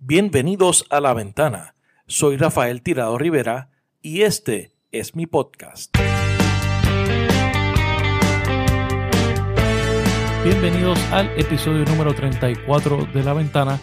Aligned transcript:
Bienvenidos 0.00 0.86
a 0.90 1.00
La 1.00 1.12
Ventana. 1.12 1.74
Soy 2.06 2.36
Rafael 2.36 2.82
Tirado 2.82 3.18
Rivera 3.18 3.70
y 4.00 4.22
este 4.22 4.70
es 4.92 5.16
mi 5.16 5.26
podcast. 5.26 5.92
Bienvenidos 10.44 11.00
al 11.10 11.36
episodio 11.36 11.84
número 11.84 12.14
34 12.14 13.08
de 13.12 13.24
La 13.24 13.32
Ventana. 13.32 13.80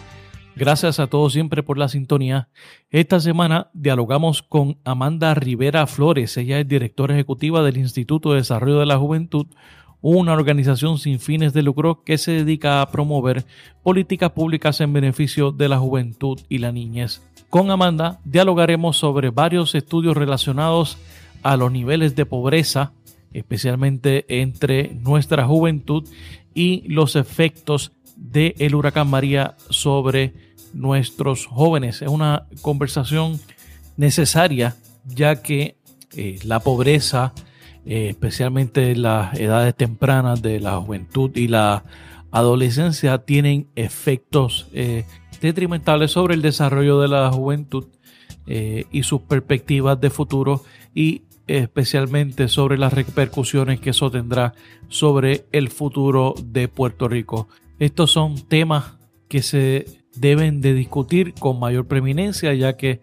Gracias 0.56 1.00
a 1.00 1.06
todos 1.06 1.34
siempre 1.34 1.62
por 1.62 1.76
la 1.76 1.88
sintonía. 1.88 2.48
Esta 2.88 3.20
semana 3.20 3.68
dialogamos 3.74 4.42
con 4.42 4.78
Amanda 4.84 5.34
Rivera 5.34 5.86
Flores. 5.86 6.34
Ella 6.38 6.58
es 6.58 6.66
directora 6.66 7.12
ejecutiva 7.12 7.62
del 7.62 7.76
Instituto 7.76 8.30
de 8.30 8.38
Desarrollo 8.38 8.78
de 8.78 8.86
la 8.86 8.96
Juventud, 8.96 9.48
una 10.14 10.34
organización 10.34 10.98
sin 10.98 11.18
fines 11.18 11.52
de 11.52 11.62
lucro 11.62 12.04
que 12.04 12.16
se 12.16 12.30
dedica 12.30 12.80
a 12.80 12.92
promover 12.92 13.44
políticas 13.82 14.30
públicas 14.30 14.80
en 14.80 14.92
beneficio 14.92 15.50
de 15.50 15.68
la 15.68 15.78
juventud 15.78 16.38
y 16.48 16.58
la 16.58 16.70
niñez. 16.70 17.22
Con 17.50 17.72
Amanda 17.72 18.20
dialogaremos 18.24 18.96
sobre 18.96 19.30
varios 19.30 19.74
estudios 19.74 20.16
relacionados 20.16 20.96
a 21.42 21.56
los 21.56 21.72
niveles 21.72 22.14
de 22.14 22.24
pobreza, 22.24 22.92
especialmente 23.32 24.24
entre 24.28 24.94
nuestra 24.94 25.44
juventud 25.44 26.08
y 26.54 26.86
los 26.86 27.16
efectos 27.16 27.90
del 28.14 28.76
huracán 28.76 29.10
María 29.10 29.56
sobre 29.70 30.34
nuestros 30.72 31.46
jóvenes. 31.46 32.00
Es 32.00 32.08
una 32.08 32.46
conversación 32.62 33.40
necesaria 33.96 34.76
ya 35.04 35.42
que 35.42 35.78
eh, 36.16 36.38
la 36.44 36.60
pobreza 36.60 37.32
eh, 37.88 38.08
especialmente 38.10 38.96
las 38.96 39.38
edades 39.38 39.72
tempranas 39.76 40.42
de 40.42 40.58
la 40.58 40.76
juventud 40.80 41.30
y 41.36 41.46
la 41.46 41.84
adolescencia, 42.32 43.18
tienen 43.18 43.68
efectos 43.76 44.66
eh, 44.72 45.04
detrimentales 45.40 46.10
sobre 46.10 46.34
el 46.34 46.42
desarrollo 46.42 46.98
de 47.00 47.06
la 47.06 47.30
juventud 47.30 47.86
eh, 48.48 48.86
y 48.90 49.04
sus 49.04 49.20
perspectivas 49.20 50.00
de 50.00 50.10
futuro 50.10 50.64
y 50.96 51.22
especialmente 51.46 52.48
sobre 52.48 52.76
las 52.76 52.92
repercusiones 52.92 53.78
que 53.78 53.90
eso 53.90 54.10
tendrá 54.10 54.54
sobre 54.88 55.46
el 55.52 55.68
futuro 55.68 56.34
de 56.42 56.66
Puerto 56.66 57.06
Rico. 57.06 57.46
Estos 57.78 58.10
son 58.10 58.48
temas 58.48 58.96
que 59.28 59.42
se 59.42 59.86
deben 60.16 60.60
de 60.60 60.74
discutir 60.74 61.34
con 61.34 61.60
mayor 61.60 61.86
preeminencia 61.86 62.52
ya 62.52 62.76
que 62.76 63.00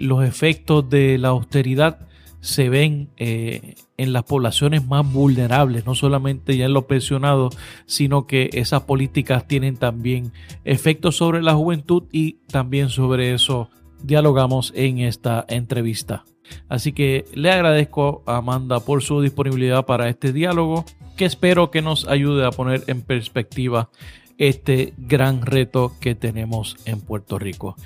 los 0.00 0.24
efectos 0.24 0.90
de 0.90 1.18
la 1.18 1.28
austeridad 1.28 2.08
se 2.42 2.68
ven 2.68 3.08
eh, 3.18 3.76
en 3.96 4.12
las 4.12 4.24
poblaciones 4.24 4.84
más 4.84 5.10
vulnerables, 5.10 5.86
no 5.86 5.94
solamente 5.94 6.56
ya 6.56 6.66
en 6.66 6.72
los 6.72 6.84
pensionados, 6.84 7.56
sino 7.86 8.26
que 8.26 8.50
esas 8.52 8.82
políticas 8.82 9.46
tienen 9.46 9.76
también 9.76 10.32
efectos 10.64 11.16
sobre 11.16 11.40
la 11.40 11.54
juventud 11.54 12.02
y 12.10 12.34
también 12.48 12.90
sobre 12.90 13.32
eso 13.32 13.70
dialogamos 14.02 14.72
en 14.74 14.98
esta 14.98 15.46
entrevista. 15.48 16.24
Así 16.68 16.92
que 16.92 17.24
le 17.32 17.52
agradezco 17.52 18.24
a 18.26 18.38
Amanda 18.38 18.80
por 18.80 19.04
su 19.04 19.20
disponibilidad 19.20 19.86
para 19.86 20.08
este 20.08 20.32
diálogo, 20.32 20.84
que 21.16 21.26
espero 21.26 21.70
que 21.70 21.80
nos 21.80 22.08
ayude 22.08 22.44
a 22.44 22.50
poner 22.50 22.82
en 22.88 23.02
perspectiva 23.02 23.88
este 24.36 24.94
gran 24.98 25.42
reto 25.42 25.92
que 26.00 26.16
tenemos 26.16 26.76
en 26.86 27.00
Puerto 27.00 27.38
Rico. 27.38 27.76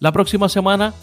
La 0.00 0.12
próxima 0.12 0.48
semana 0.48 0.94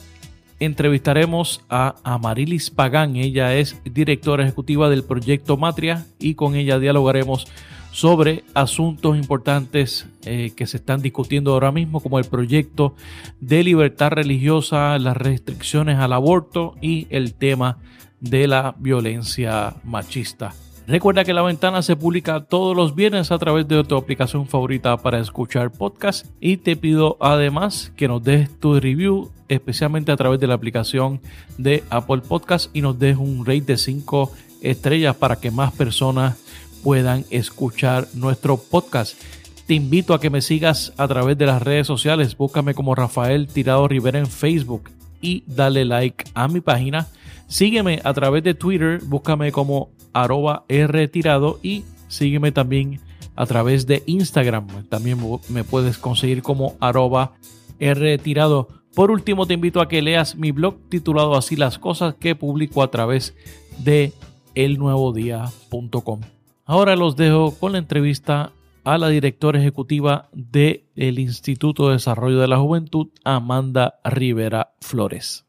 entrevistaremos 0.59 1.61
a 1.69 1.95
Amarilis 2.03 2.69
Pagán. 2.69 3.15
Ella 3.15 3.55
es 3.55 3.81
directora 3.83 4.43
ejecutiva 4.43 4.89
del 4.89 5.03
proyecto 5.03 5.57
Matria 5.57 6.05
y 6.19 6.35
con 6.35 6.55
ella 6.55 6.79
dialogaremos 6.79 7.47
sobre 7.91 8.43
asuntos 8.55 9.17
importantes 9.17 10.07
eh, 10.25 10.51
que 10.55 10.65
se 10.65 10.77
están 10.77 11.01
discutiendo 11.01 11.53
ahora 11.53 11.71
mismo, 11.71 11.99
como 11.99 12.17
el 12.17 12.25
proyecto 12.25 12.95
de 13.39 13.63
libertad 13.63 14.11
religiosa, 14.11 14.97
las 14.97 15.15
restricciones 15.15 15.99
al 15.99 16.13
aborto 16.13 16.75
y 16.81 17.07
el 17.11 17.35
tema 17.35 17.77
de 18.19 18.47
la 18.47 18.73
violencia 18.79 19.75
machista. 19.83 20.55
Recuerda 20.85 21.23
que 21.23 21.33
La 21.33 21.41
Ventana 21.41 21.81
se 21.81 21.95
publica 21.95 22.41
todos 22.41 22.75
los 22.75 22.93
viernes 22.93 23.31
a 23.31 23.37
través 23.37 23.67
de 23.69 23.83
tu 23.85 23.95
aplicación 23.95 24.47
favorita 24.47 24.97
para 24.97 25.19
escuchar 25.19 25.71
podcast 25.71 26.25
y 26.41 26.57
te 26.57 26.75
pido 26.75 27.15
además 27.21 27.93
que 27.95 28.09
nos 28.09 28.21
des 28.21 28.49
tu 28.59 28.77
review 28.79 29.31
especialmente 29.47 30.11
a 30.11 30.17
través 30.17 30.41
de 30.41 30.47
la 30.47 30.55
aplicación 30.55 31.21
de 31.57 31.85
Apple 31.89 32.21
Podcast 32.27 32.69
y 32.75 32.81
nos 32.81 32.99
des 32.99 33.15
un 33.15 33.45
rate 33.45 33.61
de 33.61 33.77
5 33.77 34.31
estrellas 34.61 35.15
para 35.15 35.37
que 35.37 35.51
más 35.51 35.71
personas 35.71 36.37
puedan 36.83 37.23
escuchar 37.29 38.07
nuestro 38.13 38.57
podcast. 38.57 39.17
Te 39.65 39.75
invito 39.75 40.13
a 40.13 40.19
que 40.19 40.29
me 40.29 40.41
sigas 40.41 40.91
a 40.97 41.07
través 41.07 41.37
de 41.37 41.45
las 41.45 41.61
redes 41.61 41.87
sociales. 41.87 42.35
Búscame 42.35 42.73
como 42.73 42.93
Rafael 42.93 43.47
Tirado 43.47 43.87
Rivera 43.87 44.19
en 44.19 44.27
Facebook 44.27 44.91
y 45.21 45.45
dale 45.47 45.85
like 45.85 46.25
a 46.33 46.49
mi 46.49 46.59
página. 46.59 47.07
Sígueme 47.47 48.01
a 48.03 48.13
través 48.13 48.43
de 48.43 48.53
Twitter. 48.53 48.99
Búscame 49.03 49.51
como 49.51 49.91
arroba 50.13 50.65
rtirado 50.69 51.59
y 51.61 51.83
sígueme 52.07 52.51
también 52.51 52.99
a 53.35 53.45
través 53.45 53.87
de 53.87 54.03
Instagram. 54.05 54.87
También 54.89 55.17
me 55.49 55.63
puedes 55.63 55.97
conseguir 55.97 56.41
como 56.41 56.75
arroba 56.79 57.33
rtirado. 57.79 58.67
Por 58.95 59.09
último, 59.09 59.47
te 59.47 59.55
invito 59.55 59.81
a 59.81 59.87
que 59.87 60.01
leas 60.01 60.35
mi 60.35 60.51
blog 60.51 60.77
titulado 60.89 61.35
Así 61.35 61.55
las 61.55 61.79
cosas 61.79 62.15
que 62.15 62.35
publico 62.35 62.83
a 62.83 62.91
través 62.91 63.35
de 63.79 64.13
elnuevodía.com. 64.55 66.21
Ahora 66.65 66.95
los 66.95 67.15
dejo 67.15 67.55
con 67.59 67.71
la 67.73 67.79
entrevista 67.79 68.51
a 68.83 68.97
la 68.97 69.09
directora 69.09 69.59
ejecutiva 69.59 70.29
del 70.33 71.19
Instituto 71.19 71.87
de 71.87 71.93
Desarrollo 71.93 72.39
de 72.39 72.47
la 72.47 72.57
Juventud, 72.57 73.07
Amanda 73.23 73.95
Rivera 74.03 74.73
Flores. 74.79 75.45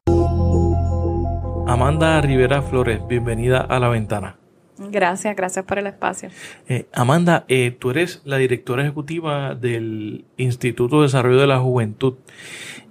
Amanda 1.66 2.20
Rivera 2.20 2.60
Flores, 2.60 3.00
bienvenida 3.08 3.60
a 3.60 3.80
la 3.80 3.88
ventana. 3.88 4.36
Gracias, 4.76 5.34
gracias 5.34 5.64
por 5.64 5.78
el 5.78 5.86
espacio. 5.86 6.28
Eh, 6.68 6.86
Amanda, 6.92 7.44
eh, 7.48 7.74
tú 7.78 7.90
eres 7.90 8.20
la 8.24 8.36
directora 8.36 8.82
ejecutiva 8.82 9.54
del 9.54 10.24
Instituto 10.36 10.96
de 10.96 11.02
Desarrollo 11.04 11.40
de 11.40 11.46
la 11.46 11.58
Juventud, 11.58 12.14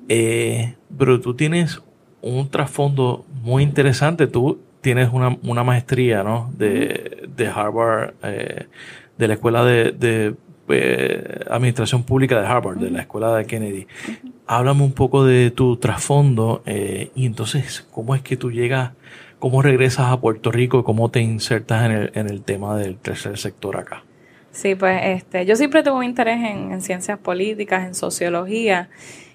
eh, 0.09 0.75
pero 0.97 1.19
tú 1.19 1.35
tienes 1.35 1.81
un 2.21 2.49
trasfondo 2.49 3.25
muy 3.43 3.63
interesante. 3.63 4.27
Tú 4.27 4.59
tienes 4.81 5.09
una, 5.13 5.63
maestría 5.63 6.23
¿no? 6.23 6.51
de, 6.57 7.27
de 7.35 7.47
Harvard, 7.47 8.15
de 8.21 9.27
la 9.27 9.33
Escuela 9.33 9.63
de, 9.63 10.35
Administración 11.49 12.03
Pública 12.03 12.39
de 12.39 12.47
Harvard, 12.47 12.77
de 12.77 12.89
la 12.89 13.01
Escuela 13.01 13.35
de 13.35 13.45
Kennedy. 13.45 13.87
Háblame 14.47 14.83
un 14.83 14.93
poco 14.93 15.25
de 15.25 15.51
tu 15.51 15.77
trasfondo 15.77 16.63
y 16.65 17.25
entonces, 17.25 17.87
¿cómo 17.91 18.15
es 18.15 18.21
que 18.21 18.37
tú 18.37 18.51
llegas 18.51 18.91
¿Cómo 19.43 19.61
regresas 19.61 20.09
a 20.09 20.21
Puerto 20.21 20.53
Rico 20.53 20.79
y 20.79 20.83
cómo 20.83 21.11
te 21.11 21.19
insertas 21.19 21.83
en 21.83 21.91
el, 21.91 22.11
en 22.15 22.29
el 22.29 22.43
tema 22.43 22.77
del 22.77 22.95
tercer 22.95 23.37
sector 23.37 23.75
acá? 23.75 24.05
Sí, 24.53 24.73
pues 24.73 25.01
este, 25.03 25.45
yo 25.45 25.57
siempre 25.57 25.83
tuve 25.83 25.95
un 25.95 26.05
interés 26.05 26.39
en, 26.41 26.81
ciencias 26.81 27.19
políticas, 27.19 27.85
en 27.85 27.93
sociología, 27.93 28.89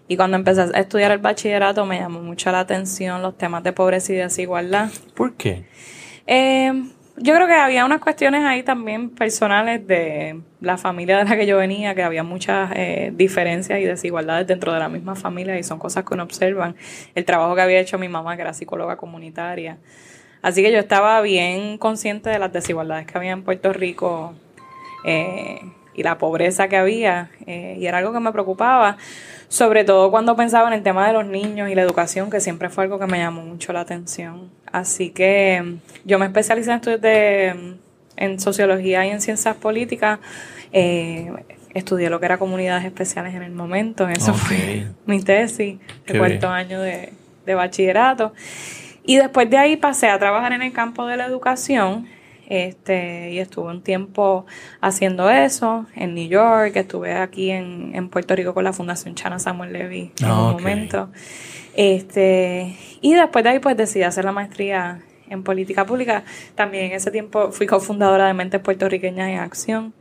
y 0.08 0.16
cuando 0.16 0.38
empecé 0.38 0.62
a 0.62 0.80
estudiar 0.80 1.10
el 1.10 1.18
bachillerato 1.18 1.84
me 1.84 1.98
llamó 1.98 2.22
mucho 2.22 2.50
la 2.50 2.60
atención 2.60 3.20
los 3.20 3.36
temas 3.36 3.62
de 3.64 3.74
pobreza 3.74 4.14
y 4.14 4.16
desigualdad. 4.16 4.88
¿Por 5.14 5.34
qué? 5.34 5.66
Eh, 6.26 6.72
yo 7.20 7.34
creo 7.34 7.46
que 7.46 7.54
había 7.54 7.84
unas 7.84 8.00
cuestiones 8.00 8.44
ahí 8.44 8.62
también 8.62 9.10
personales 9.10 9.86
de 9.86 10.40
la 10.60 10.76
familia 10.78 11.18
de 11.18 11.24
la 11.24 11.36
que 11.36 11.46
yo 11.46 11.56
venía, 11.56 11.94
que 11.94 12.02
había 12.02 12.22
muchas 12.22 12.70
eh, 12.74 13.12
diferencias 13.14 13.80
y 13.80 13.84
desigualdades 13.84 14.46
dentro 14.46 14.72
de 14.72 14.78
la 14.78 14.88
misma 14.88 15.14
familia 15.14 15.58
y 15.58 15.62
son 15.62 15.78
cosas 15.78 16.04
que 16.04 16.14
uno 16.14 16.22
observa. 16.22 16.74
El 17.14 17.24
trabajo 17.24 17.54
que 17.54 17.62
había 17.62 17.80
hecho 17.80 17.98
mi 17.98 18.08
mamá, 18.08 18.36
que 18.36 18.42
era 18.42 18.54
psicóloga 18.54 18.96
comunitaria. 18.96 19.78
Así 20.42 20.62
que 20.62 20.70
yo 20.70 20.78
estaba 20.78 21.20
bien 21.20 21.78
consciente 21.78 22.30
de 22.30 22.38
las 22.38 22.52
desigualdades 22.52 23.06
que 23.06 23.18
había 23.18 23.32
en 23.32 23.42
Puerto 23.42 23.72
Rico 23.72 24.34
eh, 25.04 25.60
y 25.94 26.02
la 26.02 26.18
pobreza 26.18 26.68
que 26.68 26.76
había, 26.76 27.30
eh, 27.46 27.76
y 27.78 27.86
era 27.86 27.98
algo 27.98 28.12
que 28.12 28.20
me 28.20 28.32
preocupaba 28.32 28.96
sobre 29.48 29.84
todo 29.84 30.10
cuando 30.10 30.36
pensaba 30.36 30.68
en 30.68 30.74
el 30.74 30.82
tema 30.82 31.06
de 31.06 31.14
los 31.14 31.26
niños 31.26 31.70
y 31.70 31.74
la 31.74 31.82
educación, 31.82 32.30
que 32.30 32.40
siempre 32.40 32.68
fue 32.68 32.84
algo 32.84 32.98
que 32.98 33.06
me 33.06 33.18
llamó 33.18 33.42
mucho 33.42 33.72
la 33.72 33.80
atención. 33.80 34.50
Así 34.72 35.10
que 35.10 35.76
yo 36.04 36.18
me 36.18 36.26
especialicé 36.26 36.70
en 36.70 36.76
estudios 36.76 37.00
de, 37.00 37.76
en 38.16 38.40
sociología 38.40 39.06
y 39.06 39.10
en 39.10 39.20
ciencias 39.20 39.56
políticas. 39.56 40.18
Eh, 40.72 41.30
estudié 41.74 42.10
lo 42.10 42.18
que 42.20 42.26
era 42.26 42.38
comunidades 42.38 42.84
especiales 42.84 43.34
en 43.34 43.42
el 43.42 43.52
momento, 43.52 44.08
eso 44.08 44.34
fue 44.34 44.86
mi 45.06 45.22
tesis 45.22 45.78
de 46.06 46.18
cuarto 46.18 46.48
año 46.48 46.80
de, 46.80 47.12
de 47.46 47.54
bachillerato. 47.54 48.32
Y 49.04 49.16
después 49.16 49.48
de 49.48 49.56
ahí 49.56 49.76
pasé 49.76 50.08
a 50.08 50.18
trabajar 50.18 50.52
en 50.52 50.62
el 50.62 50.72
campo 50.72 51.06
de 51.06 51.16
la 51.16 51.26
educación 51.26 52.06
este, 52.48 53.30
y 53.30 53.38
estuve 53.40 53.68
un 53.68 53.82
tiempo 53.82 54.46
haciendo 54.80 55.28
eso 55.28 55.84
en 55.94 56.14
New 56.14 56.28
York, 56.28 56.72
estuve 56.76 57.12
aquí 57.12 57.50
en, 57.50 57.94
en 57.94 58.08
Puerto 58.08 58.34
Rico 58.34 58.54
con 58.54 58.64
la 58.64 58.72
Fundación 58.72 59.14
Chana 59.14 59.38
Samuel 59.38 59.74
Levy 59.74 60.12
en 60.20 60.30
un 60.30 60.52
momento. 60.52 61.10
Este, 61.76 62.74
y 63.02 63.12
después 63.12 63.44
de 63.44 63.50
ahí 63.50 63.58
pues 63.58 63.76
decidí 63.76 64.02
hacer 64.02 64.24
la 64.24 64.32
maestría 64.32 65.02
en 65.28 65.42
política 65.44 65.84
pública. 65.84 66.24
También 66.54 66.86
en 66.86 66.92
ese 66.92 67.10
tiempo 67.10 67.52
fui 67.52 67.66
cofundadora 67.66 68.26
de 68.26 68.34
Mentes 68.34 68.62
Puertorriqueñas 68.62 69.28
en 69.28 69.38
Acción, 69.40 69.92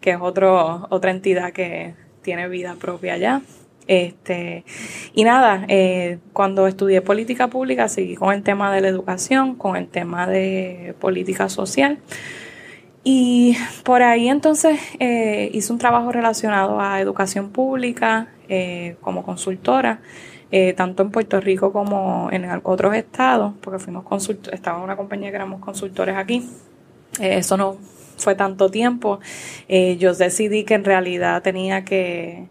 que 0.00 0.12
es 0.12 0.18
otro, 0.20 0.86
otra 0.90 1.10
entidad 1.10 1.52
que 1.52 1.94
tiene 2.22 2.48
vida 2.48 2.76
propia 2.76 3.14
allá. 3.14 3.42
Este, 3.88 4.64
y 5.14 5.24
nada, 5.24 5.64
eh, 5.68 6.18
cuando 6.34 6.66
estudié 6.66 7.00
política 7.00 7.48
pública 7.48 7.88
seguí 7.88 8.16
con 8.16 8.34
el 8.34 8.42
tema 8.42 8.72
de 8.72 8.82
la 8.82 8.88
educación, 8.88 9.54
con 9.54 9.76
el 9.76 9.88
tema 9.88 10.26
de 10.26 10.94
política 11.00 11.48
social. 11.48 11.98
Y 13.02 13.56
por 13.84 14.02
ahí 14.02 14.28
entonces 14.28 14.78
eh, 15.00 15.48
hice 15.54 15.72
un 15.72 15.78
trabajo 15.78 16.12
relacionado 16.12 16.78
a 16.80 17.00
educación 17.00 17.50
pública 17.50 18.28
eh, 18.50 18.96
como 19.00 19.24
consultora, 19.24 20.00
tanto 20.76 21.02
en 21.02 21.10
Puerto 21.10 21.40
Rico 21.40 21.72
como 21.72 22.28
en 22.32 22.46
otros 22.64 22.94
estados, 22.94 23.52
porque 23.60 23.78
fuimos 23.78 24.04
consultores, 24.04 24.58
estaba 24.58 24.82
una 24.82 24.96
compañía 24.96 25.30
que 25.30 25.36
éramos 25.36 25.60
consultores 25.60 26.16
aquí. 26.16 26.48
eso 27.20 27.56
no 27.56 27.76
fue 28.16 28.34
tanto 28.34 28.70
tiempo. 28.70 29.20
yo 29.68 30.14
decidí 30.14 30.64
que 30.64 30.74
en 30.74 30.84
realidad 30.84 31.42
tenía 31.42 31.84
que 31.84 32.48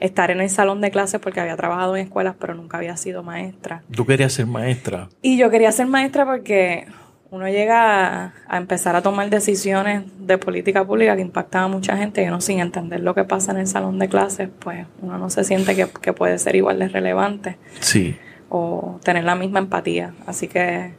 estar 0.00 0.30
en 0.30 0.40
el 0.40 0.50
salón 0.50 0.80
de 0.80 0.90
clases 0.90 1.20
porque 1.20 1.40
había 1.40 1.56
trabajado 1.56 1.96
en 1.96 2.06
escuelas, 2.06 2.34
pero 2.40 2.54
nunca 2.54 2.78
había 2.78 2.96
sido 2.96 3.22
maestra. 3.22 3.82
¿Tú 3.94 4.06
querías 4.06 4.32
ser 4.32 4.46
maestra? 4.46 5.08
Y 5.22 5.36
yo 5.36 5.50
quería 5.50 5.70
ser 5.70 5.86
maestra 5.86 6.24
porque 6.24 6.86
uno 7.30 7.48
llega 7.48 8.34
a, 8.48 8.56
empezar 8.56 8.96
a 8.96 9.02
tomar 9.02 9.30
decisiones 9.30 10.02
de 10.18 10.38
política 10.38 10.84
pública 10.84 11.14
que 11.14 11.22
impactan 11.22 11.64
a 11.64 11.68
mucha 11.68 11.96
gente 11.96 12.24
y 12.24 12.28
uno 12.28 12.40
sin 12.40 12.58
entender 12.58 13.00
lo 13.00 13.14
que 13.14 13.24
pasa 13.24 13.52
en 13.52 13.58
el 13.58 13.66
salón 13.66 13.98
de 13.98 14.08
clases, 14.08 14.48
pues 14.58 14.86
uno 15.00 15.16
no 15.18 15.30
se 15.30 15.44
siente 15.44 15.76
que, 15.76 16.12
puede 16.12 16.38
ser 16.38 16.56
igual 16.56 16.78
de 16.80 16.88
relevante. 16.88 17.56
Sí. 17.78 18.16
O 18.48 18.98
tener 19.04 19.22
la 19.24 19.36
misma 19.36 19.60
empatía. 19.60 20.12
Así 20.26 20.48
que 20.48 20.92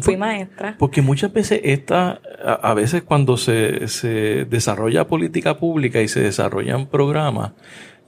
fui 0.00 0.16
maestra. 0.16 0.76
Porque 0.78 1.02
muchas 1.02 1.32
veces 1.32 1.60
esta, 1.64 2.20
a, 2.44 2.74
veces 2.74 3.02
cuando 3.02 3.36
se, 3.36 3.88
se 3.88 4.44
desarrolla 4.44 5.08
política 5.08 5.58
pública 5.58 6.00
y 6.00 6.06
se 6.06 6.20
desarrollan 6.20 6.86
programas, 6.86 7.52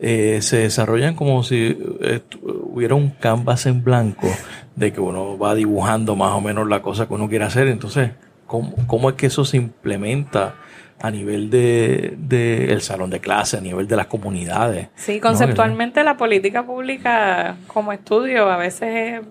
eh, 0.01 0.41
se 0.41 0.59
desarrollan 0.59 1.15
como 1.15 1.43
si 1.43 1.77
eh, 2.01 2.21
hubiera 2.43 2.95
un 2.95 3.11
canvas 3.11 3.67
en 3.67 3.85
blanco 3.85 4.29
de 4.75 4.93
que 4.93 5.01
uno 5.01 5.39
va 5.39 5.55
dibujando 5.55 6.17
más 6.17 6.33
o 6.33 6.41
menos 6.41 6.67
la 6.69 6.81
cosa 6.81 7.07
que 7.07 7.15
uno 7.15 7.29
quiere 7.29 7.45
hacer. 7.45 7.69
Entonces, 7.69 8.13
¿cómo, 8.47 8.75
cómo 8.87 9.11
es 9.11 9.17
que 9.17 9.27
eso 9.27 9.45
se 9.45 9.59
implementa 9.59 10.55
a 11.03 11.11
nivel 11.11 11.51
de, 11.51 12.15
de, 12.19 12.73
el 12.73 12.81
salón 12.81 13.11
de 13.11 13.21
clase, 13.21 13.59
a 13.59 13.61
nivel 13.61 13.87
de 13.89 13.97
las 13.97 14.07
comunidades? 14.07 14.89
Sí, 14.97 15.21
conceptualmente 15.21 16.03
la 16.03 16.17
política 16.17 16.65
pública 16.65 17.57
como 17.67 17.93
estudio 17.93 18.51
a 18.51 18.57
veces 18.57 19.19
es 19.21 19.27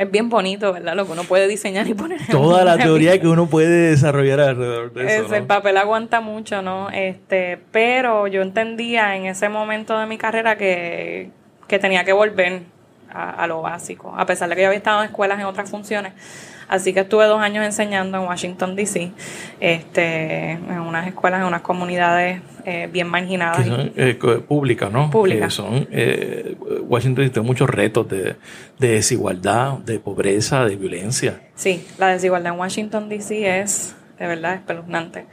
es 0.00 0.10
bien 0.10 0.30
bonito, 0.30 0.72
¿verdad? 0.72 0.96
Lo 0.96 1.04
que 1.04 1.12
uno 1.12 1.24
puede 1.24 1.46
diseñar 1.46 1.86
y 1.86 1.92
poner. 1.92 2.22
Toda 2.30 2.64
la 2.64 2.78
teoría 2.78 3.20
que 3.20 3.28
uno 3.28 3.48
puede 3.48 3.90
desarrollar 3.90 4.40
alrededor 4.40 4.94
de 4.94 5.18
eso. 5.18 5.34
El 5.34 5.44
papel 5.44 5.76
aguanta 5.76 6.22
mucho, 6.22 6.62
¿no? 6.62 6.88
Este, 6.88 7.58
pero 7.70 8.26
yo 8.26 8.40
entendía 8.40 9.14
en 9.14 9.26
ese 9.26 9.50
momento 9.50 9.98
de 9.98 10.06
mi 10.06 10.16
carrera 10.16 10.56
que, 10.56 11.28
que 11.68 11.78
tenía 11.78 12.04
que 12.04 12.14
volver 12.14 12.62
a, 13.12 13.30
a, 13.30 13.46
lo 13.46 13.62
básico, 13.62 14.14
a 14.16 14.26
pesar 14.26 14.48
de 14.48 14.56
que 14.56 14.62
yo 14.62 14.68
había 14.68 14.78
estado 14.78 15.02
en 15.02 15.10
escuelas 15.10 15.38
en 15.38 15.46
otras 15.46 15.70
funciones. 15.70 16.12
Así 16.70 16.92
que 16.92 17.00
estuve 17.00 17.24
dos 17.24 17.40
años 17.40 17.64
enseñando 17.64 18.16
en 18.16 18.28
Washington, 18.28 18.76
D.C., 18.76 19.10
este, 19.58 20.52
en 20.52 20.78
unas 20.78 21.08
escuelas, 21.08 21.40
en 21.40 21.48
unas 21.48 21.62
comunidades 21.62 22.42
eh, 22.64 22.88
bien 22.92 23.08
marginadas. 23.08 23.66
Que 23.66 24.10
eh, 24.10 24.14
públicas, 24.14 24.92
¿no? 24.92 25.10
Públicas. 25.10 25.46
Que 25.46 25.50
son, 25.50 25.88
eh, 25.90 26.56
Washington 26.82 27.28
tiene 27.30 27.44
muchos 27.44 27.68
retos 27.68 28.08
de, 28.08 28.36
desigualdad, 28.78 29.78
de 29.78 29.98
pobreza, 29.98 30.64
de 30.64 30.76
violencia. 30.76 31.40
Sí, 31.56 31.84
la 31.98 32.06
desigualdad 32.06 32.52
en 32.52 32.60
Washington, 32.60 33.08
D.C. 33.08 33.62
es, 33.62 33.96
de 34.20 34.28
verdad, 34.28 34.54
espeluznante. 34.54 35.26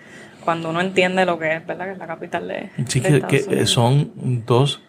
Cuando 0.44 0.72
uno 0.72 0.82
entiende 0.82 1.24
lo 1.24 1.38
que 1.38 1.58
es, 1.58 1.68
¿verdad? 1.68 1.86
Que 1.86 1.92
es 1.92 1.98
la 2.00 2.08
capital 2.08 2.48
de. 2.48 2.72
Sí, 2.88 3.00
que, 3.00 3.68
son 3.68 4.12
dos 4.48 4.82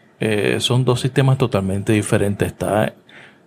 son 0.61 0.85
dos 0.85 1.00
sistemas 1.00 1.38
totalmente 1.38 1.93
diferentes. 1.93 2.49
Está 2.49 2.93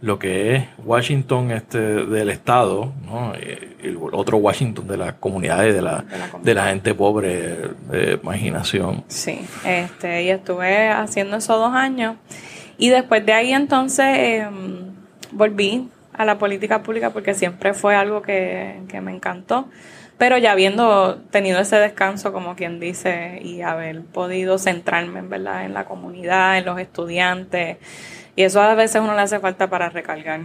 lo 0.01 0.17
que 0.17 0.55
es 0.55 0.63
Washington 0.83 1.51
este, 1.51 1.77
del 1.79 2.29
Estado, 2.29 2.91
¿no? 3.05 3.33
el 3.35 3.97
otro 4.11 4.37
Washington 4.37 4.87
de 4.87 4.97
las 4.97 5.13
comunidades, 5.13 5.75
de 5.75 5.81
la, 5.81 6.03
de 6.41 6.53
la, 6.53 6.67
gente 6.67 6.95
pobre, 6.95 7.69
de 7.89 8.19
imaginación. 8.21 9.03
Sí, 9.07 9.39
este, 9.63 10.23
y 10.23 10.29
estuve 10.29 10.89
haciendo 10.89 11.37
eso 11.37 11.57
dos 11.57 11.73
años. 11.73 12.15
Y 12.77 12.89
después 12.89 13.23
de 13.25 13.33
ahí 13.33 13.53
entonces 13.53 14.07
em, 14.41 14.91
volví 15.31 15.87
a 16.13 16.25
la 16.25 16.39
política 16.39 16.81
pública 16.81 17.11
porque 17.11 17.35
siempre 17.35 17.75
fue 17.75 17.95
algo 17.95 18.23
que, 18.23 18.81
que 18.87 19.01
me 19.01 19.13
encantó. 19.13 19.67
Pero 20.21 20.37
ya 20.37 20.51
habiendo 20.51 21.15
tenido 21.31 21.59
ese 21.59 21.77
descanso, 21.77 22.31
como 22.31 22.55
quien 22.55 22.79
dice, 22.79 23.39
y 23.41 23.63
haber 23.63 24.03
podido 24.03 24.59
centrarme 24.59 25.17
en 25.17 25.31
verdad 25.31 25.65
en 25.65 25.73
la 25.73 25.85
comunidad, 25.85 26.59
en 26.59 26.65
los 26.65 26.79
estudiantes, 26.79 27.77
y 28.35 28.43
eso 28.43 28.61
a 28.61 28.75
veces 28.75 29.01
uno 29.01 29.15
le 29.15 29.21
hace 29.23 29.39
falta 29.39 29.67
para 29.71 29.89
recargar. 29.89 30.41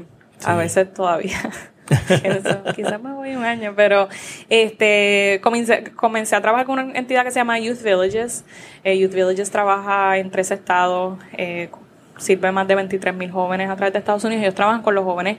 A 0.46 0.54
veces 0.54 0.94
todavía. 0.94 1.38
quizás 2.74 3.02
me 3.02 3.12
voy 3.12 3.36
un 3.36 3.44
año, 3.44 3.74
pero 3.76 4.08
este 4.48 5.40
comencé, 5.42 5.92
comencé, 5.94 6.36
a 6.36 6.40
trabajar 6.40 6.64
con 6.64 6.78
una 6.78 6.98
entidad 6.98 7.22
que 7.22 7.30
se 7.30 7.40
llama 7.40 7.58
Youth 7.58 7.82
Villages. 7.82 8.46
Eh, 8.82 8.98
Youth 8.98 9.12
Villages 9.12 9.50
trabaja 9.50 10.16
en 10.16 10.30
tres 10.30 10.52
estados, 10.52 11.18
eh, 11.36 11.68
sirve 12.16 12.50
más 12.50 12.66
de 12.66 12.76
23 12.76 13.14
mil 13.14 13.30
jóvenes 13.30 13.68
a 13.68 13.76
través 13.76 13.92
de 13.92 13.98
Estados 13.98 14.24
Unidos. 14.24 14.42
Ellos 14.42 14.54
trabajan 14.54 14.80
con 14.80 14.94
los 14.94 15.04
jóvenes, 15.04 15.36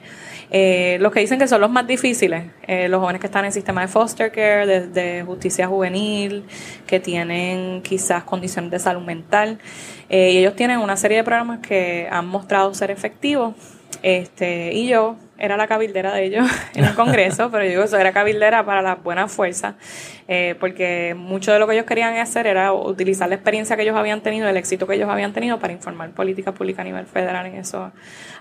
eh, 0.49 0.97
los 1.01 1.11
que 1.11 1.19
dicen 1.19 1.39
que 1.39 1.47
son 1.47 1.59
los 1.61 1.69
más 1.69 1.85
difíciles, 1.87 2.45
eh, 2.67 2.87
los 2.87 3.01
jóvenes 3.01 3.19
que 3.19 3.27
están 3.27 3.41
en 3.41 3.47
el 3.47 3.53
sistema 3.53 3.81
de 3.81 3.87
foster 3.87 4.31
care, 4.31 4.87
de, 4.87 5.23
justicia 5.23 5.67
juvenil, 5.67 6.45
que 6.85 6.99
tienen 6.99 7.81
quizás 7.81 8.23
condiciones 8.23 8.71
de 8.71 8.79
salud 8.79 9.01
mental. 9.01 9.59
Eh, 10.09 10.31
y 10.31 10.37
ellos 10.37 10.55
tienen 10.55 10.79
una 10.79 10.95
serie 10.95 11.17
de 11.17 11.23
programas 11.23 11.59
que 11.59 12.07
han 12.09 12.27
mostrado 12.27 12.73
ser 12.73 12.91
efectivos. 12.91 13.55
Este, 14.03 14.73
y 14.73 14.87
yo 14.87 15.17
era 15.37 15.57
la 15.57 15.67
cabildera 15.67 16.13
de 16.13 16.25
ellos 16.25 16.47
en 16.73 16.85
el 16.85 16.95
Congreso, 16.95 17.49
pero 17.51 17.63
yo 17.63 17.69
digo, 17.69 17.83
eso 17.83 17.97
era 17.97 18.11
cabildera 18.11 18.65
para 18.65 18.81
las 18.81 19.01
buenas 19.01 19.31
fuerzas, 19.31 19.75
eh, 20.27 20.55
porque 20.59 21.15
mucho 21.17 21.51
de 21.51 21.59
lo 21.59 21.67
que 21.67 21.73
ellos 21.73 21.85
querían 21.85 22.15
hacer 22.17 22.47
era 22.47 22.73
utilizar 22.73 23.29
la 23.29 23.35
experiencia 23.35 23.75
que 23.75 23.83
ellos 23.83 23.95
habían 23.95 24.21
tenido, 24.21 24.47
el 24.47 24.57
éxito 24.57 24.87
que 24.87 24.95
ellos 24.95 25.09
habían 25.09 25.33
tenido 25.33 25.59
para 25.59 25.73
informar 25.73 26.09
política 26.11 26.51
pública 26.53 26.81
a 26.81 26.85
nivel 26.85 27.05
federal 27.05 27.45
en 27.45 27.55
esos 27.55 27.91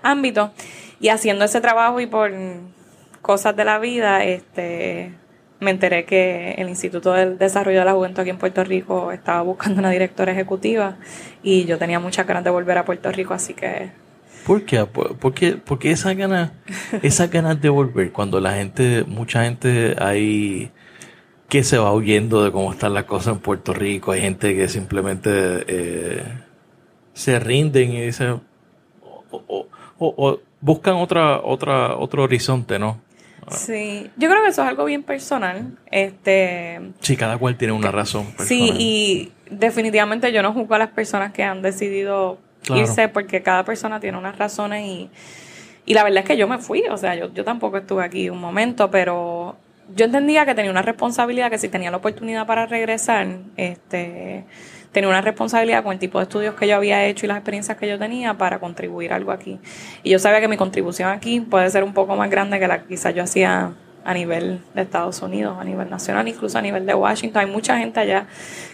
ámbitos. 0.01 0.51
Y 0.99 1.09
haciendo 1.09 1.45
ese 1.45 1.61
trabajo 1.61 1.99
y 1.99 2.07
por 2.07 2.31
cosas 3.21 3.55
de 3.55 3.65
la 3.65 3.79
vida, 3.79 4.23
este 4.23 5.13
me 5.59 5.71
enteré 5.71 6.05
que 6.05 6.51
el 6.57 6.69
Instituto 6.69 7.13
del 7.13 7.37
Desarrollo 7.37 7.79
de 7.79 7.85
la 7.85 7.93
Juventud 7.93 8.19
aquí 8.19 8.29
en 8.29 8.37
Puerto 8.37 8.63
Rico 8.63 9.11
estaba 9.11 9.41
buscando 9.41 9.79
una 9.79 9.89
directora 9.89 10.31
ejecutiva 10.31 10.97
y 11.41 11.65
yo 11.65 11.77
tenía 11.77 11.99
muchas 11.99 12.27
ganas 12.27 12.43
de 12.43 12.51
volver 12.51 12.77
a 12.77 12.85
Puerto 12.85 13.11
Rico, 13.11 13.33
así 13.33 13.53
que... 13.53 14.06
¿Por 14.47 14.63
qué? 14.63 14.85
¿Por 14.85 15.33
qué, 15.33 15.57
por 15.57 15.77
qué 15.77 15.91
esas 15.91 16.15
ganas, 16.15 16.51
esas 17.03 17.29
ganas 17.29 17.61
de 17.61 17.67
volver 17.67 18.13
cuando 18.13 18.39
la 18.39 18.53
gente, 18.53 19.03
mucha 19.05 19.43
gente 19.43 19.95
hay 19.99 20.71
que 21.49 21.63
se 21.63 21.77
va 21.77 21.93
huyendo 21.93 22.43
de 22.43 22.51
cómo 22.51 22.71
están 22.71 22.93
las 22.93 23.03
cosas 23.03 23.35
en 23.35 23.39
Puerto 23.39 23.73
Rico, 23.73 24.13
hay 24.13 24.21
gente 24.21 24.55
que 24.55 24.69
simplemente 24.69 25.29
eh, 25.67 26.23
se 27.13 27.39
rinden 27.39 27.91
y 27.91 28.01
dicen 28.01 28.41
o, 29.29 29.67
o 29.97 30.39
buscan 30.61 30.95
otra, 30.95 31.41
otra, 31.41 31.97
otro 31.97 32.23
horizonte, 32.23 32.79
¿no? 32.79 33.01
Sí, 33.49 34.09
yo 34.17 34.29
creo 34.29 34.43
que 34.43 34.49
eso 34.49 34.61
es 34.61 34.67
algo 34.67 34.85
bien 34.85 35.03
personal. 35.03 35.77
Este, 35.89 36.81
sí, 36.99 37.15
cada 37.15 37.37
cual 37.37 37.55
tiene 37.57 37.73
una 37.73 37.91
razón. 37.91 38.27
Sí, 38.39 38.71
y 38.77 39.31
definitivamente 39.49 40.31
yo 40.33 40.41
no 40.41 40.53
juzgo 40.53 40.75
a 40.75 40.79
las 40.79 40.89
personas 40.89 41.31
que 41.31 41.43
han 41.43 41.61
decidido 41.61 42.39
irse 42.75 43.07
porque 43.09 43.41
cada 43.41 43.63
persona 43.63 43.99
tiene 43.99 44.17
unas 44.17 44.37
razones 44.37 44.85
y, 44.85 45.09
y 45.85 45.93
la 45.93 46.03
verdad 46.03 46.19
es 46.19 46.25
que 46.25 46.37
yo 46.37 46.47
me 46.47 46.57
fui, 46.57 46.83
o 46.89 46.97
sea, 46.97 47.15
yo, 47.15 47.33
yo 47.33 47.43
tampoco 47.43 47.77
estuve 47.77 48.03
aquí 48.03 48.29
un 48.29 48.39
momento, 48.39 48.91
pero 48.91 49.57
yo 49.95 50.05
entendía 50.05 50.45
que 50.45 50.53
tenía 50.55 50.71
una 50.71 50.81
responsabilidad 50.81 51.49
que 51.49 51.57
si 51.57 51.69
tenía 51.69 51.91
la 51.91 51.97
oportunidad 51.97 52.45
para 52.45 52.65
regresar, 52.65 53.27
este 53.55 54.45
tenía 54.91 55.09
una 55.09 55.21
responsabilidad 55.21 55.83
con 55.83 55.93
el 55.93 55.99
tipo 55.99 56.17
de 56.17 56.23
estudios 56.23 56.55
que 56.55 56.67
yo 56.67 56.75
había 56.75 57.05
hecho 57.05 57.25
y 57.25 57.27
las 57.27 57.37
experiencias 57.37 57.77
que 57.77 57.87
yo 57.87 57.99
tenía 57.99 58.35
para 58.35 58.59
contribuir 58.59 59.13
algo 59.13 59.31
aquí. 59.31 59.59
Y 60.01 60.09
yo 60.09 60.17
sabía 60.17 60.41
que 60.41 60.47
mi 60.47 60.57
contribución 60.57 61.09
aquí 61.09 61.39
puede 61.39 61.69
ser 61.69 61.83
un 61.83 61.93
poco 61.93 62.15
más 62.15 62.29
grande 62.29 62.59
que 62.59 62.67
la 62.67 62.81
que 62.81 62.87
quizás 62.87 63.13
yo 63.13 63.23
hacía 63.23 63.73
a 64.07 64.13
nivel 64.13 64.61
de 64.73 64.83
Estados 64.83 65.21
Unidos, 65.21 65.57
a 65.59 65.65
nivel 65.65 65.89
nacional, 65.89 66.25
incluso 66.29 66.57
a 66.57 66.61
nivel 66.61 66.85
de 66.85 66.93
Washington. 66.93 67.41
Hay 67.41 67.51
mucha 67.51 67.77
gente 67.77 67.99
allá 67.99 68.25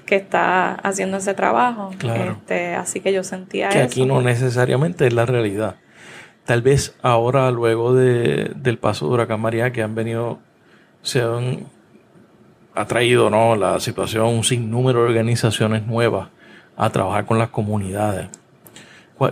que 0.06 0.16
está 0.16 0.76
haciendo 0.76 1.18
ese 1.18 1.34
trabajo. 1.34 1.90
Este, 2.04 2.76
así 2.76 3.00
que 3.00 3.12
yo 3.12 3.24
sentía 3.24 3.70
que 3.70 3.82
aquí 3.82 4.06
no 4.06 4.22
necesariamente 4.22 5.08
es 5.08 5.14
la 5.14 5.26
realidad. 5.26 5.78
Tal 6.46 6.62
vez 6.62 6.96
ahora, 7.02 7.50
luego 7.50 7.96
de, 7.96 8.52
del 8.56 8.78
paso 8.78 9.08
de 9.08 9.14
Huracán 9.14 9.42
María, 9.42 9.72
que 9.72 9.82
han 9.82 9.96
venido, 9.96 10.38
se 11.02 11.24
han 11.24 11.66
ha 12.76 12.86
traído 12.86 13.32
¿no? 13.32 13.56
la 13.56 13.80
situación 13.80 14.28
un 14.28 14.44
sinnúmero 14.44 15.02
de 15.02 15.10
organizaciones 15.10 15.88
nuevas 15.88 16.30
a 16.78 16.92
trabajar 16.92 17.26
con 17.26 17.40
las 17.40 17.50
comunidades. 17.50 18.28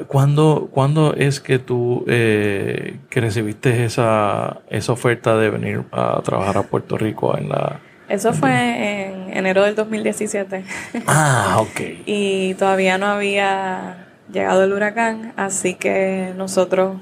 ¿Cuándo, 0.07 0.69
¿Cuándo, 0.71 1.13
es 1.15 1.39
que 1.39 1.59
tú 1.59 2.03
eh, 2.07 2.97
que 3.09 3.21
recibiste 3.21 3.85
esa, 3.85 4.61
esa 4.69 4.93
oferta 4.93 5.37
de 5.37 5.49
venir 5.49 5.83
a 5.91 6.21
trabajar 6.23 6.57
a 6.57 6.63
Puerto 6.63 6.97
Rico 6.97 7.37
en 7.37 7.49
la... 7.49 7.79
Eso 8.09 8.33
fue 8.33 8.51
en 8.51 9.37
enero 9.37 9.63
del 9.63 9.75
2017. 9.75 10.65
Ah, 11.07 11.57
ok. 11.59 11.81
y 12.05 12.55
todavía 12.55 12.97
no 12.97 13.05
había 13.05 14.07
llegado 14.31 14.63
el 14.63 14.73
huracán, 14.73 15.33
así 15.37 15.75
que 15.75 16.33
nosotros 16.35 16.97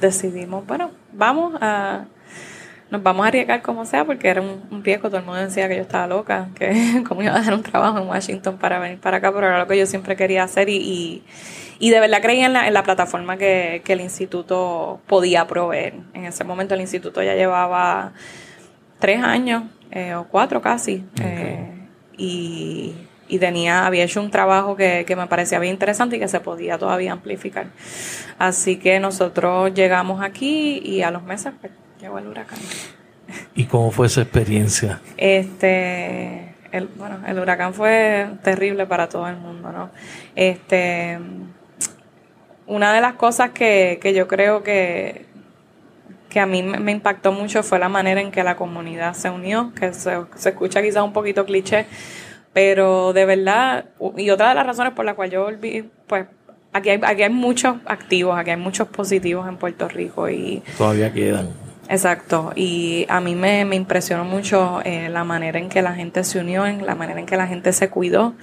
decidimos, 0.00 0.66
bueno, 0.66 0.90
vamos 1.12 1.54
a 1.60 2.04
nos 2.90 3.02
vamos 3.02 3.24
a 3.24 3.28
arriesgar 3.28 3.62
como 3.62 3.84
sea, 3.84 4.04
porque 4.04 4.28
era 4.28 4.40
un, 4.40 4.62
un 4.70 4.84
riesgo, 4.84 5.08
todo 5.08 5.18
el 5.18 5.24
mundo 5.24 5.40
decía 5.40 5.68
que 5.68 5.76
yo 5.76 5.82
estaba 5.82 6.06
loca, 6.06 6.48
que 6.54 7.02
como 7.08 7.22
iba 7.22 7.34
a 7.34 7.38
dejar 7.38 7.54
un 7.54 7.62
trabajo 7.62 7.98
en 7.98 8.06
Washington 8.08 8.58
para 8.58 8.78
venir 8.78 8.98
para 9.00 9.18
acá, 9.18 9.32
pero 9.32 9.46
era 9.46 9.58
lo 9.58 9.66
que 9.66 9.78
yo 9.78 9.86
siempre 9.86 10.16
quería 10.16 10.44
hacer 10.44 10.68
y, 10.68 10.76
y, 10.76 11.24
de 11.78 12.00
verdad 12.00 12.22
creía 12.22 12.46
en 12.46 12.52
la, 12.52 12.66
en 12.66 12.74
la 12.74 12.82
plataforma 12.82 13.36
que, 13.36 13.82
que 13.84 13.92
el 13.92 14.00
instituto 14.00 15.00
podía 15.06 15.46
proveer. 15.46 15.94
En 16.14 16.24
ese 16.24 16.44
momento 16.44 16.74
el 16.74 16.80
instituto 16.80 17.22
ya 17.22 17.34
llevaba 17.34 18.12
tres 18.98 19.22
años, 19.22 19.64
eh, 19.90 20.14
o 20.14 20.24
cuatro 20.24 20.60
casi, 20.60 21.04
eh, 21.22 21.70
y, 22.16 22.94
y, 23.28 23.38
tenía, 23.38 23.86
había 23.86 24.04
hecho 24.04 24.20
un 24.20 24.30
trabajo 24.30 24.74
que, 24.74 25.04
que 25.06 25.16
me 25.16 25.26
parecía 25.26 25.58
bien 25.58 25.74
interesante 25.74 26.16
y 26.16 26.18
que 26.18 26.28
se 26.28 26.40
podía 26.40 26.78
todavía 26.78 27.12
amplificar. 27.12 27.66
Así 28.38 28.76
que 28.76 28.98
nosotros 28.98 29.72
llegamos 29.74 30.22
aquí 30.22 30.80
y 30.84 31.02
a 31.02 31.10
los 31.10 31.22
meses 31.22 31.52
pues, 31.60 31.72
llegó 32.00 32.18
el 32.18 32.26
huracán. 32.26 32.58
¿Y 33.54 33.64
cómo 33.64 33.90
fue 33.90 34.06
esa 34.06 34.22
experiencia? 34.22 35.00
Este, 35.16 36.54
el, 36.72 36.88
bueno, 36.96 37.18
el 37.26 37.38
huracán 37.38 37.74
fue 37.74 38.26
terrible 38.42 38.86
para 38.86 39.08
todo 39.08 39.28
el 39.28 39.36
mundo, 39.36 39.72
¿no? 39.72 39.90
Este, 40.34 41.18
una 42.66 42.92
de 42.92 43.00
las 43.00 43.14
cosas 43.14 43.50
que, 43.50 43.98
que 44.02 44.12
yo 44.14 44.26
creo 44.28 44.62
que, 44.62 45.26
que 46.28 46.40
a 46.40 46.46
mí 46.46 46.62
me 46.62 46.92
impactó 46.92 47.32
mucho 47.32 47.62
fue 47.62 47.78
la 47.78 47.88
manera 47.88 48.20
en 48.20 48.30
que 48.30 48.42
la 48.42 48.56
comunidad 48.56 49.14
se 49.14 49.30
unió, 49.30 49.72
que 49.74 49.92
se, 49.92 50.16
se 50.34 50.48
escucha 50.50 50.82
quizás 50.82 51.02
un 51.02 51.12
poquito 51.12 51.44
cliché, 51.44 51.86
pero 52.52 53.12
de 53.12 53.24
verdad, 53.24 53.86
y 54.16 54.30
otra 54.30 54.50
de 54.50 54.54
las 54.54 54.66
razones 54.66 54.92
por 54.92 55.04
la 55.04 55.14
cual 55.14 55.30
yo 55.30 55.44
volví, 55.44 55.88
pues 56.06 56.26
aquí 56.72 56.90
hay, 56.90 57.00
aquí 57.02 57.22
hay 57.22 57.30
muchos 57.30 57.76
activos, 57.86 58.38
aquí 58.38 58.50
hay 58.50 58.56
muchos 58.56 58.88
positivos 58.88 59.48
en 59.48 59.56
Puerto 59.56 59.88
Rico 59.88 60.28
y... 60.28 60.62
Todavía 60.76 61.12
quedan. 61.12 61.65
Exacto, 61.88 62.52
y 62.56 63.06
a 63.08 63.20
mí 63.20 63.36
me, 63.36 63.64
me 63.64 63.76
impresionó 63.76 64.24
mucho 64.24 64.80
eh, 64.84 65.08
la 65.08 65.22
manera 65.22 65.60
en 65.60 65.68
que 65.68 65.82
la 65.82 65.94
gente 65.94 66.24
se 66.24 66.40
unió, 66.40 66.66
en 66.66 66.84
la 66.84 66.96
manera 66.96 67.20
en 67.20 67.26
que 67.26 67.36
la 67.36 67.46
gente 67.46 67.72
se 67.72 67.90
cuidó, 67.90 68.34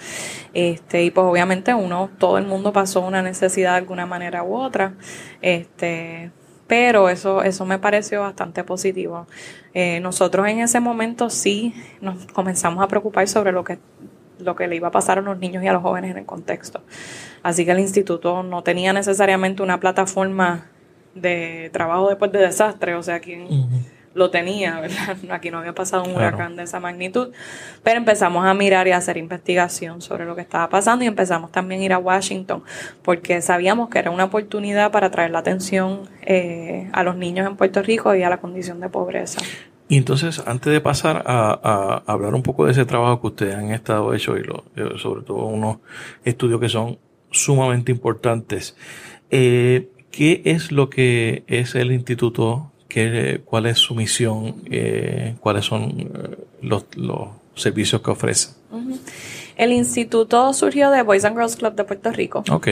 este, 0.53 1.03
y 1.03 1.11
pues 1.11 1.25
obviamente 1.25 1.73
uno, 1.73 2.09
todo 2.17 2.37
el 2.37 2.45
mundo 2.45 2.71
pasó 2.71 3.01
una 3.01 3.21
necesidad 3.21 3.71
de 3.71 3.77
alguna 3.79 4.05
manera 4.05 4.43
u 4.43 4.55
otra, 4.55 4.93
este, 5.41 6.31
pero 6.67 7.09
eso, 7.09 7.43
eso 7.43 7.65
me 7.65 7.79
pareció 7.79 8.21
bastante 8.21 8.63
positivo. 8.63 9.27
Eh, 9.73 9.99
nosotros 9.99 10.47
en 10.47 10.59
ese 10.59 10.79
momento 10.79 11.29
sí 11.29 11.73
nos 11.99 12.25
comenzamos 12.27 12.81
a 12.81 12.87
preocupar 12.87 13.27
sobre 13.27 13.51
lo 13.51 13.63
que 13.65 13.79
lo 14.39 14.55
que 14.55 14.67
le 14.67 14.75
iba 14.75 14.87
a 14.89 14.91
pasar 14.91 15.19
a 15.19 15.21
los 15.21 15.37
niños 15.37 15.63
y 15.63 15.67
a 15.67 15.73
los 15.73 15.81
jóvenes 15.81 16.11
en 16.11 16.17
el 16.17 16.25
contexto. 16.25 16.81
Así 17.43 17.65
que 17.65 17.71
el 17.71 17.79
instituto 17.79 18.43
no 18.43 18.63
tenía 18.63 18.91
necesariamente 18.91 19.63
una 19.63 19.79
plataforma 19.79 20.69
de 21.15 21.69
trabajo 21.73 22.09
después 22.09 22.31
de 22.31 22.39
desastre, 22.39 22.95
o 22.95 23.03
sea, 23.03 23.19
quien 23.19 23.47
lo 24.13 24.29
tenía, 24.29 24.79
¿verdad? 24.79 25.17
Aquí 25.31 25.51
no 25.51 25.59
había 25.59 25.73
pasado 25.73 26.03
un 26.03 26.15
huracán 26.15 26.55
de 26.55 26.63
esa 26.63 26.79
magnitud, 26.79 27.29
pero 27.83 27.97
empezamos 27.97 28.45
a 28.45 28.53
mirar 28.53 28.87
y 28.87 28.91
a 28.91 28.97
hacer 28.97 29.17
investigación 29.17 30.01
sobre 30.01 30.25
lo 30.25 30.35
que 30.35 30.41
estaba 30.41 30.69
pasando 30.69 31.03
y 31.03 31.07
empezamos 31.07 31.51
también 31.51 31.81
a 31.81 31.85
ir 31.85 31.93
a 31.93 31.97
Washington, 31.97 32.63
porque 33.01 33.41
sabíamos 33.41 33.89
que 33.89 33.99
era 33.99 34.11
una 34.11 34.25
oportunidad 34.25 34.91
para 34.91 35.09
traer 35.11 35.31
la 35.31 35.39
atención 35.39 36.01
eh, 36.21 36.89
a 36.93 37.03
los 37.03 37.15
niños 37.15 37.47
en 37.47 37.55
Puerto 37.57 37.81
Rico 37.81 38.13
y 38.15 38.23
a 38.23 38.29
la 38.29 38.39
condición 38.39 38.79
de 38.79 38.89
pobreza. 38.89 39.39
Y 39.89 39.97
entonces, 39.97 40.41
antes 40.45 40.71
de 40.71 40.79
pasar 40.79 41.23
a, 41.25 41.51
a 42.07 42.11
hablar 42.11 42.33
un 42.33 42.41
poco 42.41 42.65
de 42.65 42.71
ese 42.71 42.85
trabajo 42.85 43.19
que 43.21 43.27
ustedes 43.27 43.55
han 43.55 43.71
estado 43.71 44.13
hecho 44.13 44.37
y 44.37 44.43
lo, 44.43 44.63
eh, 44.75 44.97
sobre 44.97 45.23
todo 45.23 45.45
unos 45.45 45.77
estudios 46.23 46.59
que 46.59 46.69
son 46.69 46.97
sumamente 47.31 47.91
importantes, 47.91 48.75
eh, 49.29 49.89
¿Qué 50.13 50.43
es 50.45 50.71
lo 50.71 50.91
que 50.91 51.43
es 51.47 51.73
el 51.73 51.91
instituto? 51.91 52.71
¿Qué, 52.87 53.41
¿Cuál 53.43 53.65
es 53.65 53.79
su 53.79 53.95
misión? 53.95 54.57
Eh, 54.69 55.33
¿Cuáles 55.39 55.65
son 55.65 55.99
eh, 55.99 56.37
los, 56.61 56.85
los, 56.95 57.29
servicios 57.55 57.99
que 58.03 58.11
ofrece? 58.11 58.49
El 59.57 59.71
instituto 59.71 60.53
surgió 60.53 60.91
de 60.91 61.01
Boys 61.01 61.25
and 61.25 61.35
Girls 61.35 61.55
Club 61.55 61.73
de 61.73 61.83
Puerto 61.83 62.11
Rico. 62.11 62.43
Ok. 62.51 62.67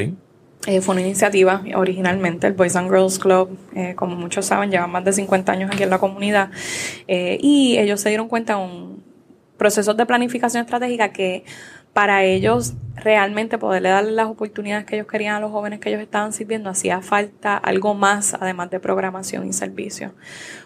Eh, 0.67 0.81
fue 0.81 0.93
una 0.93 1.01
iniciativa 1.01 1.63
originalmente, 1.73 2.45
el 2.45 2.53
Boys 2.53 2.75
and 2.75 2.87
Girls 2.87 3.17
Club, 3.17 3.57
eh, 3.75 3.95
como 3.95 4.15
muchos 4.15 4.45
saben, 4.45 4.69
lleva 4.69 4.85
más 4.85 5.03
de 5.03 5.11
50 5.11 5.51
años 5.51 5.71
aquí 5.73 5.81
en 5.81 5.89
la 5.89 5.97
comunidad 5.97 6.51
eh, 7.07 7.39
y 7.41 7.79
ellos 7.79 7.99
se 7.99 8.09
dieron 8.09 8.27
cuenta 8.27 8.57
de 8.57 8.63
un 8.65 9.03
proceso 9.57 9.95
de 9.95 10.05
planificación 10.05 10.61
estratégica 10.61 11.11
que 11.11 11.45
para 11.93 12.23
ellos 12.23 12.73
realmente 12.95 13.57
poderle 13.57 13.89
darle 13.89 14.11
las 14.11 14.27
oportunidades 14.27 14.85
que 14.85 14.95
ellos 14.95 15.07
querían 15.07 15.35
a 15.35 15.39
los 15.39 15.51
jóvenes 15.51 15.79
que 15.79 15.89
ellos 15.89 16.01
estaban 16.01 16.33
sirviendo, 16.33 16.69
hacía 16.69 17.01
falta 17.01 17.57
algo 17.57 17.93
más 17.93 18.33
además 18.33 18.69
de 18.69 18.79
programación 18.79 19.47
y 19.47 19.53
servicio. 19.53 20.13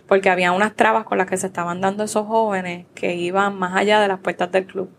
Porque 0.07 0.29
había 0.29 0.51
unas 0.51 0.75
trabas 0.75 1.05
con 1.05 1.17
las 1.17 1.27
que 1.27 1.37
se 1.37 1.47
estaban 1.47 1.81
dando 1.81 2.03
esos 2.03 2.27
jóvenes 2.27 2.85
que 2.93 3.15
iban 3.15 3.57
más 3.57 3.75
allá 3.75 3.99
de 3.99 4.07
las 4.07 4.19
puertas 4.19 4.51
del 4.51 4.65
club. 4.65 4.89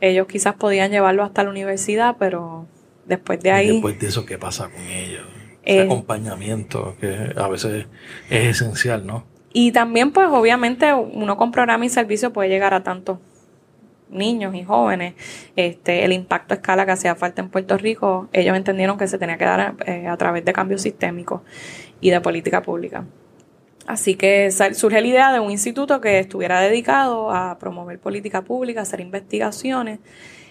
Ellos 0.00 0.26
quizás 0.26 0.54
podían 0.54 0.90
llevarlo 0.90 1.22
hasta 1.22 1.44
la 1.44 1.50
universidad, 1.50 2.16
pero 2.18 2.66
después 3.04 3.40
de 3.40 3.50
ahí... 3.52 3.68
¿Y 3.68 3.72
después 3.74 3.98
de 4.00 4.06
eso, 4.08 4.24
¿qué 4.24 4.38
pasa 4.38 4.70
con 4.70 4.82
ellos? 4.82 5.24
Ese 5.62 5.80
eh, 5.80 5.82
acompañamiento 5.82 6.96
que 6.98 7.34
a 7.36 7.48
veces 7.48 7.86
es 8.30 8.46
esencial, 8.46 9.06
¿no? 9.06 9.24
Y 9.52 9.72
también, 9.72 10.12
pues, 10.12 10.28
obviamente, 10.30 10.94
uno 10.94 11.36
con 11.36 11.52
programa 11.52 11.84
y 11.84 11.90
servicio 11.90 12.32
puede 12.32 12.48
llegar 12.48 12.72
a 12.72 12.82
tantos 12.82 13.18
niños 14.10 14.54
y 14.54 14.64
jóvenes, 14.64 15.14
este, 15.56 16.04
el 16.04 16.12
impacto 16.12 16.54
a 16.54 16.56
escala 16.56 16.84
que 16.86 16.92
hacía 16.92 17.14
falta 17.14 17.42
en 17.42 17.48
Puerto 17.48 17.76
Rico, 17.78 18.28
ellos 18.32 18.56
entendieron 18.56 18.98
que 18.98 19.06
se 19.06 19.18
tenía 19.18 19.38
que 19.38 19.44
dar 19.44 19.76
eh, 19.86 20.06
a 20.06 20.16
través 20.16 20.44
de 20.44 20.52
cambios 20.52 20.82
sistémicos 20.82 21.42
y 22.00 22.10
de 22.10 22.20
política 22.20 22.62
pública. 22.62 23.04
Así 23.86 24.14
que 24.14 24.50
surge 24.50 25.00
la 25.00 25.06
idea 25.06 25.32
de 25.32 25.40
un 25.40 25.50
instituto 25.50 26.00
que 26.00 26.18
estuviera 26.18 26.60
dedicado 26.60 27.30
a 27.30 27.58
promover 27.58 27.98
política 27.98 28.42
pública, 28.42 28.82
hacer 28.82 29.00
investigaciones 29.00 29.98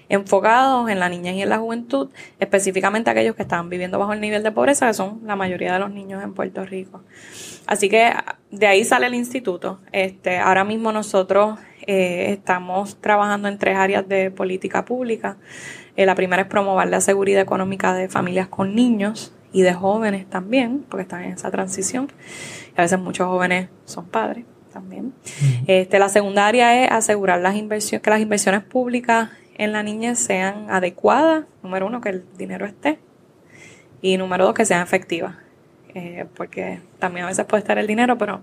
enfocados 0.10 0.90
en 0.90 1.00
la 1.00 1.08
niñez 1.08 1.36
y 1.36 1.44
en 1.44 1.50
la 1.50 1.60
juventud, 1.60 2.10
específicamente 2.40 3.12
aquellos 3.12 3.36
que 3.36 3.44
estaban 3.44 3.70
viviendo 3.70 4.00
bajo 4.00 4.12
el 4.12 4.20
nivel 4.20 4.42
de 4.42 4.52
pobreza, 4.52 4.88
que 4.88 4.96
son 4.96 5.22
la 5.26 5.36
mayoría 5.36 5.74
de 5.74 5.80
los 5.80 5.92
niños 5.92 6.24
en 6.24 6.34
Puerto 6.34 6.66
Rico. 6.66 7.04
Así 7.68 7.90
que 7.90 8.12
de 8.50 8.68
ahí 8.68 8.84
sale 8.84 9.06
el 9.06 9.14
instituto. 9.14 9.80
Este, 9.92 10.40
ahora 10.40 10.64
mismo 10.64 10.92
nosotros 10.92 11.60
eh, 11.92 12.34
estamos 12.34 13.02
trabajando 13.02 13.48
en 13.48 13.58
tres 13.58 13.76
áreas 13.76 14.08
de 14.08 14.30
política 14.30 14.86
pública. 14.86 15.38
Eh, 15.96 16.06
la 16.06 16.14
primera 16.14 16.44
es 16.44 16.48
promover 16.48 16.88
la 16.88 17.02
seguridad 17.02 17.42
económica 17.42 17.96
de 17.96 18.08
familias 18.10 18.48
con 18.48 18.76
niños 18.76 19.34
y 19.52 19.64
de 19.64 19.74
jóvenes 19.74 20.30
también, 20.30 20.86
porque 20.88 21.02
están 21.02 21.24
en 21.24 21.32
esa 21.32 21.50
transición. 21.50 22.12
Y 22.78 22.80
a 22.80 22.84
veces 22.84 23.00
muchos 23.00 23.26
jóvenes 23.26 23.70
son 23.86 24.06
padres 24.06 24.46
también. 24.72 25.14
este, 25.66 25.98
la 25.98 26.10
segunda 26.10 26.46
área 26.46 26.84
es 26.84 26.92
asegurar 26.92 27.42
las 27.42 27.56
inversiones, 27.56 28.04
que 28.04 28.12
las 28.12 28.22
inversiones 28.22 28.62
públicas 28.62 29.32
en 29.58 29.72
la 29.72 29.82
niñez 29.82 30.20
sean 30.20 30.70
adecuadas. 30.70 31.46
Número 31.64 31.88
uno, 31.88 32.02
que 32.02 32.10
el 32.10 32.24
dinero 32.38 32.68
esté. 32.68 33.00
Y 34.04 34.18
número 34.18 34.46
dos, 34.46 34.54
que 34.54 34.64
sean 34.64 34.84
efectivas. 34.84 35.38
Eh, 35.96 36.28
porque 36.36 36.82
también 37.00 37.26
a 37.26 37.30
veces 37.30 37.46
puede 37.46 37.62
estar 37.62 37.80
el 37.80 37.88
dinero, 37.88 38.16
pero... 38.20 38.42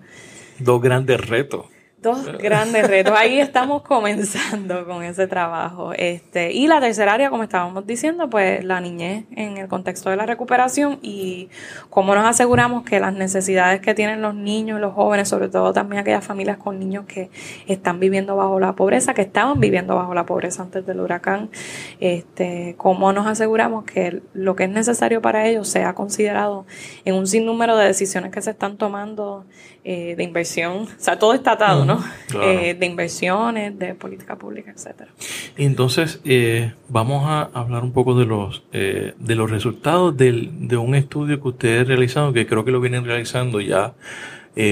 Dos 0.59 0.83
grandes 0.83 1.25
retos. 1.25 1.67
Dos 2.07 2.25
grandes 2.39 2.87
retos. 2.87 3.15
Ahí 3.17 3.41
estamos 3.41 3.83
comenzando 3.83 4.87
con 4.87 5.03
ese 5.03 5.27
trabajo. 5.27 5.93
Este, 5.93 6.53
y 6.53 6.69
la 6.69 6.81
tercera 6.81 7.15
área, 7.15 7.31
como 7.31 7.43
estábamos 7.43 7.85
diciendo, 7.85 8.31
pues 8.31 8.65
la 8.65 8.81
niñez 8.81 9.25
en 9.33 9.57
el 9.57 9.67
contexto 9.67 10.11
de 10.11 10.17
la 10.17 10.25
recuperación 10.25 11.01
y 11.03 11.49
cómo 11.91 12.15
nos 12.15 12.25
aseguramos 12.25 12.85
que 12.85 13.01
las 13.01 13.13
necesidades 13.13 13.81
que 13.81 13.93
tienen 13.93 14.23
los 14.23 14.37
niños, 14.37 14.81
los 14.81 14.95
jóvenes, 14.95 15.29
sobre 15.29 15.49
todo 15.49 15.73
también 15.73 16.01
aquellas 16.01 16.25
familias 16.25 16.59
con 16.59 16.79
niños 16.79 17.07
que 17.07 17.29
están 17.67 17.99
viviendo 17.99 18.37
bajo 18.37 18.61
la 18.61 18.75
pobreza, 18.75 19.13
que 19.13 19.23
estaban 19.23 19.59
viviendo 19.59 19.97
bajo 19.97 20.15
la 20.15 20.27
pobreza 20.27 20.63
antes 20.63 20.87
del 20.87 21.01
huracán, 21.01 21.51
este, 21.99 22.77
cómo 22.79 23.13
nos 23.13 23.27
aseguramos 23.27 23.83
que 23.83 24.23
lo 24.33 24.55
que 24.55 24.63
es 24.63 24.71
necesario 24.71 25.21
para 25.21 25.49
ellos 25.49 25.67
sea 25.67 25.97
considerado 25.97 26.67
en 27.05 27.17
un 27.17 27.27
sinnúmero 27.27 27.77
de 27.77 27.87
decisiones 27.87 28.31
que 28.31 28.43
se 28.43 28.51
están 28.53 28.77
tomando 28.77 29.45
eh, 29.89 30.17
de 30.17 30.25
inversión, 30.25 30.79
o 30.79 30.89
sea, 30.99 31.17
todo 31.17 31.33
está 31.33 31.53
atado, 31.53 31.85
¿no? 31.85 32.03
Eh, 32.43 32.75
de 32.75 32.87
inversiones, 32.87 33.79
de 33.79 33.95
política 33.95 34.35
pública, 34.35 34.73
etcétera. 34.73 35.13
Entonces, 35.57 36.21
eh, 36.25 36.73
vamos 36.89 37.23
a 37.25 37.43
hablar 37.55 37.85
un 37.85 37.93
poco 37.93 38.19
de 38.19 38.27
los 38.27 38.65
de 38.73 39.35
los 39.37 39.49
resultados 39.49 40.17
del, 40.17 40.67
de 40.67 40.77
un 40.77 40.97
estudio 40.97 41.41
que 41.41 41.49
ustedes 41.49 41.87
realizaron, 41.87 42.35
que 42.35 42.49
creo 42.49 42.65
que 42.65 42.73
lo 42.73 42.81
vienen 42.81 43.05
realizando 43.05 43.61
ya 43.61 43.95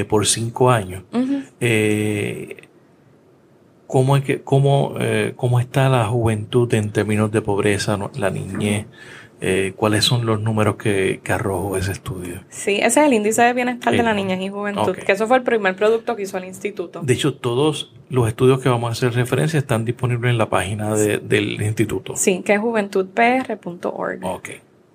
por 0.08 0.26
cinco 0.26 0.72
años. 0.72 1.04
¿Cómo, 3.86 4.16
es 4.16 4.24
que, 4.24 4.42
cómo, 4.42 4.96
¿Cómo 5.36 5.60
está 5.60 5.88
la 5.88 6.06
juventud 6.06 6.74
en 6.74 6.90
términos 6.90 7.30
de 7.30 7.40
pobreza, 7.40 7.96
la 8.16 8.30
niñez? 8.30 8.86
Eh, 9.46 9.74
cuáles 9.76 10.04
son 10.04 10.24
los 10.24 10.40
números 10.40 10.76
que, 10.76 11.20
que, 11.22 11.32
arrojó 11.32 11.76
ese 11.76 11.92
estudio. 11.92 12.40
Sí, 12.48 12.76
ese 12.76 13.00
es 13.00 13.06
el 13.06 13.12
índice 13.12 13.42
de 13.42 13.52
bienestar 13.52 13.94
de 13.94 14.02
la 14.02 14.14
niñez 14.14 14.40
y 14.40 14.48
juventud, 14.48 14.88
okay. 14.88 15.04
que 15.04 15.12
eso 15.12 15.26
fue 15.26 15.36
el 15.36 15.42
primer 15.42 15.76
producto 15.76 16.16
que 16.16 16.22
hizo 16.22 16.38
el 16.38 16.46
instituto. 16.46 17.00
De 17.02 17.12
hecho, 17.12 17.34
todos 17.34 17.92
los 18.08 18.26
estudios 18.26 18.60
que 18.60 18.70
vamos 18.70 18.88
a 18.88 18.92
hacer 18.92 19.12
referencia 19.12 19.58
están 19.58 19.84
disponibles 19.84 20.30
en 20.30 20.38
la 20.38 20.48
página 20.48 20.94
de, 20.94 21.18
del 21.18 21.60
instituto. 21.60 22.16
Sí, 22.16 22.40
que 22.42 22.54
es 22.54 22.60
juventudpr.org. 22.60 24.24
Ok. 24.24 24.48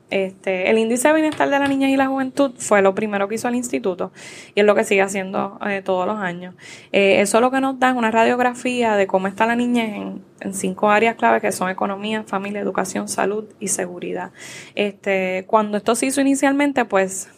Este, 0.10 0.72
el 0.72 0.80
índice 0.80 1.08
de 1.08 1.14
bienestar 1.14 1.50
de 1.50 1.60
la 1.60 1.68
niña 1.68 1.88
y 1.88 1.96
la 1.96 2.08
juventud 2.08 2.52
fue 2.58 2.82
lo 2.82 2.96
primero 2.96 3.28
que 3.28 3.36
hizo 3.36 3.48
el 3.48 3.54
instituto 3.54 4.12
y 4.56 4.62
es 4.62 4.66
lo 4.66 4.74
que 4.74 4.84
sigue 4.84 5.04
haciendo 5.04 5.60
eh, 5.68 5.82
todos 5.84 6.08
los 6.08 6.18
años. 6.18 6.56
Eh, 6.92 7.22
eso 7.22 7.40
lo 7.42 7.52
que 7.52 7.62
nos 7.62 7.80
da 7.80 7.94
una 7.94 8.10
radiografía 8.10 8.96
de 8.96 9.06
cómo 9.06 9.28
está 9.28 9.46
la 9.46 9.56
niña 9.56 9.84
en, 9.84 10.30
cinco 10.54 10.90
áreas 10.90 11.16
clave 11.16 11.42
que 11.42 11.52
son 11.52 11.70
economía, 11.70 12.24
familia, 12.24 12.62
educación, 12.62 13.08
salud 13.08 13.46
y 13.60 13.68
seguridad. 13.68 14.32
Este, 14.74 15.44
cuando 15.48 15.78
esto 15.78 15.94
se 15.96 16.08
hizo 16.08 16.22
inicialmente, 16.22 16.86
pues 16.86 17.30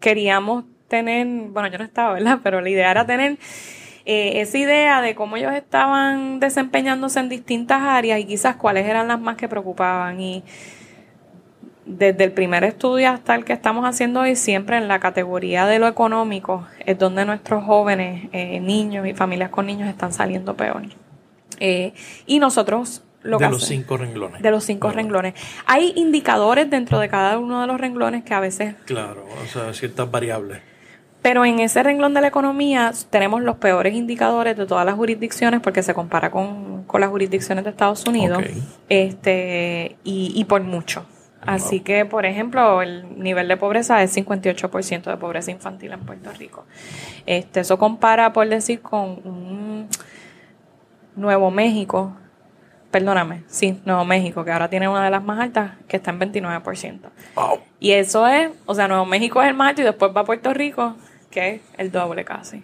queríamos 0.00 0.64
tener, 0.88 1.26
bueno, 1.50 1.68
yo 1.68 1.78
no 1.78 1.84
estaba, 1.84 2.14
¿verdad? 2.14 2.40
Pero 2.42 2.60
la 2.60 2.70
idea 2.70 2.90
era 2.90 3.06
tener 3.06 3.38
eh, 4.04 4.40
esa 4.40 4.58
idea 4.58 5.00
de 5.00 5.14
cómo 5.14 5.36
ellos 5.36 5.52
estaban 5.52 6.40
desempeñándose 6.40 7.20
en 7.20 7.28
distintas 7.28 7.82
áreas 7.82 8.20
y 8.20 8.24
quizás 8.24 8.56
cuáles 8.56 8.86
eran 8.86 9.08
las 9.08 9.20
más 9.20 9.36
que 9.36 9.48
preocupaban. 9.48 10.20
Y 10.20 10.44
desde 11.86 12.24
el 12.24 12.32
primer 12.32 12.64
estudio 12.64 13.10
hasta 13.10 13.34
el 13.34 13.44
que 13.44 13.52
estamos 13.52 13.84
haciendo 13.84 14.20
hoy, 14.20 14.34
siempre 14.34 14.76
en 14.76 14.88
la 14.88 14.98
categoría 14.98 15.66
de 15.66 15.78
lo 15.78 15.86
económico 15.86 16.66
es 16.84 16.98
donde 16.98 17.24
nuestros 17.24 17.64
jóvenes, 17.64 18.28
eh, 18.32 18.60
niños 18.60 19.06
y 19.06 19.14
familias 19.14 19.50
con 19.50 19.66
niños 19.66 19.88
están 19.88 20.12
saliendo 20.12 20.56
peor. 20.56 20.82
Eh, 21.60 21.94
y 22.26 22.40
nosotros 22.40 23.04
lo 23.22 23.38
de 23.38 23.48
los 23.48 23.64
cinco 23.64 23.96
renglones. 23.96 24.42
De 24.42 24.50
los 24.50 24.64
cinco 24.64 24.90
renglones. 24.90 25.34
Hay 25.66 25.92
indicadores 25.96 26.68
dentro 26.68 26.98
de 26.98 27.08
cada 27.08 27.38
uno 27.38 27.60
de 27.60 27.66
los 27.66 27.80
renglones 27.80 28.24
que 28.24 28.34
a 28.34 28.40
veces... 28.40 28.74
Claro, 28.84 29.24
o 29.42 29.46
sea, 29.46 29.72
ciertas 29.72 30.10
variables. 30.10 30.60
Pero 31.22 31.44
en 31.44 31.58
ese 31.58 31.82
renglón 31.82 32.14
de 32.14 32.20
la 32.20 32.28
economía 32.28 32.92
tenemos 33.10 33.42
los 33.42 33.56
peores 33.56 33.94
indicadores 33.94 34.56
de 34.56 34.66
todas 34.66 34.86
las 34.86 34.94
jurisdicciones 34.94 35.60
porque 35.60 35.82
se 35.82 35.92
compara 35.94 36.30
con, 36.30 36.84
las 36.98 37.10
jurisdicciones 37.10 37.64
de 37.64 37.70
Estados 37.70 38.06
Unidos. 38.06 38.44
Este, 38.88 39.96
y, 40.04 40.32
y 40.34 40.44
por 40.44 40.62
mucho. 40.62 41.04
Así 41.46 41.80
que, 41.80 42.04
por 42.04 42.26
ejemplo, 42.26 42.82
el 42.82 43.22
nivel 43.22 43.48
de 43.48 43.56
pobreza 43.56 44.02
es 44.02 44.16
58% 44.16 45.04
de 45.04 45.16
pobreza 45.16 45.50
infantil 45.50 45.92
en 45.92 46.00
Puerto 46.00 46.30
Rico. 46.32 46.64
Este, 47.24 47.60
eso 47.60 47.78
compara, 47.78 48.32
por 48.32 48.48
decir, 48.48 48.80
con 48.82 49.20
un 49.24 49.88
Nuevo 51.14 51.50
México, 51.50 52.14
perdóname, 52.90 53.44
sí, 53.46 53.80
Nuevo 53.84 54.04
México, 54.04 54.44
que 54.44 54.52
ahora 54.52 54.68
tiene 54.68 54.88
una 54.88 55.04
de 55.04 55.10
las 55.10 55.22
más 55.22 55.40
altas, 55.40 55.72
que 55.88 55.96
está 55.96 56.10
en 56.10 56.20
29%. 56.20 57.00
Y 57.80 57.92
eso 57.92 58.26
es, 58.26 58.50
o 58.66 58.74
sea, 58.74 58.88
Nuevo 58.88 59.06
México 59.06 59.40
es 59.42 59.48
el 59.48 59.54
más 59.54 59.70
alto 59.70 59.82
y 59.82 59.84
después 59.84 60.12
va 60.14 60.22
a 60.22 60.24
Puerto 60.24 60.52
Rico, 60.52 60.96
que 61.30 61.54
es 61.54 61.60
el 61.78 61.90
doble 61.90 62.24
casi. 62.24 62.62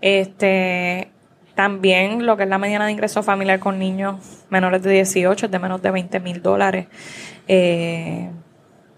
Este, 0.00 1.10
también 1.54 2.24
lo 2.26 2.36
que 2.36 2.44
es 2.44 2.48
la 2.48 2.58
mediana 2.58 2.86
de 2.86 2.92
ingreso 2.92 3.22
familiar 3.22 3.58
con 3.58 3.78
niños 3.78 4.16
menores 4.50 4.82
de 4.82 4.92
18 4.92 5.46
es 5.46 5.52
de 5.52 5.58
menos 5.58 5.82
de 5.82 5.90
20 5.90 6.20
mil 6.20 6.42
dólares. 6.42 6.86
Eh, 7.48 8.30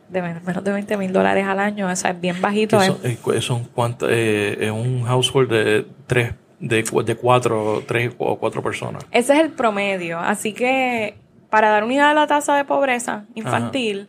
de 0.08 0.23
menos 0.23 0.64
de 0.64 0.73
20 0.73 0.96
mil 0.96 1.12
dólares 1.12 1.46
al 1.46 1.58
año, 1.58 1.88
o 1.88 1.96
sea, 1.96 2.12
es 2.12 2.20
bien 2.20 2.40
bajito. 2.40 2.80
Son, 2.80 2.99
eh, 3.02 3.40
son 3.40 3.68
eh, 4.08 4.70
un 4.73 5.02
household 5.04 5.50
de 5.50 5.87
tres, 6.06 6.34
de, 6.61 6.84
de 7.04 7.16
cuatro, 7.16 7.82
tres 7.87 8.12
o 8.18 8.38
cuatro 8.38 8.62
personas. 8.62 9.04
Ese 9.11 9.32
es 9.32 9.40
el 9.40 9.50
promedio. 9.50 10.20
Así 10.20 10.52
que, 10.52 11.16
para 11.50 11.70
dar 11.70 11.84
unidad 11.84 12.11
a 12.11 12.14
la 12.14 12.26
tasa 12.26 12.54
de 12.54 12.64
pobreza 12.64 13.25
infantil, 13.34 14.08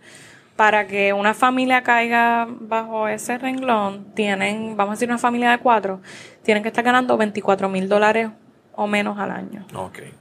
para 0.56 0.88
que 0.88 1.12
una 1.12 1.34
familia 1.34 1.84
caiga 1.84 2.48
bajo 2.48 3.08
ese 3.08 3.38
renglón, 3.38 4.06
tienen, 4.14 4.78
vamos 4.78 4.94
a 4.94 4.96
decir, 4.96 5.10
una 5.10 5.18
familia 5.18 5.52
de 5.52 5.58
cuatro, 5.58 6.02
tienen 6.44 6.64
que 6.64 6.70
estar 6.70 6.84
ganando 6.84 7.18
24 7.18 7.68
mil 7.68 7.90
dólares 7.90 8.30
o 8.74 8.88
menos 8.88 9.18
al 9.18 9.32
año. 9.32 9.66
Okay. 9.74 10.14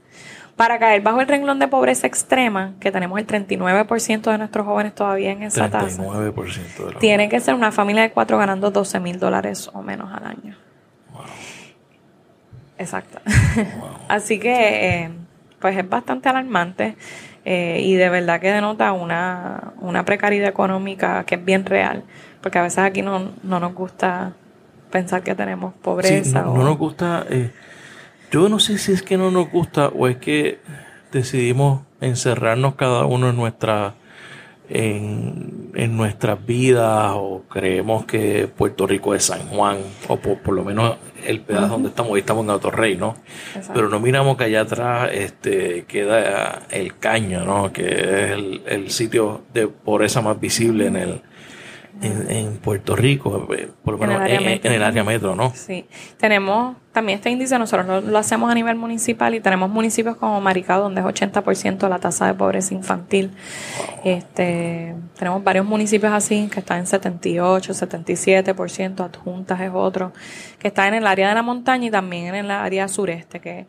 Para 0.55 0.79
caer 0.79 1.01
bajo 1.01 1.21
el 1.21 1.27
renglón 1.27 1.59
de 1.59 1.67
pobreza 1.67 2.07
extrema, 2.07 2.73
que 2.79 2.91
tenemos 2.91 3.19
el 3.19 3.27
39% 3.27 4.31
de 4.31 4.37
nuestros 4.37 4.65
jóvenes 4.65 4.93
todavía 4.95 5.31
en 5.31 5.43
esa 5.43 5.69
39% 5.69 5.71
tasa, 5.71 6.93
de 6.93 6.99
tiene 6.99 7.29
que 7.29 7.39
ser 7.39 7.55
una 7.55 7.71
familia 7.71 8.03
de 8.03 8.11
cuatro 8.11 8.37
ganando 8.37 8.71
12 8.71 8.99
mil 8.99 9.19
dólares 9.19 9.69
o 9.73 9.81
menos 9.81 10.13
al 10.13 10.25
año. 10.25 10.57
Wow. 11.13 11.23
Exacto. 12.77 13.19
Así 14.09 14.39
que, 14.39 15.03
eh, 15.03 15.09
pues 15.59 15.77
es 15.77 15.87
bastante 15.87 16.29
alarmante 16.29 16.95
eh, 17.45 17.79
y 17.83 17.93
de 17.93 18.09
verdad 18.09 18.41
que 18.41 18.51
denota 18.51 18.91
una, 18.91 19.73
una 19.79 20.03
precariedad 20.03 20.49
económica 20.49 21.23
que 21.25 21.35
es 21.35 21.45
bien 21.45 21.65
real, 21.65 22.03
porque 22.41 22.57
a 22.57 22.63
veces 22.63 22.79
aquí 22.79 23.01
no, 23.01 23.31
no 23.43 23.59
nos 23.59 23.73
gusta 23.73 24.33
pensar 24.89 25.21
que 25.21 25.35
tenemos 25.35 25.73
pobreza. 25.75 26.41
no, 26.41 26.63
nos 26.63 26.77
gusta... 26.77 27.25
Eh, 27.29 27.51
yo 28.31 28.49
no 28.49 28.59
sé 28.59 28.79
si 28.79 28.91
es 28.91 29.03
que 29.03 29.17
no 29.17 29.31
nos 29.31 29.49
gusta 29.49 29.87
o 29.89 30.07
es 30.07 30.17
que 30.17 30.59
decidimos 31.11 31.83
encerrarnos 32.01 32.75
cada 32.75 33.05
uno 33.05 33.29
en 33.29 33.35
nuestra 33.37 33.93
en, 34.69 35.71
en 35.75 35.97
nuestras 35.97 36.45
vidas 36.45 37.13
o 37.15 37.43
creemos 37.49 38.05
que 38.05 38.47
Puerto 38.47 38.87
Rico 38.87 39.13
es 39.13 39.25
San 39.25 39.41
Juan 39.47 39.77
o 40.07 40.17
por, 40.17 40.53
lo 40.53 40.63
menos 40.63 40.97
el 41.25 41.41
pedazo 41.41 41.69
donde 41.69 41.89
estamos, 41.89 42.11
hoy 42.11 42.19
estamos 42.19 42.47
en 42.47 42.71
Rey, 42.71 42.97
¿no? 42.97 43.15
Pero 43.73 43.89
no 43.89 43.99
miramos 43.99 44.37
que 44.37 44.45
allá 44.45 44.61
atrás 44.61 45.09
este, 45.13 45.85
queda 45.87 46.63
el 46.69 46.97
caño, 46.97 47.45
¿no? 47.45 47.73
Que 47.73 47.85
es 47.85 48.31
el, 48.31 48.61
el 48.67 48.91
sitio 48.91 49.43
de 49.53 49.67
pobreza 49.67 50.21
más 50.21 50.39
visible 50.39 50.87
en 50.87 50.95
el, 50.95 51.21
en, 52.01 52.57
Puerto 52.57 52.95
Rico, 52.95 53.47
eh, 53.53 53.69
por 53.83 53.93
lo 53.93 53.99
menos 53.99 54.21
en 54.27 54.59
el, 54.63 54.83
área 54.83 55.03
metro, 55.03 55.35
¿no? 55.35 55.51
Sí. 55.55 55.85
Tenemos 56.17 56.75
también 56.91 57.17
este 57.17 57.29
índice, 57.29 57.57
nosotros 57.59 58.03
lo, 58.03 58.17
hacemos 58.17 58.49
a 58.51 58.55
nivel 58.55 58.75
municipal 58.75 59.35
y 59.35 59.39
tenemos 59.39 59.69
municipios 59.69 60.15
como 60.17 60.39
Maricao, 60.41 60.81
donde 60.81 61.01
es 61.01 61.07
80% 61.07 61.87
la 61.89 61.99
tasa 61.99 62.27
de 62.27 62.33
pobreza 62.33 62.73
infantil. 62.73 63.31
Este, 64.03 64.95
tenemos 65.17 65.43
varios 65.43 65.65
municipios 65.65 66.13
así, 66.13 66.49
que 66.51 66.59
están 66.59 66.79
en 66.79 66.87
78, 66.87 67.73
77%, 67.73 68.99
Adjuntas 69.01 69.61
es 69.61 69.71
otro, 69.73 70.13
que 70.59 70.67
está 70.67 70.87
en 70.87 70.95
el 70.95 71.07
área 71.07 71.29
de 71.29 71.35
la 71.35 71.43
montaña 71.43 71.87
y 71.87 71.91
también 71.91 72.27
en 72.27 72.45
el 72.45 72.51
área 72.51 72.87
sureste, 72.87 73.39
que 73.39 73.67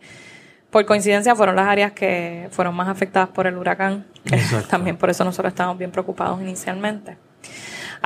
por 0.71 0.85
coincidencia 0.85 1.35
fueron 1.35 1.57
las 1.57 1.69
áreas 1.69 1.93
que 1.93 2.49
fueron 2.51 2.75
más 2.75 2.89
afectadas 2.89 3.29
por 3.31 3.47
el 3.47 3.57
huracán. 3.57 4.05
También 4.69 4.97
por 4.97 5.09
eso 5.09 5.25
nosotros 5.25 5.53
estamos 5.53 5.79
bien 5.79 5.91
preocupados 5.91 6.41
inicialmente. 6.41 7.17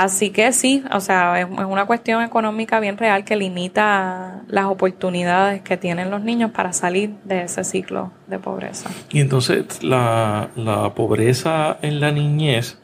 Así 0.00 0.30
que 0.30 0.50
sí, 0.54 0.82
o 0.94 1.00
sea, 1.00 1.38
es, 1.42 1.46
una 1.46 1.84
cuestión 1.84 2.22
económica 2.22 2.80
bien 2.80 2.96
real 2.96 3.22
que 3.22 3.36
limita 3.36 4.44
las 4.48 4.64
oportunidades 4.64 5.60
que 5.60 5.76
tienen 5.76 6.10
los 6.10 6.22
niños 6.22 6.52
para 6.52 6.72
salir 6.72 7.16
de 7.24 7.42
ese 7.42 7.64
ciclo 7.64 8.10
de 8.26 8.38
pobreza. 8.38 8.88
Y 9.10 9.20
entonces 9.20 9.82
la, 9.82 10.48
pobreza 10.96 11.76
en 11.82 12.00
la 12.00 12.12
niñez 12.12 12.78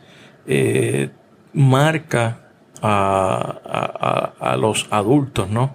eh, 0.46 1.08
marca 1.54 2.50
a, 2.82 4.56
los 4.58 4.86
adultos, 4.90 5.48
¿no? 5.48 5.74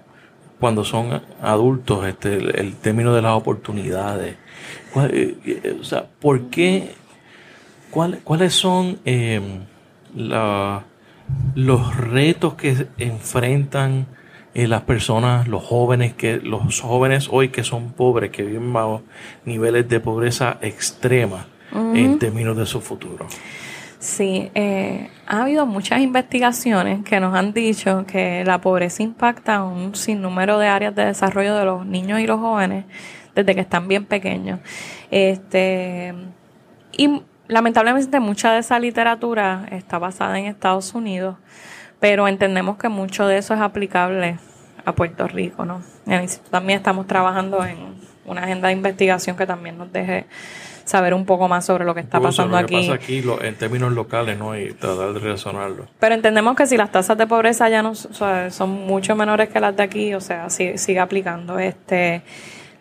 Cuando 0.59 0.83
son 0.83 1.23
adultos, 1.41 2.05
este, 2.05 2.35
el, 2.35 2.75
término 2.75 3.15
de 3.15 3.23
las 3.23 3.33
oportunidades. 3.33 4.35
Eh, 4.95 5.37
eh, 5.43 5.77
o 5.81 5.83
sea, 5.83 6.05
¿por 6.19 6.51
qué? 6.51 6.93
¿Cuáles 7.89 8.53
son 8.53 8.99
eh, 9.05 9.41
la, 10.13 10.85
los 11.55 11.95
retos 11.97 12.55
que 12.55 12.87
enfrentan 12.97 14.07
eh, 14.53 14.67
las 14.67 14.81
personas, 14.81 15.47
los 15.47 15.63
jóvenes 15.63 16.13
que 16.13 16.37
los 16.37 16.81
jóvenes 16.81 17.29
hoy 17.31 17.49
que 17.49 17.63
son 17.63 17.91
pobres, 17.91 18.31
que 18.31 18.43
viven 18.43 18.73
bajo 18.73 19.01
niveles 19.45 19.87
de 19.87 19.99
pobreza 19.99 20.57
extrema 20.61 21.47
en 21.73 22.19
términos 22.19 22.57
de 22.57 22.65
su 22.65 22.81
futuro. 22.81 23.27
Sí, 24.01 24.49
eh, 24.55 25.09
ha 25.27 25.43
habido 25.43 25.65
muchas 25.67 26.01
investigaciones 26.01 27.03
que 27.05 27.19
nos 27.19 27.35
han 27.35 27.53
dicho 27.53 28.03
que 28.07 28.43
la 28.43 28.59
pobreza 28.59 29.03
impacta 29.03 29.63
un 29.63 29.95
sinnúmero 29.95 30.57
de 30.57 30.67
áreas 30.67 30.95
de 30.95 31.05
desarrollo 31.05 31.55
de 31.55 31.65
los 31.65 31.85
niños 31.85 32.19
y 32.19 32.25
los 32.25 32.39
jóvenes 32.39 32.85
desde 33.35 33.53
que 33.53 33.61
están 33.61 33.87
bien 33.87 34.05
pequeños. 34.05 34.59
Este, 35.11 36.13
y 36.97 37.21
Lamentablemente 37.51 38.21
mucha 38.21 38.53
de 38.53 38.59
esa 38.59 38.79
literatura 38.79 39.65
está 39.71 39.99
basada 39.99 40.39
en 40.39 40.45
Estados 40.45 40.95
Unidos, 40.95 41.35
pero 41.99 42.29
entendemos 42.29 42.77
que 42.77 42.87
mucho 42.87 43.27
de 43.27 43.37
eso 43.37 43.53
es 43.53 43.59
aplicable 43.59 44.37
a 44.85 44.95
Puerto 44.95 45.27
Rico, 45.27 45.65
¿no? 45.65 45.81
En 46.05 46.13
el 46.13 46.21
instituto 46.21 46.49
también 46.49 46.77
estamos 46.77 47.07
trabajando 47.07 47.65
en 47.65 47.77
una 48.25 48.43
agenda 48.43 48.69
de 48.69 48.75
investigación 48.75 49.35
que 49.35 49.45
también 49.45 49.77
nos 49.77 49.91
deje 49.91 50.27
saber 50.85 51.13
un 51.13 51.25
poco 51.25 51.49
más 51.49 51.65
sobre 51.65 51.83
lo 51.83 51.93
que 51.93 51.99
está 51.99 52.21
pasando 52.21 52.59
lo 52.59 52.65
que 52.65 52.77
aquí. 52.77 52.87
Pasa 52.87 53.03
aquí 53.03 53.23
en 53.41 53.55
términos 53.55 53.91
locales, 53.91 54.37
¿no? 54.39 54.57
Y 54.57 54.71
tratar 54.73 55.11
de 55.11 55.19
razonarlo. 55.19 55.87
Pero 55.99 56.15
entendemos 56.15 56.55
que 56.55 56.65
si 56.67 56.77
las 56.77 56.89
tasas 56.89 57.17
de 57.17 57.27
pobreza 57.27 57.67
ya 57.67 57.83
no 57.83 57.95
son 57.95 58.87
mucho 58.87 59.13
menores 59.17 59.49
que 59.49 59.59
las 59.59 59.75
de 59.75 59.83
aquí, 59.83 60.13
o 60.13 60.21
sea, 60.21 60.49
sigue 60.49 60.99
aplicando. 61.01 61.59
Este 61.59 62.21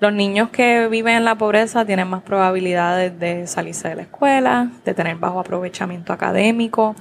los 0.00 0.12
niños 0.14 0.48
que 0.48 0.88
viven 0.88 1.16
en 1.16 1.24
la 1.26 1.36
pobreza 1.36 1.84
tienen 1.84 2.08
más 2.08 2.22
probabilidades 2.22 3.18
de 3.20 3.46
salirse 3.46 3.88
de 3.88 3.96
la 3.96 4.02
escuela, 4.02 4.70
de 4.84 4.94
tener 4.94 5.16
bajo 5.16 5.38
aprovechamiento 5.38 6.14
académico, 6.14 6.96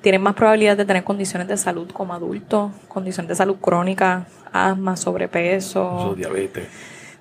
tienen 0.00 0.22
más 0.22 0.34
probabilidades 0.34 0.78
de 0.78 0.84
tener 0.86 1.04
condiciones 1.04 1.46
de 1.46 1.58
salud 1.58 1.90
como 1.92 2.14
adultos, 2.14 2.72
condiciones 2.88 3.28
de 3.28 3.34
salud 3.34 3.56
crónica, 3.60 4.26
asma, 4.50 4.96
sobrepeso, 4.96 6.14
diabetes. 6.16 6.68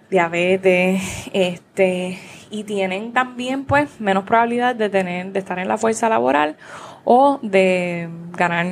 Diabetes, 0.10 1.30
este, 1.34 2.18
y 2.50 2.63
tienen 2.63 3.12
también 3.12 3.66
pues 3.66 4.00
menos 4.00 4.24
probabilidades 4.24 4.78
de 4.78 4.90
tener, 4.90 5.34
de 5.34 5.40
estar 5.40 5.60
en 5.60 5.68
la 5.68 5.78
fuerza 5.78 6.08
laboral 6.08 6.56
o 7.04 7.40
de 7.42 8.08
ganar, 8.32 8.66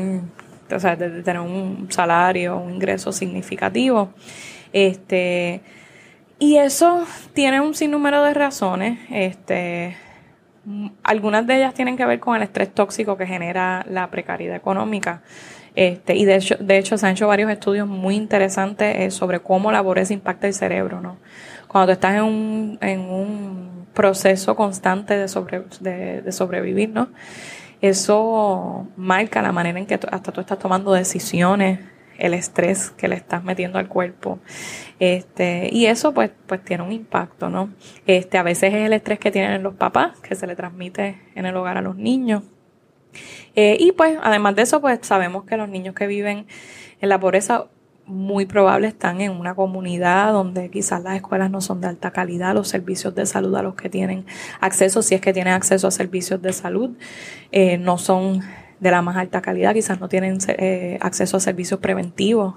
o 0.72 0.80
sea, 0.80 0.96
de, 0.96 1.22
tener 1.22 1.42
un 1.42 1.88
salario, 1.90 2.56
un 2.56 2.76
ingreso 2.76 3.12
significativo. 3.12 4.14
Este, 4.72 5.62
y 6.40 6.58
eso 6.58 7.06
tiene 7.34 7.62
un 7.62 7.74
sinnúmero 7.74 8.24
de 8.24 8.34
razones. 8.34 9.00
Este, 9.10 9.96
algunas 11.04 11.48
de 11.48 11.58
ellas 11.58 11.74
tienen 11.74 11.96
que 11.98 12.06
ver 12.06 12.20
con 12.20 12.36
el 12.36 12.44
estrés 12.44 12.74
tóxico 12.74 13.18
que 13.18 13.26
genera 13.26 13.86
la 13.90 14.10
precariedad 14.10 14.56
económica. 14.56 15.22
Este, 15.76 16.16
y 16.16 16.26
de 16.26 16.36
hecho, 16.36 16.56
de 16.60 16.78
hecho 16.78 16.98
se 16.98 17.06
han 17.06 17.14
hecho 17.14 17.28
varios 17.28 17.52
estudios 17.52 17.88
muy 17.88 18.16
interesantes 18.16 18.96
eh, 18.98 19.12
sobre 19.12 19.42
cómo 19.42 19.72
la 19.72 19.84
pobreza 19.84 20.14
impacta 20.14 20.48
el 20.48 20.54
cerebro, 20.54 21.02
¿no? 21.02 21.18
Cuando 21.68 21.88
tú 21.88 21.92
estás 21.94 22.16
en 22.16 22.24
un, 22.24 22.78
en 22.82 23.02
un 23.02 23.86
proceso 23.94 24.56
constante 24.56 25.18
de, 25.18 25.28
sobre, 25.28 25.64
de, 25.82 26.32
sobrevivir, 26.32 26.90
¿no? 26.90 27.10
Eso 27.82 28.88
marca 28.96 29.42
la 29.42 29.52
manera 29.52 29.78
en 29.78 29.86
que 29.86 29.96
hasta 29.96 30.32
tú 30.32 30.40
estás 30.40 30.58
tomando 30.58 30.94
decisiones, 30.94 31.80
el 32.18 32.34
estrés 32.34 32.92
que 32.92 33.08
le 33.08 33.16
estás 33.16 33.44
metiendo 33.44 33.80
al 33.80 33.88
cuerpo. 33.88 34.40
Este, 35.00 35.70
y 35.72 35.86
eso 35.88 36.14
pues, 36.14 36.32
pues 36.48 36.64
tiene 36.64 36.84
un 36.84 36.92
impacto, 36.92 37.50
¿no? 37.50 37.70
Este, 38.06 38.38
a 38.38 38.44
veces 38.44 38.74
es 38.74 38.86
el 38.86 38.94
estrés 38.94 39.20
que 39.20 39.32
tienen 39.32 39.64
los 39.64 39.76
papás, 39.76 40.20
que 40.20 40.36
se 40.36 40.48
le 40.48 40.56
transmite 40.56 41.22
en 41.36 41.46
el 41.46 41.56
hogar 41.56 41.78
a 41.78 41.82
los 41.82 41.96
niños. 41.96 42.44
Eh, 43.56 43.78
y 43.80 43.92
pues, 43.94 44.18
además 44.22 44.56
de 44.56 44.64
eso, 44.64 44.82
pues 44.82 45.00
sabemos 45.04 45.46
que 45.46 45.58
los 45.58 45.70
niños 45.70 45.96
que 45.96 46.08
viven 46.08 46.48
en 47.02 47.10
la 47.10 47.20
pobreza 47.20 47.68
muy 48.06 48.46
probable 48.46 48.88
están 48.88 49.20
en 49.22 49.32
una 49.32 49.56
comunidad 49.56 50.32
donde 50.32 50.70
quizás 50.70 51.02
las 51.02 51.16
escuelas 51.16 51.50
no 51.50 51.60
son 51.60 51.82
de 51.82 51.88
alta 51.88 52.12
calidad, 52.12 52.54
los 52.54 52.68
servicios 52.68 53.16
de 53.16 53.26
salud 53.26 53.56
a 53.56 53.64
los 53.64 53.76
que 53.76 53.90
tienen 53.90 54.26
acceso, 54.60 55.02
si 55.02 55.16
es 55.16 55.22
que 55.22 55.34
tienen 55.34 55.54
acceso 55.54 55.88
a 55.88 55.92
servicios 55.92 56.42
de 56.42 56.54
salud, 56.54 56.92
eh, 57.52 57.78
no 57.78 57.98
son 57.98 58.42
de 58.80 58.92
la 58.92 59.02
más 59.02 59.16
alta 59.18 59.42
calidad, 59.42 59.74
quizás 59.74 60.00
no 60.00 60.10
tienen 60.10 60.38
eh, 60.48 60.98
acceso 61.02 61.38
a 61.38 61.40
servicios 61.40 61.80
preventivos. 61.80 62.56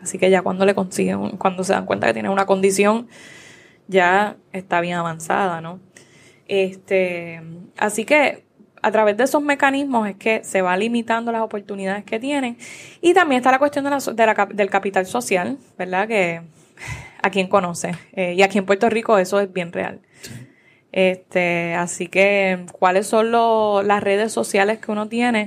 Así 0.00 0.18
que 0.18 0.28
ya 0.30 0.42
cuando 0.42 0.66
le 0.66 0.74
consiguen, 0.74 1.36
cuando 1.38 1.64
se 1.64 1.72
dan 1.72 1.86
cuenta 1.86 2.06
que 2.06 2.12
tienen 2.12 2.30
una 2.30 2.46
condición, 2.46 3.08
ya 3.88 4.36
está 4.52 4.80
bien 4.80 4.96
avanzada, 4.96 5.60
¿no? 5.60 5.80
Este, 6.46 7.40
así 7.78 8.04
que 8.04 8.44
a 8.82 8.90
través 8.90 9.16
de 9.16 9.24
esos 9.24 9.42
mecanismos 9.42 10.06
es 10.08 10.16
que 10.16 10.44
se 10.44 10.60
va 10.60 10.76
limitando 10.76 11.32
las 11.32 11.40
oportunidades 11.40 12.04
que 12.04 12.20
tienen. 12.20 12.58
Y 13.00 13.14
también 13.14 13.38
está 13.38 13.50
la 13.50 13.58
cuestión 13.58 13.86
del 13.86 14.70
capital 14.70 15.06
social, 15.06 15.56
¿verdad? 15.78 16.06
Que 16.06 16.42
a 17.22 17.30
quien 17.30 17.48
conoce. 17.48 17.92
Eh, 18.12 18.34
y 18.34 18.42
aquí 18.42 18.58
en 18.58 18.66
Puerto 18.66 18.90
Rico 18.90 19.16
eso 19.16 19.40
es 19.40 19.50
bien 19.50 19.72
real. 19.72 20.00
Este, 20.96 21.74
así 21.74 22.06
que, 22.06 22.66
¿cuáles 22.72 23.08
son 23.08 23.32
las 23.32 24.02
redes 24.02 24.32
sociales 24.32 24.78
que 24.78 24.92
uno 24.92 25.08
tiene 25.08 25.46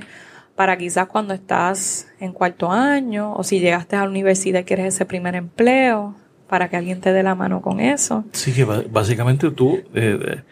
para 0.54 0.76
quizás 0.76 1.06
cuando 1.06 1.32
estás 1.32 2.08
en 2.20 2.32
cuarto 2.32 2.70
año 2.70 3.32
o 3.32 3.42
si 3.42 3.60
llegaste 3.60 3.96
a 3.96 4.02
la 4.02 4.10
universidad 4.10 4.60
y 4.60 4.64
quieres 4.64 4.94
ese 4.94 5.06
primer 5.06 5.34
empleo, 5.34 6.14
para 6.48 6.68
que 6.68 6.76
alguien 6.76 7.00
te 7.00 7.12
dé 7.12 7.22
la 7.22 7.34
mano 7.34 7.62
con 7.62 7.80
eso? 7.80 8.24
Sí, 8.32 8.52
que 8.52 8.64
básicamente 8.64 9.50
tú 9.50 9.80
eh, 9.94 10.42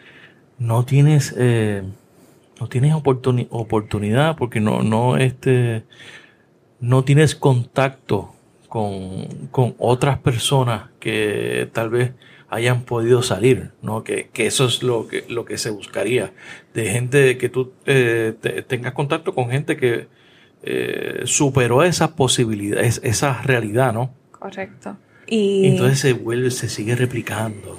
no 0.57 0.83
tienes... 0.83 1.33
Eh 1.37 1.83
no 2.59 2.67
tienes 2.67 2.93
oportunidad 2.95 4.35
porque 4.35 4.59
no, 4.59 4.81
no, 4.81 5.17
este, 5.17 5.83
no 6.79 7.03
tienes 7.03 7.35
contacto 7.35 8.33
con, 8.67 9.27
otras 9.77 10.19
personas 10.19 10.89
que 10.99 11.69
tal 11.73 11.89
vez 11.89 12.11
hayan 12.49 12.83
podido 12.83 13.21
salir, 13.23 13.71
¿no? 13.81 14.03
Que, 14.03 14.29
eso 14.35 14.65
es 14.65 14.83
lo 14.83 15.07
que, 15.07 15.25
lo 15.27 15.45
que 15.45 15.57
se 15.57 15.69
buscaría, 15.69 16.33
de 16.73 16.89
gente 16.89 17.37
que 17.37 17.49
tú 17.49 17.73
eh, 17.85 18.33
tengas 18.67 18.93
contacto 18.93 19.33
con 19.33 19.49
gente 19.49 19.77
que 19.77 20.07
eh, 20.63 21.21
superó 21.25 21.83
esas 21.83 22.11
posibilidades, 22.11 23.01
esa 23.03 23.41
realidad, 23.41 23.93
¿no? 23.93 24.13
Correcto. 24.31 24.97
Y 25.27 25.67
entonces 25.67 25.99
se 25.99 26.13
vuelve, 26.13 26.51
se 26.51 26.69
sigue 26.69 26.95
replicando 26.95 27.77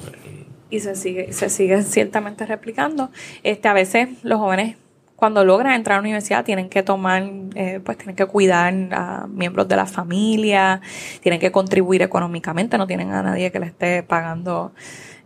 y 0.70 0.80
se 0.80 0.94
sigue, 0.94 1.32
se 1.32 1.48
sigue 1.48 1.82
ciertamente 1.82 2.46
replicando. 2.46 3.10
Este, 3.42 3.68
a 3.68 3.72
veces 3.72 4.08
los 4.22 4.38
jóvenes 4.38 4.76
cuando 5.18 5.44
logran 5.44 5.74
entrar 5.74 5.94
a 5.94 5.96
la 5.98 6.02
universidad 6.02 6.44
tienen 6.44 6.68
que 6.68 6.84
tomar, 6.84 7.28
eh, 7.56 7.80
pues 7.82 7.98
tienen 7.98 8.14
que 8.14 8.26
cuidar 8.26 8.72
a 8.92 9.26
miembros 9.26 9.66
de 9.66 9.74
la 9.74 9.84
familia, 9.84 10.80
tienen 11.20 11.40
que 11.40 11.50
contribuir 11.50 12.02
económicamente, 12.02 12.78
no 12.78 12.86
tienen 12.86 13.10
a 13.10 13.20
nadie 13.24 13.50
que 13.50 13.58
le 13.58 13.66
esté 13.66 14.04
pagando 14.04 14.70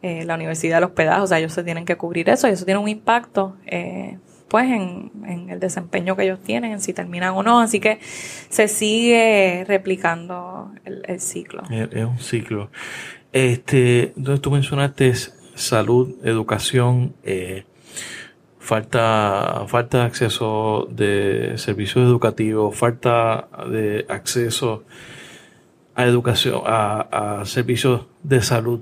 eh, 0.01 0.25
la 0.25 0.37
universidad 0.37 0.81
los 0.81 0.93
pedazos, 0.93 1.25
o 1.25 1.27
sea, 1.27 1.41
ellos 1.41 1.53
se 1.53 1.63
tienen 1.63 1.85
que 1.85 1.97
cubrir 1.97 2.31
eso 2.31 2.49
y 2.49 2.53
eso 2.53 2.65
tiene 2.65 2.81
un 2.81 2.89
impacto, 2.89 3.55
eh, 3.67 4.17
pues, 4.49 4.65
en, 4.65 5.11
el 5.51 5.61
desempeño 5.61 6.17
que 6.17 6.23
ellos 6.23 6.41
tienen, 6.43 6.73
en 6.73 6.81
si 6.81 6.95
terminan 6.95 7.35
o 7.35 7.43
no, 7.43 7.61
así 7.61 7.79
que 7.79 7.99
se 8.01 8.69
sigue 8.69 9.67
replicando 9.69 10.73
el, 10.87 11.03
el 11.07 11.21
ciclo. 11.21 11.65
Es 11.71 12.05
un 12.07 12.19
ciclo. 12.19 12.71
Este, 13.31 14.15
entonces 14.17 14.41
tú 14.41 14.51
mencionaste 14.51 15.13
salud, 15.55 16.17
educación, 16.25 17.15
eh, 17.25 17.65
falta, 18.63 19.65
falta 19.67 19.99
de 19.99 20.05
acceso 20.05 20.89
de 20.91 21.55
servicios 21.57 22.07
educativos, 22.07 22.77
falta 22.77 23.49
de 23.71 24.07
acceso 24.09 24.85
a 25.95 26.07
educación, 26.07 26.63
a, 26.65 27.43
servicios 27.45 28.07
de 28.23 28.41
salud. 28.41 28.81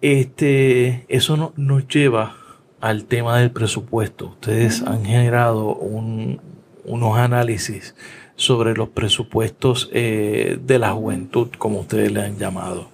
Este, 0.00 1.04
eso 1.08 1.36
no, 1.36 1.52
nos 1.56 1.86
lleva 1.86 2.36
al 2.80 3.04
tema 3.04 3.38
del 3.38 3.50
presupuesto. 3.50 4.28
Ustedes 4.28 4.82
han 4.82 5.04
generado 5.04 5.74
unos 5.76 7.18
análisis 7.18 7.94
sobre 8.36 8.74
los 8.74 8.88
presupuestos 8.88 9.90
eh, 9.92 10.58
de 10.64 10.78
la 10.78 10.92
juventud, 10.92 11.48
como 11.58 11.80
ustedes 11.80 12.10
le 12.10 12.22
han 12.22 12.38
llamado. 12.38 12.88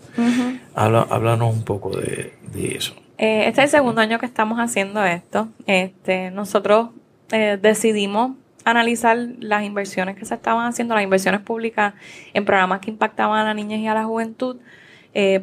háblanos 0.75 1.55
un 1.55 1.63
poco 1.63 1.97
de, 1.97 2.33
eso. 2.77 2.95
Eh, 3.19 3.49
este 3.49 3.63
es 3.63 3.73
el 3.75 3.79
segundo 3.79 4.01
año 4.01 4.19
que 4.19 4.27
estamos 4.27 4.59
haciendo 4.59 5.05
esto. 5.05 5.49
Este, 5.67 6.31
nosotros 6.31 6.91
eh, 7.31 7.59
decidimos 7.61 8.33
analizar 8.65 9.17
las 9.39 9.65
inversiones 9.65 10.17
que 10.17 10.25
se 10.25 10.35
estaban 10.35 10.67
haciendo, 10.67 10.95
las 10.95 11.05
inversiones 11.05 11.41
públicas 11.41 11.95
en 12.35 12.45
programas 12.45 12.81
que 12.81 12.91
impactaban 12.91 13.39
a 13.39 13.45
la 13.45 13.55
niñez 13.55 13.81
y 13.81 13.87
a 13.87 13.95
la 13.95 14.05
juventud, 14.05 14.57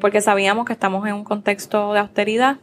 porque 0.01 0.21
sabíamos 0.21 0.65
que 0.65 0.73
estamos 0.73 1.07
en 1.07 1.15
un 1.15 1.23
contexto 1.23 1.93
de 1.93 1.99
austeridad 1.99 2.57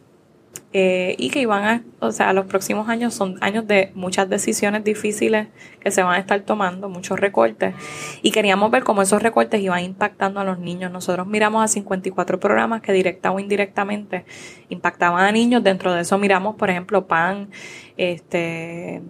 eh, 0.73 1.17
y 1.19 1.31
que 1.31 1.41
iban 1.41 1.65
a, 1.65 1.83
o 1.99 2.13
sea, 2.13 2.33
los 2.33 2.47
próximos 2.47 2.89
años 2.89 3.13
son 3.13 3.39
años 3.41 3.67
de 3.67 3.91
muchas 3.97 4.29
decisiones 4.29 4.85
difíciles 4.85 5.49
que 5.81 5.91
se 5.91 6.01
van 6.05 6.15
a 6.15 6.19
estar 6.19 6.41
tomando, 6.43 6.89
muchos 6.89 7.19
recortes, 7.19 7.75
y 8.23 8.31
queríamos 8.31 8.71
ver 8.71 8.85
cómo 8.85 9.03
esos 9.03 9.21
recortes 9.21 9.61
iban 9.61 9.83
impactando 9.83 10.39
a 10.39 10.45
los 10.45 10.61
niños. 10.61 10.93
Nosotros 10.93 11.27
miramos 11.27 11.65
a 11.65 11.69
54 11.69 12.39
programas 12.39 12.83
que 12.83 12.93
directa 12.93 13.33
o 13.33 13.41
indirectamente 13.41 14.25
impactaban 14.69 15.25
a 15.25 15.33
niños, 15.33 15.65
dentro 15.65 15.93
de 15.93 16.03
eso 16.03 16.19
miramos, 16.19 16.55
por 16.55 16.71
ejemplo, 16.71 17.07
PAN, 17.07 17.49
este... 17.97 19.03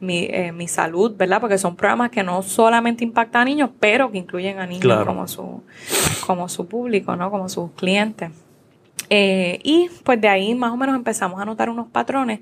Mi, 0.00 0.24
eh, 0.24 0.52
mi 0.52 0.68
salud, 0.68 1.16
¿verdad? 1.16 1.40
Porque 1.40 1.56
son 1.56 1.76
programas 1.76 2.10
que 2.10 2.22
no 2.22 2.42
solamente 2.42 3.04
impactan 3.04 3.42
a 3.42 3.44
niños, 3.46 3.70
pero 3.80 4.10
que 4.10 4.18
incluyen 4.18 4.58
a 4.58 4.66
niños 4.66 5.06
como 5.06 5.26
su 5.26 5.62
como 6.26 6.50
su 6.50 6.66
público, 6.66 7.16
¿no? 7.16 7.30
Como 7.30 7.48
sus 7.48 7.70
clientes. 7.70 8.30
Eh, 9.10 9.60
y 9.62 9.90
pues 10.02 10.20
de 10.20 10.28
ahí 10.28 10.54
más 10.54 10.72
o 10.72 10.76
menos 10.76 10.96
empezamos 10.96 11.40
a 11.40 11.44
notar 11.44 11.68
unos 11.68 11.88
patrones 11.88 12.40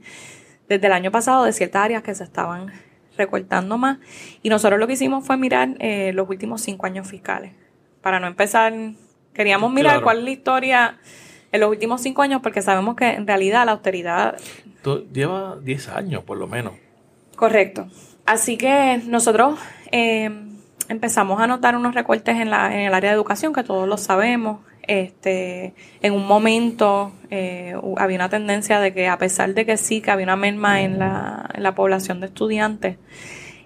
desde 0.69 0.87
el 0.87 0.93
año 0.93 1.11
pasado 1.11 1.45
de 1.45 1.53
ciertas 1.53 1.83
áreas 1.85 2.03
que 2.03 2.15
se 2.15 2.25
estaban 2.25 2.73
recortando 3.17 3.79
más. 3.79 3.99
Y 4.43 4.49
nosotros 4.49 4.79
lo 4.79 4.87
que 4.87 4.95
hicimos 4.95 5.27
fue 5.27 5.37
mirar 5.37 5.71
eh, 5.79 6.13
los 6.15 6.29
últimos 6.29 6.63
cinco 6.63 6.87
años 6.87 7.09
fiscales. 7.09 7.53
Para 8.01 8.21
no 8.21 8.27
empezar, 8.27 8.73
queríamos 9.33 9.73
mirar 9.73 10.03
cuál 10.03 10.19
es 10.19 10.25
la 10.25 10.31
historia 10.31 10.99
en 11.53 11.61
los 11.61 11.71
últimos 11.71 12.01
cinco 12.01 12.23
años, 12.23 12.41
porque 12.43 12.63
sabemos 12.63 12.97
que 12.97 13.11
en 13.11 13.27
realidad 13.27 13.67
la 13.67 13.73
austeridad... 13.73 14.37
Lleva 15.13 15.59
10 15.63 15.89
años, 15.91 16.25
por 16.25 16.39
lo 16.39 16.49
menos. 16.49 16.73
Correcto. 17.37 17.89
Así 18.25 18.57
que 18.57 19.01
nosotros 19.07 19.59
eh, 19.93 20.31
empezamos 20.89 21.41
a 21.41 21.47
notar 21.47 21.77
unos 21.77 21.95
recortes 21.95 22.37
en, 22.37 22.51
la, 22.51 22.75
en 22.75 22.81
el 22.87 22.95
área 22.95 23.11
de 23.11 23.17
educación, 23.17 23.53
que 23.53 23.63
todos 23.63 23.87
lo 23.87 23.99
sabemos. 23.99 24.61
Este, 24.87 25.75
en 26.01 26.13
un 26.13 26.27
momento 26.27 27.13
eh, 27.31 27.75
había 27.99 28.17
una 28.17 28.29
tendencia 28.29 28.81
de 28.81 28.93
que 28.93 29.07
a 29.07 29.17
pesar 29.17 29.55
de 29.55 29.65
que 29.65 29.77
sí, 29.77 30.01
que 30.01 30.11
había 30.11 30.25
una 30.25 30.37
merma 30.37 30.83
en 30.83 30.99
la, 30.99 31.73
población 31.77 32.21
de 32.21 32.27
estudiantes, 32.27 32.97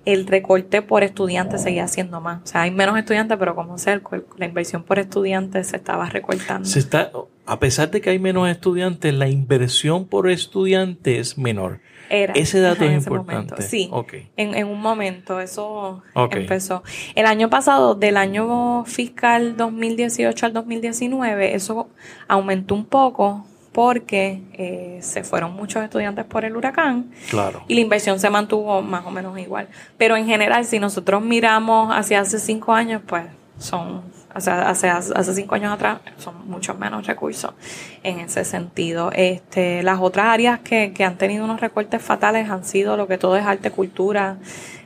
el 0.04 0.26
recorte 0.26 0.82
por 0.82 1.02
estudiante 1.02 1.58
seguía 1.58 1.88
siendo 1.88 2.20
más. 2.20 2.42
O 2.42 2.46
sea, 2.46 2.62
hay 2.62 2.70
menos 2.70 2.98
estudiantes, 2.98 3.38
pero 3.38 3.54
como 3.54 3.78
sea, 3.78 4.00
la 4.36 4.46
inversión 4.46 4.84
por 4.84 4.98
estudiante 4.98 5.64
se 5.64 5.76
estaba 5.76 6.08
recortando. 6.08 6.68
Se 6.68 6.78
está, 6.78 7.10
a 7.46 7.58
pesar 7.58 7.90
de 7.90 8.00
que 8.00 8.10
hay 8.10 8.18
menos 8.18 8.48
estudiantes, 8.48 9.12
la 9.12 9.28
inversión 9.28 10.06
por 10.06 10.30
estudiante 10.30 11.18
es 11.18 11.38
menor. 11.38 11.80
Ese 12.10 12.60
dato 12.60 12.84
es 12.86 13.06
importante. 13.06 13.62
Sí, 13.62 13.90
en, 14.36 14.66
un 14.66 14.80
momento 14.80 15.40
eso 15.40 16.02
empezó. 16.30 16.82
El 17.14 17.26
año 17.26 17.50
pasado, 17.50 17.94
del 17.94 18.16
año 18.16 18.84
fiscal 18.84 19.56
2018 19.56 20.46
al 20.46 20.52
2019, 20.52 21.54
eso 21.54 21.88
aumentó 22.28 22.74
un 22.74 22.84
poco 22.84 23.46
porque 23.76 24.40
eh, 24.54 25.00
se 25.02 25.22
fueron 25.22 25.52
muchos 25.52 25.84
estudiantes 25.84 26.24
por 26.24 26.46
el 26.46 26.56
huracán. 26.56 27.10
Claro. 27.28 27.62
Y 27.68 27.74
la 27.74 27.82
inversión 27.82 28.18
se 28.18 28.30
mantuvo 28.30 28.80
más 28.80 29.04
o 29.04 29.10
menos 29.10 29.38
igual. 29.38 29.68
Pero 29.98 30.16
en 30.16 30.24
general, 30.24 30.64
si 30.64 30.78
nosotros 30.78 31.22
miramos 31.22 31.94
hacia 31.94 32.20
hace 32.20 32.38
cinco 32.38 32.72
años, 32.72 33.02
pues 33.06 33.26
son, 33.58 34.00
o 34.36 34.40
sea, 34.40 34.68
hace, 34.68 34.88
hace 34.88 35.34
cinco 35.34 35.54
años 35.54 35.72
atrás, 35.72 36.00
son 36.18 36.48
muchos 36.48 36.78
menos 36.78 37.06
recursos 37.06 37.54
en 38.02 38.20
ese 38.20 38.44
sentido. 38.44 39.10
Este, 39.14 39.82
las 39.82 39.98
otras 40.00 40.26
áreas 40.26 40.60
que, 40.60 40.92
que 40.92 41.04
han 41.04 41.16
tenido 41.16 41.44
unos 41.44 41.60
recortes 41.60 42.02
fatales 42.02 42.50
han 42.50 42.64
sido 42.64 42.96
lo 42.96 43.06
que 43.06 43.18
todo 43.18 43.36
es 43.36 43.46
arte, 43.46 43.70
cultura, 43.70 44.36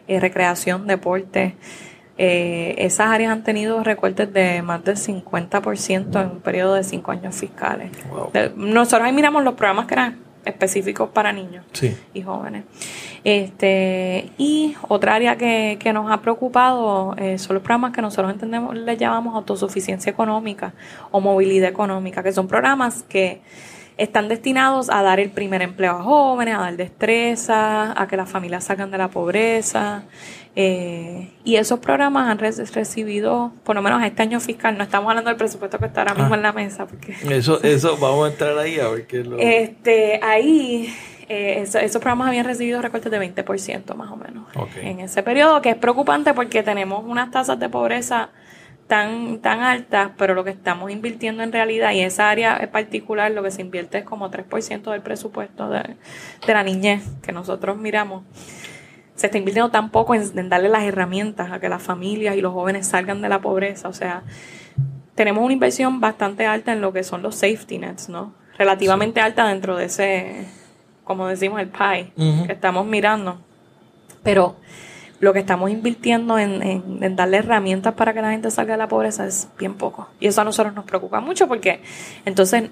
eh, 0.06 0.20
recreación, 0.20 0.86
deporte. 0.86 1.56
Eh, 2.18 2.74
esas 2.78 3.08
áreas 3.08 3.32
han 3.32 3.44
tenido 3.44 3.82
recortes 3.82 4.32
de 4.32 4.60
más 4.62 4.84
del 4.84 4.96
50% 4.96 6.20
en 6.20 6.30
un 6.30 6.40
periodo 6.40 6.74
de 6.74 6.84
cinco 6.84 7.12
años 7.12 7.34
fiscales. 7.34 7.90
nosotros 8.56 9.02
ahí 9.06 9.12
miramos 9.12 9.42
los 9.42 9.54
programas 9.54 9.86
que 9.86 9.94
eran 9.94 10.29
específicos 10.44 11.10
para 11.10 11.32
niños 11.32 11.64
y 12.14 12.22
jóvenes. 12.22 12.64
Este, 13.24 14.30
y 14.38 14.74
otra 14.88 15.14
área 15.14 15.36
que, 15.36 15.76
que 15.80 15.92
nos 15.92 16.10
ha 16.10 16.22
preocupado 16.22 17.14
eh, 17.18 17.38
son 17.38 17.54
los 17.54 17.62
programas 17.62 17.92
que 17.92 18.02
nosotros 18.02 18.32
entendemos, 18.32 18.74
le 18.74 18.96
llamamos 18.96 19.34
autosuficiencia 19.34 20.10
económica 20.10 20.72
o 21.10 21.20
movilidad 21.20 21.68
económica, 21.68 22.22
que 22.22 22.32
son 22.32 22.48
programas 22.48 23.02
que 23.02 23.40
están 24.00 24.28
destinados 24.28 24.88
a 24.88 25.02
dar 25.02 25.20
el 25.20 25.30
primer 25.30 25.60
empleo 25.60 25.98
a 25.98 26.02
jóvenes, 26.02 26.54
a 26.54 26.60
dar 26.60 26.76
destreza, 26.78 28.00
a 28.00 28.08
que 28.08 28.16
las 28.16 28.30
familias 28.30 28.64
salgan 28.64 28.90
de 28.90 28.96
la 28.96 29.08
pobreza, 29.08 30.04
eh, 30.62 31.30
y 31.42 31.56
esos 31.56 31.78
programas 31.78 32.28
han 32.28 32.38
recibido, 32.38 33.50
por 33.64 33.76
lo 33.76 33.80
menos 33.80 34.02
este 34.02 34.20
año 34.20 34.40
fiscal, 34.40 34.76
no 34.76 34.84
estamos 34.84 35.08
hablando 35.08 35.30
del 35.30 35.38
presupuesto 35.38 35.78
que 35.78 35.86
está 35.86 36.02
ahora 36.02 36.12
mismo 36.12 36.34
ah. 36.34 36.36
en 36.36 36.42
la 36.42 36.52
mesa. 36.52 36.86
Porque 36.86 37.16
eso, 37.30 37.62
eso, 37.62 37.96
vamos 37.96 38.28
a 38.28 38.32
entrar 38.32 38.58
ahí 38.58 38.78
a 38.78 38.88
ver 38.88 39.06
qué 39.06 39.20
es 39.20 39.26
lo... 39.26 39.38
Este, 39.38 40.20
ahí, 40.22 40.94
eh, 41.30 41.62
esos 41.62 42.02
programas 42.02 42.28
habían 42.28 42.44
recibido 42.44 42.82
recortes 42.82 43.10
de 43.10 43.18
20% 43.18 43.94
más 43.94 44.10
o 44.10 44.16
menos 44.16 44.48
en 44.82 45.00
ese 45.00 45.22
periodo, 45.22 45.62
que 45.62 45.70
es 45.70 45.76
preocupante 45.76 46.34
porque 46.34 46.62
tenemos 46.62 47.04
unas 47.06 47.30
tasas 47.30 47.58
de 47.58 47.70
pobreza 47.70 48.28
tan, 48.86 49.38
tan 49.38 49.60
altas, 49.60 50.10
pero 50.18 50.34
lo 50.34 50.44
que 50.44 50.50
estamos 50.50 50.90
invirtiendo 50.90 51.42
en 51.42 51.52
realidad, 51.52 51.92
y 51.92 52.00
esa 52.00 52.28
área 52.28 52.58
en 52.60 52.68
particular, 52.68 53.30
lo 53.30 53.42
que 53.42 53.50
se 53.50 53.62
invierte 53.62 53.98
es 53.98 54.04
como 54.04 54.30
3% 54.30 54.90
del 54.90 55.00
presupuesto 55.00 55.70
de, 55.70 55.96
de 56.46 56.52
la 56.52 56.62
niñez 56.64 57.02
que 57.22 57.32
nosotros 57.32 57.78
miramos 57.78 58.24
se 59.20 59.26
está 59.26 59.36
invirtiendo 59.36 59.70
tan 59.70 59.90
poco 59.90 60.14
en, 60.14 60.48
darle 60.48 60.70
las 60.70 60.82
herramientas 60.84 61.52
a 61.52 61.60
que 61.60 61.68
las 61.68 61.82
familias 61.82 62.36
y 62.36 62.40
los 62.40 62.54
jóvenes 62.54 62.86
salgan 62.86 63.20
de 63.20 63.28
la 63.28 63.42
pobreza. 63.42 63.86
O 63.86 63.92
sea, 63.92 64.22
tenemos 65.14 65.44
una 65.44 65.52
inversión 65.52 66.00
bastante 66.00 66.46
alta 66.46 66.72
en 66.72 66.80
lo 66.80 66.94
que 66.94 67.04
son 67.04 67.20
los 67.20 67.34
safety 67.34 67.76
nets, 67.76 68.08
¿no? 68.08 68.32
Relativamente 68.56 69.20
alta 69.20 69.46
dentro 69.46 69.76
de 69.76 69.84
ese, 69.84 70.46
como 71.04 71.26
decimos, 71.26 71.60
el 71.60 71.68
pie 71.68 72.14
que 72.46 72.52
estamos 72.54 72.86
mirando. 72.86 73.38
Pero 74.22 74.56
lo 75.18 75.34
que 75.34 75.40
estamos 75.40 75.70
invirtiendo 75.70 76.38
en, 76.38 76.62
en, 76.62 77.14
darle 77.14 77.36
herramientas 77.36 77.92
para 77.92 78.14
que 78.14 78.22
la 78.22 78.30
gente 78.30 78.50
salga 78.50 78.72
de 78.72 78.78
la 78.78 78.88
pobreza 78.88 79.26
es 79.26 79.48
bien 79.58 79.74
poco. 79.74 80.08
Y 80.18 80.28
eso 80.28 80.40
a 80.40 80.44
nosotros 80.44 80.74
nos 80.74 80.86
preocupa 80.86 81.20
mucho 81.20 81.46
porque 81.46 81.82
entonces 82.24 82.70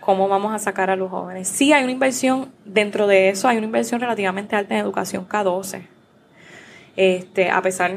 cómo 0.00 0.28
vamos 0.28 0.54
a 0.54 0.58
sacar 0.58 0.90
a 0.90 0.96
los 0.96 1.10
jóvenes. 1.10 1.48
Sí 1.48 1.72
hay 1.72 1.84
una 1.84 1.92
inversión, 1.92 2.50
dentro 2.64 3.06
de 3.06 3.28
eso 3.28 3.48
hay 3.48 3.58
una 3.58 3.66
inversión 3.66 4.00
relativamente 4.00 4.56
alta 4.56 4.74
en 4.74 4.80
educación 4.80 5.28
K12. 5.28 5.82
Este, 6.96 7.50
a 7.50 7.62
pesar 7.62 7.94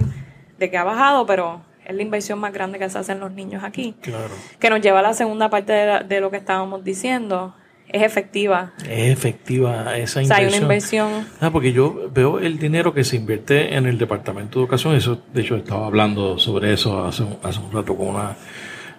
de 0.59 0.69
que 0.69 0.77
ha 0.77 0.83
bajado, 0.83 1.25
pero 1.25 1.61
es 1.85 1.95
la 1.95 2.01
inversión 2.01 2.39
más 2.39 2.53
grande 2.53 2.79
que 2.79 2.89
se 2.89 2.97
hacen 2.97 3.19
los 3.19 3.31
niños 3.31 3.63
aquí. 3.63 3.95
Claro. 4.01 4.33
Que 4.59 4.69
nos 4.69 4.81
lleva 4.81 4.99
a 4.99 5.03
la 5.03 5.13
segunda 5.13 5.49
parte 5.49 5.73
de, 5.73 6.21
lo 6.21 6.31
que 6.31 6.37
estábamos 6.37 6.83
diciendo. 6.83 7.55
Es 7.87 8.01
efectiva. 8.01 8.73
Es 8.87 9.11
efectiva 9.11 9.97
esa 9.97 10.21
inversión. 10.21 10.23
O 10.23 10.25
sea, 10.25 10.37
hay 10.37 10.47
una 10.47 10.57
inversión. 10.57 11.27
Ah, 11.41 11.51
porque 11.51 11.73
yo 11.73 12.09
veo 12.11 12.39
el 12.39 12.57
dinero 12.57 12.93
que 12.93 13.03
se 13.03 13.17
invierte 13.17 13.75
en 13.75 13.85
el 13.85 13.97
Departamento 13.97 14.59
de 14.59 14.63
Educación. 14.63 14.95
Eso, 14.95 15.21
de 15.33 15.41
hecho, 15.41 15.57
estaba 15.57 15.85
hablando 15.85 16.39
sobre 16.39 16.73
eso 16.73 17.03
hace, 17.05 17.23
hace 17.43 17.59
un 17.59 17.71
rato 17.71 17.95
con 17.95 18.07
una 18.07 18.35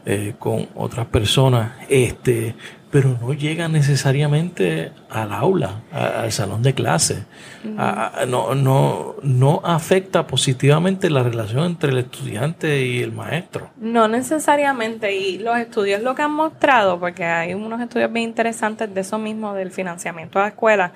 eh, 0.06 0.34
con 0.38 0.68
otras 0.74 1.06
personas. 1.06 1.72
Este, 1.88 2.54
pero 2.94 3.18
no 3.20 3.33
llega 3.33 3.66
necesariamente 3.66 4.92
al 5.11 5.33
aula, 5.33 5.80
al 5.90 6.30
salón 6.30 6.62
de 6.62 6.74
clase. 6.74 7.24
no, 7.64 8.54
no, 8.54 9.16
no 9.20 9.61
afecta 9.64 10.28
positivamente 10.28 11.11
la 11.11 11.24
relación 11.24 11.64
entre 11.64 11.90
el 11.90 11.98
estudiante 11.98 12.87
y 12.87 13.00
el 13.00 13.11
maestro. 13.11 13.70
No 13.78 14.07
necesariamente, 14.07 15.12
y 15.12 15.38
los 15.38 15.59
estudios 15.59 16.02
lo 16.02 16.14
que 16.14 16.22
han 16.22 16.35
mostrado, 16.35 17.00
porque 17.00 17.24
hay 17.24 17.52
unos 17.54 17.80
estudios 17.80 18.12
bien 18.12 18.28
interesantes 18.28 18.94
de 18.94 19.00
eso 19.00 19.18
mismo, 19.18 19.54
del 19.54 19.72
financiamiento 19.72 20.38
a 20.38 20.42
la 20.42 20.48
escuela, 20.50 20.92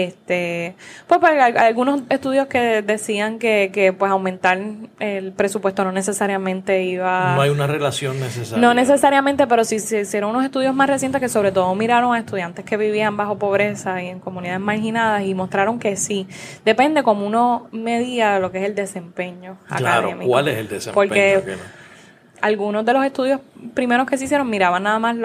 este, 0.00 0.74
pues, 1.06 1.20
pues 1.20 1.32
hay 1.32 1.54
algunos 1.56 2.02
estudios 2.08 2.46
que 2.46 2.82
decían 2.82 3.38
que, 3.38 3.70
que 3.72 3.92
pues 3.92 4.10
aumentar 4.10 4.60
el 4.98 5.32
presupuesto 5.32 5.84
no 5.84 5.92
necesariamente 5.92 6.84
iba... 6.84 7.34
No 7.34 7.42
hay 7.42 7.50
una 7.50 7.66
relación 7.66 8.18
necesaria. 8.20 8.60
No 8.60 8.74
necesariamente, 8.74 9.46
pero 9.46 9.64
sí 9.64 9.78
se 9.78 10.00
hicieron 10.00 10.30
unos 10.30 10.44
estudios 10.44 10.74
más 10.74 10.88
recientes 10.88 11.20
que 11.20 11.28
sobre 11.28 11.52
todo 11.52 11.74
miraron 11.74 12.14
a 12.14 12.18
estudiantes 12.18 12.64
que 12.64 12.76
vivían 12.76 13.16
bajo 13.16 13.38
pobreza 13.38 14.02
y 14.02 14.08
en 14.08 14.20
comunidades 14.20 14.60
marginadas 14.60 15.24
y 15.24 15.34
mostraron 15.34 15.78
que 15.78 15.96
sí, 15.96 16.26
depende 16.64 17.02
como 17.02 17.26
uno 17.26 17.68
medía 17.72 18.38
lo 18.38 18.50
que 18.50 18.58
es 18.58 18.64
el 18.64 18.74
desempeño 18.74 19.58
claro, 19.76 20.14
¿cuál 20.24 20.48
es 20.48 20.58
el 20.58 20.68
desempeño? 20.68 20.94
Porque 20.94 21.56
algunos 22.40 22.84
de 22.84 22.92
los 22.92 23.04
estudios 23.04 23.40
primeros 23.74 24.06
que 24.06 24.18
se 24.18 24.24
hicieron 24.24 24.48
miraban 24.48 24.82
nada 24.82 24.98
más 24.98 25.16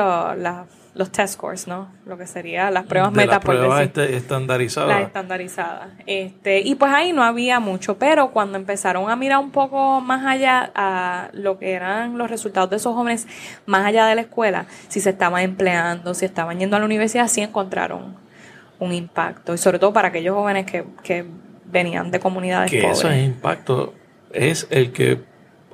los 0.98 1.12
test 1.12 1.36
scores, 1.36 1.68
¿no? 1.68 1.90
Lo 2.06 2.18
que 2.18 2.26
sería 2.26 2.72
las 2.72 2.86
pruebas 2.86 3.14
de 3.14 3.18
metas. 3.18 3.36
Las 3.36 3.46
pruebas 3.46 3.82
este, 3.82 4.16
estandarizadas. 4.16 4.90
Las 4.90 5.08
estandarizadas. 5.08 5.90
Este, 6.06 6.60
y 6.62 6.76
pues 6.76 6.92
ahí 6.92 7.14
no 7.14 7.24
había 7.24 7.60
mucho, 7.60 7.98
pero 7.98 8.32
cuando 8.32 8.58
empezaron 8.58 9.10
a 9.10 9.16
mirar 9.16 9.40
un 9.40 9.52
poco 9.52 10.02
más 10.02 10.26
allá 10.26 10.72
a 10.74 11.30
lo 11.34 11.60
que 11.60 11.74
eran 11.74 12.18
los 12.18 12.30
resultados 12.30 12.70
de 12.72 12.78
esos 12.78 12.96
jóvenes, 12.96 13.28
más 13.66 13.86
allá 13.86 14.08
de 14.08 14.16
la 14.16 14.22
escuela, 14.22 14.66
si 14.88 15.00
se 15.00 15.12
estaban 15.12 15.44
empleando, 15.44 16.14
si 16.14 16.26
estaban 16.26 16.60
yendo 16.60 16.76
a 16.76 16.80
la 16.80 16.86
universidad, 16.86 17.28
sí 17.28 17.42
encontraron 17.42 18.16
un 18.80 18.92
impacto. 18.92 19.54
Y 19.54 19.58
sobre 19.58 19.78
todo 19.78 19.94
para 19.94 20.08
aquellos 20.08 20.36
jóvenes 20.36 20.66
que, 20.66 20.84
que 21.04 21.26
venían 21.66 22.10
de 22.10 22.20
comunidades 22.20 22.72
que 22.72 22.82
pobres. 22.82 23.00
ese 23.04 23.22
impacto 23.22 23.94
es 24.34 24.68
el 24.72 24.92
que 24.92 25.22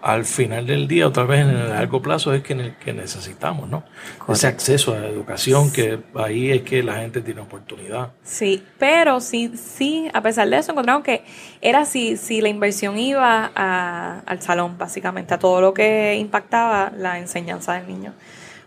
al 0.03 0.25
final 0.25 0.67
del 0.67 0.85
día, 0.89 1.07
otra 1.07 1.23
vez 1.23 1.41
en 1.41 1.51
el 1.51 1.69
largo 1.69 2.01
plazo, 2.01 2.33
es 2.33 2.43
que, 2.43 2.51
el 2.51 2.75
que 2.75 2.91
necesitamos, 2.91 3.69
¿no? 3.69 3.85
Ese 4.27 4.47
acceso 4.47 4.93
a 4.93 4.99
la 4.99 5.07
educación, 5.07 5.71
que 5.71 5.97
ahí 6.15 6.51
es 6.51 6.63
que 6.63 6.83
la 6.83 6.95
gente 6.95 7.21
tiene 7.21 7.39
oportunidad. 7.39 8.09
Sí, 8.21 8.61
pero 8.77 9.21
sí, 9.21 9.53
sí, 9.55 10.09
a 10.13 10.21
pesar 10.21 10.49
de 10.49 10.57
eso, 10.57 10.73
encontramos 10.73 11.05
que 11.05 11.23
era 11.61 11.85
si, 11.85 12.17
si 12.17 12.41
la 12.41 12.49
inversión 12.49 12.97
iba 12.99 13.45
al 14.25 14.41
salón, 14.41 14.77
básicamente, 14.77 15.35
a 15.35 15.39
todo 15.39 15.61
lo 15.61 15.73
que 15.73 16.15
impactaba 16.15 16.91
la 16.97 17.17
enseñanza 17.17 17.75
del 17.75 17.87
niño. 17.87 18.13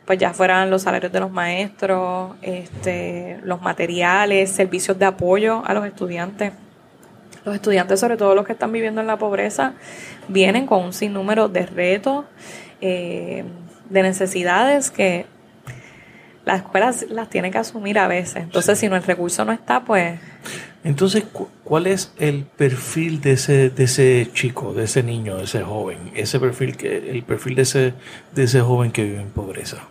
Pues 0.06 0.18
ya 0.18 0.32
fueran 0.32 0.70
los 0.70 0.82
salarios 0.82 1.12
de 1.12 1.20
los 1.20 1.30
maestros, 1.30 2.34
este, 2.40 3.40
los 3.42 3.60
materiales, 3.60 4.50
servicios 4.50 4.98
de 4.98 5.04
apoyo 5.04 5.62
a 5.66 5.74
los 5.74 5.84
estudiantes 5.84 6.52
los 7.46 7.54
estudiantes, 7.54 8.00
sobre 8.00 8.16
todo 8.16 8.34
los 8.34 8.44
que 8.44 8.52
están 8.52 8.72
viviendo 8.72 9.00
en 9.00 9.06
la 9.06 9.16
pobreza, 9.16 9.74
vienen 10.28 10.66
con 10.66 10.84
un 10.84 10.92
sinnúmero 10.92 11.48
de 11.48 11.64
retos, 11.64 12.24
eh, 12.80 13.44
de 13.88 14.02
necesidades 14.02 14.90
que 14.90 15.26
las 16.44 16.62
escuelas 16.62 17.06
las 17.08 17.30
tiene 17.30 17.50
que 17.52 17.58
asumir 17.58 17.98
a 17.98 18.08
veces. 18.08 18.42
Entonces, 18.42 18.78
si 18.78 18.88
no 18.88 18.96
el 18.96 19.02
recurso 19.04 19.44
no 19.44 19.52
está, 19.52 19.84
pues... 19.84 20.18
Entonces, 20.82 21.24
¿cuál 21.64 21.86
es 21.86 22.12
el 22.18 22.44
perfil 22.44 23.20
de 23.20 23.32
ese, 23.32 23.70
de 23.70 23.84
ese 23.84 24.28
chico, 24.32 24.72
de 24.72 24.84
ese 24.84 25.02
niño, 25.02 25.36
de 25.36 25.44
ese 25.44 25.62
joven? 25.62 26.12
Ese 26.14 26.38
perfil 26.38 26.76
que, 26.76 27.10
el 27.10 27.22
perfil 27.22 27.56
de 27.56 27.62
ese, 27.62 27.94
de 28.34 28.44
ese 28.44 28.60
joven 28.60 28.92
que 28.92 29.04
vive 29.04 29.20
en 29.20 29.30
pobreza. 29.30 29.88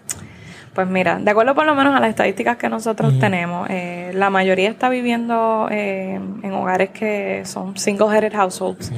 Pues 0.75 0.89
mira, 0.89 1.19
de 1.19 1.31
acuerdo 1.31 1.55
por 1.55 1.65
lo 1.65 1.73
menos 1.73 1.95
a 1.95 2.01
las 2.01 2.09
estadísticas 2.09 2.57
que 2.57 2.67
nosotros 2.67 3.17
tenemos, 3.17 3.65
eh, 3.69 4.11
la 4.13 4.29
mayoría 4.29 4.69
está 4.69 4.89
viviendo 4.89 5.69
eh, 5.71 6.15
en 6.15 6.51
hogares 6.51 6.89
que 6.89 7.43
son 7.45 7.77
single-headed 7.77 8.33
households. 8.35 8.91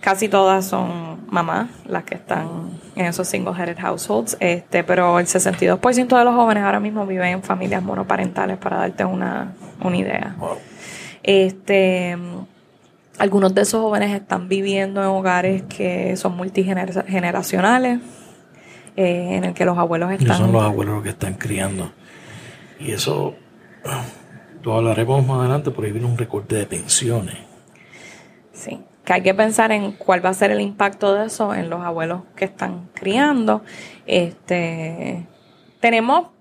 Casi 0.00 0.30
todas 0.30 0.64
son 0.64 1.26
mamás 1.28 1.68
las 1.86 2.04
que 2.04 2.14
están 2.14 2.70
en 2.96 3.04
esos 3.04 3.28
single-headed 3.28 3.76
households, 3.78 4.38
este, 4.40 4.82
pero 4.84 5.18
el 5.18 5.26
62% 5.26 6.18
de 6.18 6.24
los 6.24 6.34
jóvenes 6.34 6.64
ahora 6.64 6.80
mismo 6.80 7.06
viven 7.06 7.28
en 7.28 7.42
familias 7.42 7.82
monoparentales, 7.82 8.56
para 8.56 8.78
darte 8.78 9.04
una, 9.04 9.52
una 9.84 9.96
idea. 9.98 10.34
Este, 11.22 12.16
algunos 13.18 13.54
de 13.54 13.60
esos 13.60 13.82
jóvenes 13.82 14.14
están 14.14 14.48
viviendo 14.48 15.02
en 15.02 15.08
hogares 15.08 15.64
que 15.64 16.16
son 16.16 16.38
multigeneracionales 16.38 18.00
eh, 18.96 19.36
en 19.36 19.44
el 19.44 19.54
que 19.54 19.64
los 19.64 19.78
abuelos 19.78 20.12
están. 20.12 20.36
son 20.36 20.52
los 20.52 20.62
abuelos 20.62 20.94
los 20.96 21.02
que 21.02 21.10
están 21.10 21.34
criando. 21.34 21.92
Y 22.78 22.92
eso 22.92 23.34
lo 24.62 24.76
hablaremos 24.76 25.26
más 25.26 25.40
adelante, 25.40 25.70
porque 25.70 25.92
viene 25.92 26.06
un 26.06 26.18
recorte 26.18 26.56
de 26.56 26.66
pensiones. 26.66 27.36
Sí, 28.52 28.80
que 29.04 29.12
hay 29.12 29.22
que 29.22 29.34
pensar 29.34 29.72
en 29.72 29.92
cuál 29.92 30.24
va 30.24 30.30
a 30.30 30.34
ser 30.34 30.50
el 30.50 30.60
impacto 30.60 31.14
de 31.14 31.26
eso 31.26 31.54
en 31.54 31.70
los 31.70 31.80
abuelos 31.80 32.22
que 32.36 32.44
están 32.44 32.88
criando. 32.94 33.62
Este, 34.06 35.26
tenemos 35.80 36.32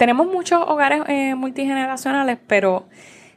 tenemos 0.00 0.26
muchos 0.26 0.64
hogares 0.66 1.02
eh, 1.08 1.34
multigeneracionales, 1.34 2.38
pero 2.46 2.86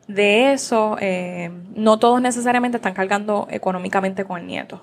de 0.07 0.53
eso 0.53 0.95
eh, 1.01 1.51
no 1.75 1.99
todos 1.99 2.21
necesariamente 2.21 2.77
están 2.77 2.93
cargando 2.93 3.49
económicamente 3.51 4.23
con 4.23 4.39
el 4.39 4.47
nieto. 4.47 4.81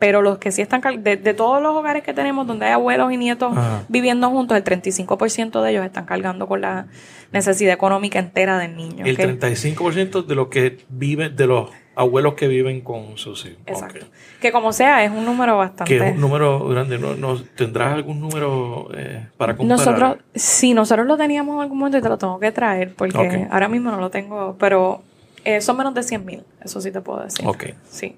Pero 0.00 0.22
los 0.22 0.38
que 0.38 0.50
sí 0.50 0.62
están, 0.62 0.80
de, 0.80 1.16
de 1.18 1.34
todos 1.34 1.62
los 1.62 1.76
hogares 1.76 2.02
que 2.02 2.14
tenemos 2.14 2.46
donde 2.46 2.64
hay 2.64 2.72
abuelos 2.72 3.12
y 3.12 3.18
nietos 3.18 3.52
viviendo 3.88 4.30
juntos, 4.30 4.56
el 4.56 4.64
35% 4.64 5.62
de 5.62 5.70
ellos 5.70 5.84
están 5.84 6.06
cargando 6.06 6.48
con 6.48 6.62
la 6.62 6.86
necesidad 7.32 7.74
económica 7.74 8.18
entera 8.18 8.58
del 8.58 8.76
niño. 8.76 9.04
El 9.04 9.18
35% 9.18 10.24
de 10.24 10.34
los 10.34 10.48
que 10.48 10.78
viven, 10.88 11.36
de 11.36 11.46
los 11.46 11.68
abuelos 11.94 12.32
que 12.32 12.48
viven 12.48 12.80
con 12.80 13.18
sus 13.18 13.44
hijos. 13.44 13.58
Exacto. 13.66 14.06
Que 14.40 14.50
como 14.52 14.72
sea, 14.72 15.04
es 15.04 15.10
un 15.10 15.26
número 15.26 15.58
bastante... 15.58 15.84
Que 15.84 16.08
es 16.08 16.14
un 16.14 16.20
número 16.20 16.66
grande. 16.66 16.98
¿No, 16.98 17.36
tendrás 17.54 17.92
algún 17.92 18.20
número 18.20 18.88
eh, 18.96 19.26
para 19.36 19.54
comparar? 19.54 19.78
Nosotros, 19.78 20.16
sí, 20.34 20.72
nosotros 20.72 21.06
lo 21.06 21.18
teníamos 21.18 21.56
en 21.56 21.60
algún 21.60 21.78
momento 21.78 21.98
y 21.98 22.00
te 22.00 22.08
lo 22.08 22.16
tengo 22.16 22.40
que 22.40 22.52
traer 22.52 22.94
porque 22.94 23.46
ahora 23.50 23.68
mismo 23.68 23.90
no 23.90 23.98
lo 23.98 24.08
tengo, 24.08 24.56
pero 24.58 25.02
eh, 25.44 25.60
son 25.60 25.76
menos 25.76 25.92
de 25.92 26.02
100 26.02 26.24
mil, 26.24 26.42
eso 26.64 26.80
sí 26.80 26.90
te 26.90 27.02
puedo 27.02 27.22
decir. 27.22 27.46
Ok. 27.46 27.64
Sí. 27.90 28.16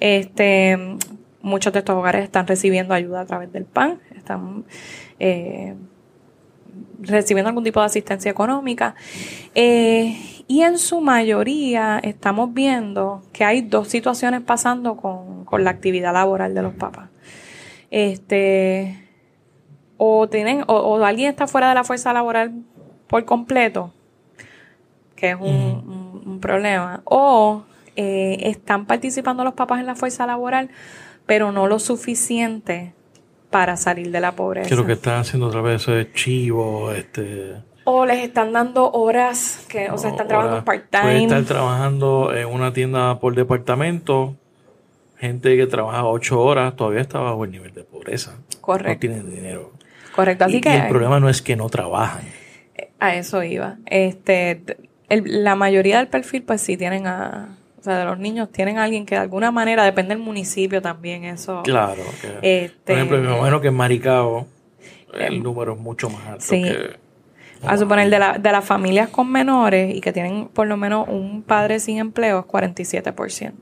Este, 0.00 0.76
muchos 1.42 1.72
de 1.72 1.78
estos 1.78 1.94
hogares 1.94 2.24
están 2.24 2.46
recibiendo 2.46 2.94
ayuda 2.94 3.20
a 3.20 3.26
través 3.26 3.52
del 3.52 3.64
PAN, 3.64 4.00
están... 4.16 4.64
Eh, 5.18 5.74
recibiendo 7.02 7.48
algún 7.48 7.64
tipo 7.64 7.80
de 7.80 7.86
asistencia 7.86 8.30
económica. 8.30 8.94
Eh, 9.54 10.16
y 10.46 10.62
en 10.62 10.78
su 10.78 11.00
mayoría 11.00 11.98
estamos 12.02 12.52
viendo 12.52 13.22
que 13.32 13.44
hay 13.44 13.62
dos 13.62 13.88
situaciones 13.88 14.42
pasando 14.42 14.96
con, 14.96 15.46
la 15.62 15.70
actividad 15.70 16.12
laboral 16.12 16.54
de 16.54 16.62
los 16.62 16.74
papás. 16.74 17.08
Este, 17.90 19.08
o 19.96 20.28
tienen, 20.28 20.64
o, 20.68 20.96
alguien 21.04 21.30
está 21.30 21.46
fuera 21.46 21.68
de 21.68 21.74
la 21.74 21.84
fuerza 21.84 22.12
laboral 22.12 22.52
por 23.08 23.24
completo, 23.24 23.92
que 25.16 25.30
es 25.30 25.36
un, 25.40 26.38
problema, 26.40 27.02
o 27.04 27.64
eh, 27.96 28.38
están 28.42 28.86
participando 28.86 29.44
los 29.44 29.54
papás 29.54 29.80
en 29.80 29.86
la 29.86 29.94
fuerza 29.94 30.26
laboral, 30.26 30.70
pero 31.26 31.52
no 31.52 31.66
lo 31.66 31.78
suficiente 31.78 32.94
para 33.50 33.76
salir 33.76 34.10
de 34.10 34.20
la 34.20 34.32
pobreza. 34.32 34.68
Que 34.68 34.76
lo 34.76 34.86
que 34.86 34.92
están 34.92 35.20
haciendo 35.20 35.48
otra 35.48 35.60
vez 35.60 35.86
es 35.88 36.12
chivo, 36.12 36.92
este... 36.92 37.54
O 37.84 38.06
les 38.06 38.22
están 38.22 38.52
dando 38.52 38.90
horas, 38.92 39.66
que, 39.68 39.90
o 39.90 39.98
sea, 39.98 40.10
están 40.10 40.28
trabajando 40.28 40.64
part-time. 40.64 41.02
Pueden 41.02 41.22
estar 41.22 41.44
trabajando 41.44 42.32
en 42.34 42.46
una 42.46 42.72
tienda 42.72 43.18
por 43.18 43.34
departamento. 43.34 44.36
Gente 45.18 45.56
que 45.56 45.66
trabaja 45.66 46.04
ocho 46.04 46.40
horas 46.40 46.76
todavía 46.76 47.00
está 47.00 47.18
bajo 47.18 47.44
el 47.44 47.50
nivel 47.50 47.72
de 47.74 47.82
pobreza. 47.82 48.38
Correcto. 48.60 48.92
No 48.92 48.98
tienen 48.98 49.34
dinero. 49.34 49.72
Correcto. 50.14 50.44
Así 50.44 50.60
que. 50.60 50.74
el 50.76 50.88
problema 50.88 51.18
no 51.18 51.28
es 51.28 51.42
que 51.42 51.56
no 51.56 51.68
trabajan. 51.68 52.22
A 53.00 53.14
eso 53.14 53.42
iba. 53.42 53.78
Este, 53.86 54.62
la 55.08 55.56
mayoría 55.56 55.98
del 55.98 56.08
perfil, 56.08 56.42
pues 56.42 56.60
sí 56.60 56.76
tienen 56.76 57.06
a, 57.06 57.56
o 57.80 57.82
sea, 57.82 57.98
de 57.98 58.04
los 58.04 58.18
niños 58.18 58.50
tienen 58.52 58.78
a 58.78 58.84
alguien 58.84 59.06
que 59.06 59.14
de 59.14 59.22
alguna 59.22 59.50
manera, 59.50 59.84
depende 59.84 60.14
del 60.14 60.22
municipio 60.22 60.82
también, 60.82 61.24
eso. 61.24 61.62
Claro. 61.62 62.02
este, 62.42 62.78
por 62.84 62.94
ejemplo, 62.94 63.18
me 63.18 63.36
imagino 63.36 63.60
que 63.60 63.68
en 63.68 63.74
Maricao 63.74 64.46
el 65.14 65.34
em, 65.34 65.42
número 65.42 65.74
es 65.74 65.80
mucho 65.80 66.10
más 66.10 66.26
alto 66.26 66.44
sí. 66.44 66.64
A 67.66 67.76
suponer, 67.76 68.08
de, 68.08 68.18
la, 68.18 68.38
de 68.38 68.52
las 68.52 68.64
familias 68.64 69.10
con 69.10 69.30
menores 69.30 69.94
y 69.94 70.00
que 70.00 70.12
tienen 70.12 70.48
por 70.48 70.66
lo 70.66 70.78
menos 70.78 71.06
un 71.08 71.42
padre 71.42 71.78
sin 71.78 71.98
empleo 71.98 72.40
es 72.40 72.46
47%. 72.46 73.52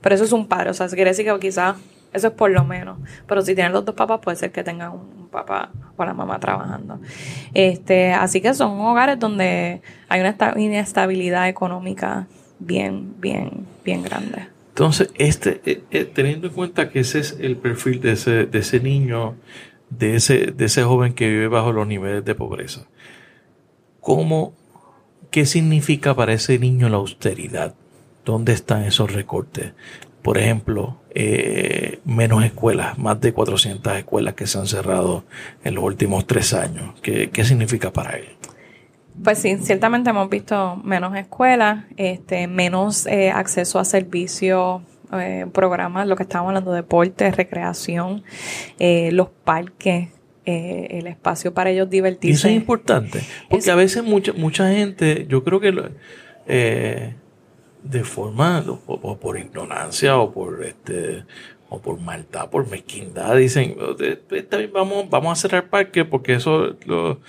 Pero 0.00 0.14
eso 0.14 0.24
es 0.24 0.32
un 0.32 0.46
padre, 0.46 0.70
o 0.70 0.74
sea, 0.74 0.88
se 0.88 0.96
quiere 0.96 1.10
decir 1.10 1.26
que 1.26 1.38
quizás 1.38 1.76
eso 2.14 2.28
es 2.28 2.32
por 2.32 2.50
lo 2.50 2.64
menos. 2.64 2.98
Pero 3.26 3.42
si 3.42 3.54
tienen 3.54 3.72
los 3.72 3.84
dos 3.84 3.94
papás, 3.94 4.20
puede 4.22 4.36
ser 4.36 4.50
que 4.50 4.62
tengan 4.62 4.92
un 4.92 5.28
papá 5.30 5.70
o 5.96 6.04
la 6.04 6.14
mamá 6.14 6.38
trabajando. 6.38 7.00
Este, 7.52 8.12
así 8.12 8.40
que 8.40 8.54
son 8.54 8.80
hogares 8.80 9.18
donde 9.18 9.82
hay 10.08 10.20
una 10.20 10.34
inestabilidad 10.56 11.48
económica 11.48 12.26
bien, 12.66 13.14
bien, 13.20 13.66
bien 13.84 14.02
grande. 14.02 14.46
Entonces, 14.68 15.10
este, 15.14 15.60
eh, 15.66 15.82
eh, 15.92 16.04
teniendo 16.04 16.48
en 16.48 16.52
cuenta 16.52 16.90
que 16.90 17.00
ese 17.00 17.20
es 17.20 17.36
el 17.38 17.56
perfil 17.56 18.00
de 18.00 18.12
ese, 18.12 18.46
de 18.46 18.58
ese 18.58 18.80
niño, 18.80 19.36
de 19.90 20.16
ese, 20.16 20.46
de 20.52 20.64
ese 20.64 20.82
joven 20.82 21.14
que 21.14 21.28
vive 21.28 21.48
bajo 21.48 21.72
los 21.72 21.86
niveles 21.86 22.24
de 22.24 22.34
pobreza, 22.34 22.88
¿cómo, 24.00 24.54
qué 25.30 25.46
significa 25.46 26.14
para 26.14 26.32
ese 26.32 26.58
niño 26.58 26.88
la 26.88 26.96
austeridad? 26.96 27.74
¿Dónde 28.24 28.52
están 28.52 28.82
esos 28.84 29.12
recortes? 29.12 29.74
Por 30.22 30.38
ejemplo, 30.38 30.96
eh, 31.14 32.00
menos 32.04 32.42
escuelas, 32.44 32.98
más 32.98 33.20
de 33.20 33.32
400 33.32 33.96
escuelas 33.96 34.34
que 34.34 34.46
se 34.46 34.58
han 34.58 34.66
cerrado 34.66 35.24
en 35.62 35.76
los 35.76 35.84
últimos 35.84 36.26
tres 36.26 36.52
años. 36.52 36.98
¿Qué, 37.00 37.30
qué 37.30 37.44
significa 37.44 37.92
para 37.92 38.16
él? 38.16 38.26
Pues 39.24 39.38
sí, 39.38 39.56
ciertamente 39.56 40.10
hemos 40.10 40.28
visto 40.28 40.76
menos 40.84 41.16
escuelas, 41.16 41.86
este, 41.96 42.46
menos 42.46 43.06
eh, 43.06 43.30
acceso 43.30 43.78
a 43.78 43.84
servicios, 43.86 44.82
eh, 45.12 45.46
programas, 45.52 46.06
lo 46.06 46.16
que 46.16 46.24
estábamos 46.24 46.50
hablando, 46.50 46.72
deportes, 46.72 47.36
recreación, 47.36 48.22
eh, 48.78 49.10
los 49.12 49.28
parques, 49.28 50.08
eh, 50.44 50.88
el 50.90 51.06
espacio 51.06 51.54
para 51.54 51.70
ellos 51.70 51.88
divertirse. 51.88 52.38
Eso 52.38 52.48
es 52.48 52.54
importante, 52.54 53.22
porque 53.48 53.70
a 53.70 53.76
veces 53.76 54.02
mucha, 54.02 54.32
mucha 54.32 54.70
gente, 54.70 55.26
yo 55.28 55.44
creo 55.44 55.60
que 55.60 55.94
de 57.82 58.04
forma, 58.04 58.64
o, 58.86 59.16
por 59.18 59.38
ignorancia, 59.38 60.18
o 60.18 60.32
por 60.32 60.64
este 60.64 61.24
o 61.70 61.80
por 61.80 62.00
maldad, 62.00 62.50
por 62.50 62.68
mezquindad, 62.68 63.36
dicen, 63.36 63.76
vamos, 64.72 65.08
vamos 65.10 65.38
a 65.38 65.40
cerrar 65.40 65.68
parque 65.70 66.04
porque 66.04 66.34
eso 66.34 66.76
lo, 66.86 67.20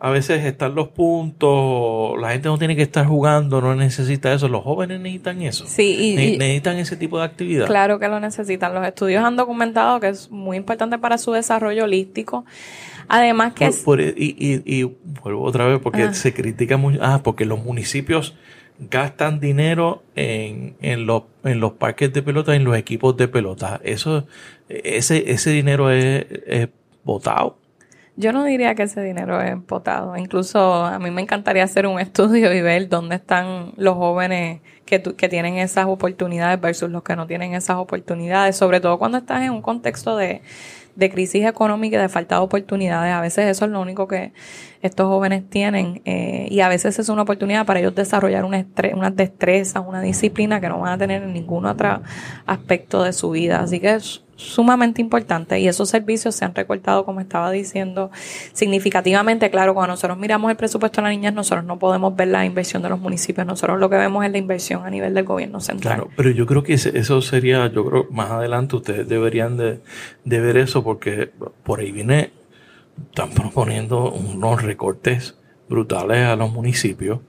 a 0.00 0.10
veces 0.10 0.44
están 0.44 0.74
los 0.76 0.88
puntos, 0.88 2.20
la 2.20 2.30
gente 2.30 2.48
no 2.48 2.56
tiene 2.56 2.76
que 2.76 2.82
estar 2.82 3.04
jugando, 3.04 3.60
no 3.60 3.74
necesita 3.74 4.32
eso, 4.32 4.48
los 4.48 4.62
jóvenes 4.62 5.00
necesitan 5.00 5.42
eso. 5.42 5.66
Sí, 5.66 6.14
y, 6.14 6.36
necesitan 6.36 6.76
ese 6.76 6.96
tipo 6.96 7.18
de 7.18 7.24
actividad. 7.24 7.66
Claro 7.66 7.98
que 7.98 8.06
lo 8.06 8.20
necesitan. 8.20 8.74
Los 8.74 8.86
estudios 8.86 9.24
han 9.24 9.36
documentado 9.36 9.98
que 9.98 10.08
es 10.08 10.30
muy 10.30 10.56
importante 10.56 10.98
para 10.98 11.18
su 11.18 11.32
desarrollo 11.32 11.84
holístico. 11.84 12.44
Además 13.08 13.54
que 13.54 13.70
por, 13.84 14.00
es... 14.00 14.14
y, 14.16 14.62
y, 14.64 14.84
vuelvo 15.22 15.42
otra 15.42 15.66
vez 15.66 15.80
porque 15.80 16.14
se 16.14 16.32
critica 16.32 16.76
mucho, 16.76 17.00
ah, 17.02 17.22
porque 17.24 17.44
los 17.44 17.64
municipios 17.64 18.36
gastan 18.78 19.40
dinero 19.40 20.04
en, 20.14 20.76
en, 20.80 21.06
los, 21.06 21.24
en 21.42 21.58
los 21.58 21.72
parques 21.72 22.12
de 22.12 22.22
pelota, 22.22 22.54
en 22.54 22.62
los 22.62 22.76
equipos 22.76 23.16
de 23.16 23.26
pelota. 23.26 23.80
Eso, 23.82 24.26
ese, 24.68 25.32
ese 25.32 25.50
dinero 25.50 25.90
es, 25.90 26.26
es 26.46 26.68
botado 27.02 27.56
yo 28.18 28.32
no 28.32 28.42
diría 28.42 28.74
que 28.74 28.82
ese 28.82 29.00
dinero 29.00 29.40
es 29.40 29.56
potado. 29.62 30.16
Incluso 30.16 30.84
a 30.84 30.98
mí 30.98 31.10
me 31.12 31.22
encantaría 31.22 31.62
hacer 31.62 31.86
un 31.86 32.00
estudio 32.00 32.52
y 32.52 32.60
ver 32.60 32.88
dónde 32.88 33.14
están 33.14 33.72
los 33.76 33.94
jóvenes 33.94 34.60
que, 34.84 35.00
que 35.00 35.28
tienen 35.28 35.56
esas 35.58 35.86
oportunidades 35.86 36.60
versus 36.60 36.90
los 36.90 37.04
que 37.04 37.14
no 37.14 37.28
tienen 37.28 37.54
esas 37.54 37.76
oportunidades, 37.76 38.56
sobre 38.56 38.80
todo 38.80 38.98
cuando 38.98 39.18
estás 39.18 39.42
en 39.42 39.52
un 39.52 39.62
contexto 39.62 40.16
de, 40.16 40.42
de 40.96 41.10
crisis 41.10 41.46
económica 41.46 41.96
y 41.96 42.00
de 42.00 42.08
falta 42.08 42.34
de 42.34 42.40
oportunidades. 42.40 43.14
A 43.14 43.20
veces 43.20 43.46
eso 43.46 43.66
es 43.66 43.70
lo 43.70 43.80
único 43.80 44.08
que 44.08 44.32
estos 44.82 45.06
jóvenes 45.06 45.48
tienen 45.48 46.02
eh, 46.04 46.48
y 46.50 46.58
a 46.58 46.68
veces 46.68 46.98
es 46.98 47.08
una 47.08 47.22
oportunidad 47.22 47.66
para 47.66 47.78
ellos 47.78 47.94
desarrollar 47.94 48.44
una, 48.44 48.66
una 48.94 49.10
destreza, 49.12 49.78
una 49.78 50.00
disciplina 50.00 50.60
que 50.60 50.68
no 50.68 50.80
van 50.80 50.94
a 50.94 50.98
tener 50.98 51.22
en 51.22 51.32
ningún 51.32 51.66
otro 51.66 52.02
aspecto 52.46 53.04
de 53.04 53.12
su 53.12 53.30
vida. 53.30 53.60
Así 53.60 53.78
que 53.78 53.96
sumamente 54.38 55.02
importante 55.02 55.58
y 55.58 55.66
esos 55.66 55.88
servicios 55.88 56.34
se 56.34 56.44
han 56.44 56.54
recortado, 56.54 57.04
como 57.04 57.20
estaba 57.20 57.50
diciendo, 57.50 58.10
significativamente. 58.52 59.50
Claro, 59.50 59.74
cuando 59.74 59.94
nosotros 59.94 60.16
miramos 60.16 60.50
el 60.50 60.56
presupuesto 60.56 61.00
de 61.00 61.08
las 61.08 61.10
niñas, 61.10 61.34
nosotros 61.34 61.64
no 61.64 61.78
podemos 61.78 62.14
ver 62.14 62.28
la 62.28 62.44
inversión 62.44 62.80
de 62.80 62.88
los 62.88 63.00
municipios, 63.00 63.46
nosotros 63.46 63.80
lo 63.80 63.90
que 63.90 63.96
vemos 63.96 64.24
es 64.24 64.30
la 64.30 64.38
inversión 64.38 64.86
a 64.86 64.90
nivel 64.90 65.12
del 65.12 65.24
gobierno 65.24 65.60
central. 65.60 65.96
Claro, 65.96 66.10
pero 66.16 66.30
yo 66.30 66.46
creo 66.46 66.62
que 66.62 66.74
eso 66.74 67.20
sería, 67.20 67.66
yo 67.66 67.84
creo 67.84 68.06
más 68.10 68.30
adelante 68.30 68.76
ustedes 68.76 69.08
deberían 69.08 69.56
de, 69.56 69.80
de 70.24 70.40
ver 70.40 70.56
eso 70.56 70.84
porque 70.84 71.30
por 71.64 71.80
ahí 71.80 71.90
viene, 71.90 72.30
están 73.10 73.30
proponiendo 73.30 74.12
unos 74.12 74.62
recortes 74.62 75.37
brutales 75.68 76.26
a 76.26 76.36
los 76.36 76.52
municipios. 76.52 77.20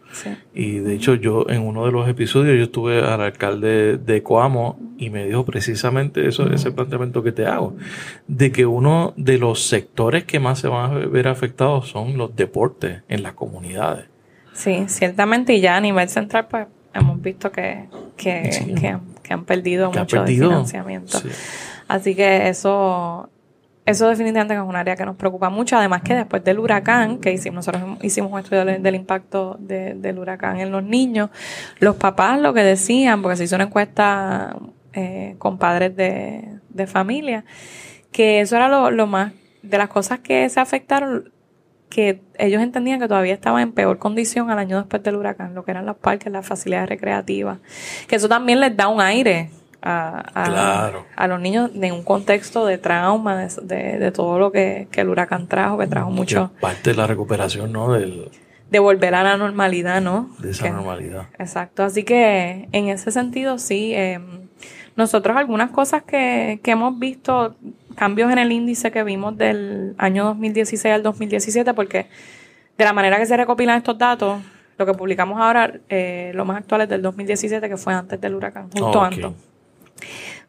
Y 0.54 0.80
de 0.80 0.96
hecho 0.96 1.16
yo 1.16 1.46
en 1.50 1.62
uno 1.62 1.86
de 1.86 1.92
los 1.92 2.08
episodios 2.08 2.58
yo 2.58 2.64
estuve 2.64 3.00
al 3.02 3.22
alcalde 3.22 3.98
de 3.98 4.24
Coamo 4.24 4.80
y 4.98 5.10
me 5.10 5.26
dijo 5.26 5.46
precisamente 5.46 6.28
eso, 6.28 6.52
ese 6.52 6.72
planteamiento 6.72 7.22
que 7.22 7.32
te 7.32 7.46
hago, 7.46 7.76
de 8.28 8.52
que 8.52 8.66
uno 8.66 9.14
de 9.18 9.38
los 9.38 9.68
sectores 9.68 10.24
que 10.24 10.40
más 10.40 10.60
se 10.60 10.68
van 10.68 10.92
a 10.92 10.98
ver 11.06 11.28
afectados 11.28 11.90
son 11.90 12.18
los 12.18 12.36
deportes 12.36 13.04
en 13.08 13.24
las 13.24 13.34
comunidades. 13.34 14.06
Sí, 14.54 14.86
ciertamente 14.88 15.54
y 15.54 15.62
ya 15.62 15.78
a 15.78 15.82
nivel 15.82 16.10
central 16.10 16.48
pues 16.50 16.68
hemos 16.94 17.22
visto 17.22 17.52
que, 17.52 17.88
que, 18.18 19.00
que, 19.24 19.34
han 19.34 19.46
perdido 19.46 19.92
mucho 19.92 20.24
de 20.24 20.34
financiamiento. 20.34 21.20
Así 21.88 22.16
que 22.16 22.50
eso 22.50 23.30
eso 23.90 24.08
definitivamente 24.08 24.54
es 24.54 24.60
un 24.60 24.76
área 24.76 24.96
que 24.96 25.06
nos 25.06 25.16
preocupa 25.16 25.50
mucho. 25.50 25.76
Además 25.78 26.04
que 26.04 26.14
después 26.14 26.44
del 26.44 26.60
huracán, 26.60 27.18
que 27.18 27.34
hicimos, 27.34 27.68
nosotros 27.68 27.98
hicimos 28.04 28.32
un 28.32 28.40
estudio 28.40 28.64
del, 28.64 28.96
impacto 28.96 29.58
del 29.60 30.20
huracán 30.20 30.60
en 30.60 30.72
los 30.72 30.84
niños, 30.84 31.30
los 31.80 31.96
papás 31.96 32.40
lo 32.40 32.54
que 32.54 32.62
decían, 32.62 33.22
porque 33.22 33.38
se 33.38 33.46
hizo 33.46 33.56
una 33.56 33.66
encuesta 33.66 34.56
eh, 34.94 35.36
con 35.40 35.58
padres 35.58 35.96
de, 35.96 36.60
de 36.70 36.88
familia, 36.88 37.46
que 38.12 38.42
eso 38.42 38.56
era 38.56 38.68
lo, 38.68 38.92
lo 38.92 39.08
más, 39.08 39.34
de 39.64 39.78
las 39.78 39.90
cosas 39.90 40.20
que 40.20 40.48
se 40.50 40.60
afectaron, 40.60 41.32
que 41.90 42.22
ellos 42.38 42.62
entendían 42.62 43.00
que 43.00 43.08
todavía 43.08 43.34
estaba 43.34 43.64
en 43.64 43.72
peor 43.72 43.98
condición 43.98 44.52
al 44.52 44.60
año 44.60 44.78
después 44.78 45.02
del 45.02 45.16
huracán, 45.16 45.56
lo 45.56 45.66
que 45.66 45.72
eran 45.72 45.88
los 45.88 45.98
parques, 45.98 46.32
las 46.32 46.46
facilidades 46.46 46.90
recreativas, 46.90 47.58
que 48.08 48.16
eso 48.16 48.30
también 48.30 48.60
les 48.60 48.78
da 48.78 48.88
un 48.88 49.02
aire 49.02 49.50
a, 49.82 50.92
a, 51.16 51.28
los 51.28 51.40
niños 51.40 51.72
en 51.74 51.94
un 51.94 52.04
contexto 52.04 52.66
de 52.66 52.78
trauma, 52.78 53.48
de, 53.62 53.98
de, 53.98 54.12
todo 54.12 54.40
lo 54.40 54.52
que, 54.52 54.88
que, 54.92 55.02
el 55.02 55.10
huracán 55.10 55.48
trajo, 55.48 55.78
que 55.78 55.88
trajo 55.88 56.12
mucho. 56.12 56.52
parte 56.60 56.92
de 56.92 56.96
la 56.98 57.08
recuperación, 57.08 57.72
¿no? 57.72 57.94
Del, 57.94 58.30
de 58.70 58.80
volver 58.80 59.16
a 59.16 59.24
la 59.24 59.38
normalidad, 59.38 60.02
¿no? 60.02 60.30
De 60.40 60.52
esa 60.52 60.70
normalidad. 60.70 61.28
Exacto, 61.40 61.84
así 61.84 62.04
que 62.04 62.68
en 62.72 62.90
ese 62.90 63.12
sentido 63.12 63.58
sí, 63.58 63.94
eh, 63.94 64.20
nosotros 64.96 65.38
algunas 65.38 65.72
cosas 65.72 66.04
que, 66.04 66.60
que 66.62 66.72
hemos 66.72 67.00
visto, 67.00 67.56
cambios 67.96 68.32
en 68.32 68.38
el 68.38 68.52
índice 68.52 68.92
que 68.92 69.04
vimos 69.04 69.38
del 69.38 69.96
año 69.98 70.26
2016 70.26 70.94
al 70.94 71.04
2017, 71.04 71.74
porque 71.74 72.08
de 72.78 72.86
la 72.86 72.94
manera 72.94 73.18
que 73.18 73.26
se 73.26 73.36
recopilan 73.36 73.78
estos 73.78 73.98
datos, 73.98 74.40
lo 74.78 74.86
que 74.86 74.94
publicamos 74.94 75.40
ahora, 75.40 75.74
eh, 75.90 76.32
lo 76.34 76.46
más 76.46 76.58
actual 76.58 76.82
es 76.82 76.90
del 76.90 77.02
2017, 77.02 77.68
que 77.68 77.78
fue 77.78 77.94
antes 77.94 78.20
del 78.22 78.36
huracán, 78.36 78.70
justo 78.72 79.02
antes. 79.02 79.49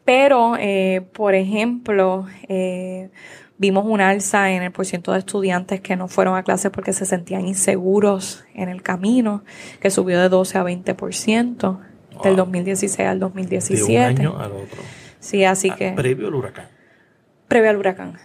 Pero, 0.05 0.55
eh, 0.59 1.01
por 1.13 1.35
ejemplo, 1.35 2.25
eh, 2.47 3.09
vimos 3.57 3.85
un 3.85 4.01
alza 4.01 4.51
en 4.51 4.63
el 4.63 4.71
porcentaje 4.71 5.13
de 5.13 5.19
estudiantes 5.19 5.81
que 5.81 5.95
no 5.95 6.07
fueron 6.07 6.35
a 6.35 6.43
clases 6.43 6.71
porque 6.71 6.93
se 6.93 7.05
sentían 7.05 7.47
inseguros 7.47 8.43
en 8.55 8.69
el 8.69 8.81
camino, 8.81 9.43
que 9.79 9.91
subió 9.91 10.19
de 10.19 10.29
12 10.29 10.57
a 10.57 10.63
20% 10.63 11.79
del 12.23 12.35
2016 12.35 13.07
al 13.07 13.19
2017. 13.19 13.91
De 13.91 13.97
un 13.97 14.01
año 14.03 14.39
al 14.39 14.51
otro. 14.51 14.81
Sí, 15.19 15.45
así 15.45 15.69
ah, 15.69 15.75
que... 15.75 15.91
Previo 15.91 16.27
al 16.27 16.35
huracán. 16.35 16.67
Previo 17.47 17.69
al 17.69 17.77
huracán. 17.77 18.17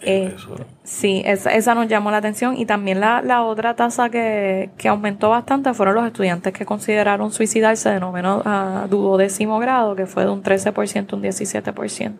Eh, 0.00 0.34
sí, 0.82 1.22
esa, 1.24 1.74
nos 1.74 1.88
llamó 1.88 2.10
la 2.10 2.18
atención 2.18 2.56
y 2.56 2.66
también 2.66 3.00
la, 3.00 3.22
la 3.22 3.42
otra 3.42 3.74
tasa 3.74 4.10
que, 4.10 4.70
que, 4.76 4.88
aumentó 4.88 5.30
bastante 5.30 5.72
fueron 5.72 5.94
los 5.94 6.06
estudiantes 6.06 6.52
que 6.52 6.66
consideraron 6.66 7.32
suicidarse 7.32 7.90
de 7.90 8.00
noveno 8.00 8.42
a 8.44 8.86
duodécimo 8.88 9.58
grado, 9.58 9.96
que 9.96 10.06
fue 10.06 10.24
de 10.24 10.30
un 10.30 10.42
13% 10.42 11.12
a 11.12 11.16
un 11.16 11.22
17%. 11.22 12.12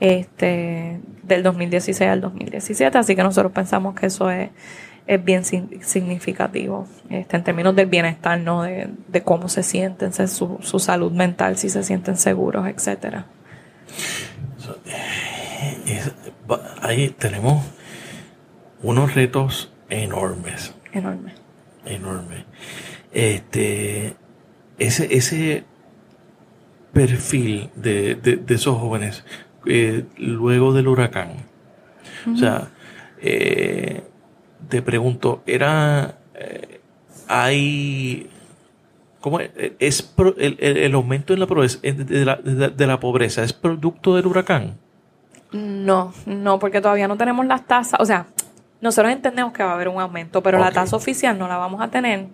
Este, 0.00 1.00
del 1.22 1.42
2016 1.42 2.10
al 2.10 2.20
2017, 2.22 2.98
así 2.98 3.14
que 3.14 3.22
nosotros 3.22 3.52
pensamos 3.52 3.94
que 3.94 4.06
eso 4.06 4.30
es, 4.30 4.50
es 5.06 5.22
bien 5.22 5.44
significativo 5.44 6.86
este, 7.08 7.36
en 7.36 7.44
términos 7.44 7.76
del 7.76 7.86
bienestar, 7.86 8.40
¿no? 8.40 8.62
De, 8.62 8.88
de 9.08 9.22
cómo 9.22 9.48
se 9.48 9.62
sienten, 9.62 10.12
su, 10.28 10.58
su 10.60 10.78
salud 10.78 11.12
mental, 11.12 11.56
si 11.56 11.68
se 11.68 11.82
sienten 11.82 12.16
seguros, 12.16 12.66
etcétera 12.66 13.26
ahí 16.82 17.10
tenemos 17.10 17.64
unos 18.82 19.14
retos 19.14 19.72
enormes. 19.88 20.74
Enormes. 20.92 21.34
Enormes. 21.84 22.44
Este, 23.12 24.14
ese, 24.78 25.14
ese 25.14 25.64
perfil 26.92 27.70
de, 27.74 28.14
de, 28.14 28.54
esos 28.54 28.78
jóvenes 28.78 29.24
eh, 29.66 30.04
luego 30.16 30.72
del 30.72 30.88
huracán. 30.88 31.46
O 32.32 32.36
sea, 32.36 32.68
eh, 33.20 34.02
te 34.68 34.82
pregunto, 34.82 35.42
¿era, 35.46 36.18
eh, 36.34 36.80
hay, 37.28 38.28
¿cómo 39.20 39.40
es? 39.40 39.50
el, 40.38 40.56
el, 40.60 40.94
aumento 40.94 41.34
la, 41.36 41.46
de, 41.46 42.24
la, 42.24 42.36
de 42.36 42.86
la 42.86 43.00
pobreza 43.00 43.42
es 43.42 43.52
producto 43.52 44.16
del 44.16 44.26
huracán? 44.26 44.76
No, 45.52 46.12
no, 46.26 46.58
porque 46.58 46.80
todavía 46.80 47.08
no 47.08 47.16
tenemos 47.16 47.44
las 47.46 47.66
tasas. 47.66 48.00
O 48.00 48.04
sea, 48.04 48.26
nosotros 48.80 49.12
entendemos 49.12 49.52
que 49.52 49.62
va 49.62 49.72
a 49.72 49.74
haber 49.74 49.88
un 49.88 50.00
aumento, 50.00 50.42
pero 50.42 50.58
la 50.58 50.70
tasa 50.70 50.96
oficial 50.96 51.38
no 51.38 51.48
la 51.48 51.56
vamos 51.56 51.80
a 51.80 51.88
tener 51.88 52.28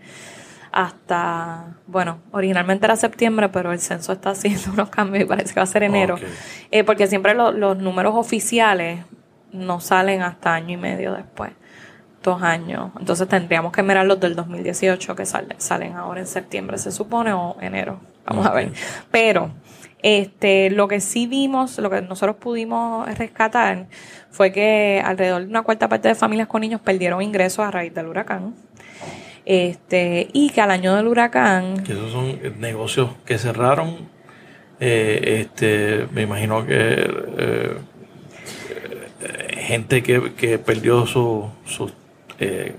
hasta, 0.77 1.75
bueno, 1.87 2.19
originalmente 2.33 2.85
era 2.85 2.97
septiembre, 2.97 3.49
pero 3.49 3.73
el 3.73 3.81
censo 3.81 4.13
está 4.13 4.31
haciendo 4.31 4.71
unos 4.75 4.91
cambios 4.91 5.25
y 5.25 5.27
parece 5.27 5.55
que 5.55 5.61
va 5.61 5.65
a 5.65 5.67
ser 5.67 5.83
enero. 5.83 6.17
Eh, 6.71 6.85
porque 6.85 7.07
siempre 7.07 7.35
los 7.35 7.79
números 7.79 8.15
oficiales 8.15 9.05
no 9.53 9.81
salen 9.81 10.23
hasta 10.23 10.55
año 10.55 10.75
y 10.75 10.77
medio 10.77 11.15
después, 11.15 11.53
dos 12.23 12.43
años. 12.43 12.91
Entonces 12.99 13.27
tendríamos 13.27 13.73
que 13.73 13.83
mirar 13.83 14.05
los 14.05 14.21
del 14.21 14.37
2018 14.37 15.17
que 15.17 15.25
salen, 15.25 15.59
salen 15.59 15.95
ahora 15.95 16.21
en 16.21 16.27
septiembre, 16.27 16.77
se 16.77 16.93
supone, 16.93 17.33
o 17.33 17.57
enero. 17.61 17.99
Vamos 18.27 18.45
a 18.47 18.53
ver. 18.53 18.73
Pero 19.11 19.53
este, 20.03 20.71
lo 20.71 20.89
que 20.89 21.01
sí 21.01 21.27
vimos, 21.27 21.79
lo 21.79 21.91
que 21.91 22.03
nosotros 22.03 22.37
pudimos 22.37 23.09
rescatar 23.19 23.87
fue 24.31 24.53
que 24.53 25.03
alrededor 25.05 25.43
de 25.43 25.49
una 25.49 25.63
cuarta 25.63 25.89
parte 25.89 26.09
de 26.09 26.15
familias 26.15 26.49
con 26.49 26.61
niños 26.61 26.81
perdieron 26.81 27.23
ingresos 27.23 27.65
a 27.65 27.71
raíz 27.71 27.95
del 27.95 28.07
huracán. 28.07 28.55
Este, 29.45 30.29
y 30.33 30.51
que 30.51 30.61
al 30.61 30.73
año 30.73 30.95
del 30.97 31.07
huracán. 31.07 31.83
Que 31.85 31.93
esos 31.93 32.11
son 32.13 32.39
negocios 32.61 33.11
que 33.25 33.39
cerraron. 33.39 34.09
Eh, 34.79 35.41
este, 35.41 36.07
me 36.13 36.23
imagino 36.23 36.67
que 36.67 37.11
eh, 37.39 37.77
gente 39.57 40.03
que, 40.03 40.35
que, 40.35 40.59
perdió 40.59 41.07
su, 41.07 41.49
su 41.65 41.91
eh, 42.39 42.77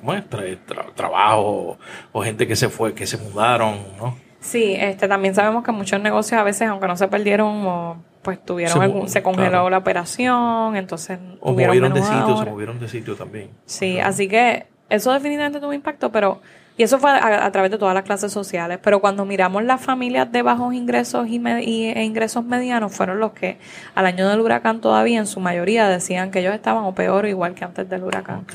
trabajo 0.95 1.79
o 2.11 2.23
gente 2.23 2.47
que 2.47 2.55
se 2.55 2.69
fue, 2.69 2.93
que 2.93 3.07
se 3.07 3.17
mudaron, 3.17 3.79
¿no? 3.97 4.26
Sí, 4.47 4.77
este, 4.79 5.09
también 5.09 5.35
sabemos 5.35 5.61
que 5.65 5.73
muchos 5.73 6.01
negocios 6.01 6.39
a 6.39 6.43
veces, 6.43 6.69
aunque 6.69 6.87
no 6.87 6.95
se 6.95 7.09
perdieron, 7.09 7.65
o, 7.67 7.97
pues 8.21 8.43
tuvieron 8.45 8.77
se, 8.77 8.83
algún, 8.83 9.09
se 9.09 9.21
congeló 9.21 9.69
la 9.69 9.77
operación, 9.77 10.77
entonces 10.77 11.19
o 11.41 11.51
movieron 11.51 11.93
de 11.93 12.01
sitio, 12.01 12.37
se 12.37 12.45
movieron 12.45 12.79
de 12.79 12.87
sitio 12.87 13.15
también. 13.15 13.49
Sí, 13.65 13.99
así 13.99 14.29
que 14.29 14.67
eso 14.89 15.11
definitivamente 15.11 15.59
tuvo 15.59 15.73
impacto, 15.73 16.13
pero 16.13 16.39
y 16.77 16.83
eso 16.83 16.97
fue 16.97 17.11
a, 17.11 17.51
través 17.51 17.71
de 17.71 17.77
todas 17.77 17.93
las 17.93 18.03
clases 18.03 18.31
sociales. 18.31 18.79
Pero 18.81 19.01
cuando 19.01 19.25
miramos 19.25 19.63
las 19.63 19.81
familias 19.81 20.31
de 20.31 20.43
bajos 20.43 20.73
ingresos 20.75 21.27
y, 21.27 21.41
e 21.89 22.03
ingresos 22.03 22.45
medianos, 22.45 22.95
fueron 22.95 23.19
los 23.19 23.33
que 23.33 23.57
al 23.95 24.05
año 24.05 24.29
del 24.29 24.39
huracán 24.39 24.79
todavía 24.79 25.17
en 25.17 25.27
su 25.27 25.41
mayoría 25.41 25.89
decían 25.89 26.31
que 26.31 26.39
ellos 26.39 26.53
estaban 26.53 26.85
o 26.85 26.93
peor 26.93 27.25
o 27.25 27.27
igual 27.27 27.53
que 27.53 27.65
antes 27.65 27.89
del 27.89 28.03
huracán. 28.03 28.45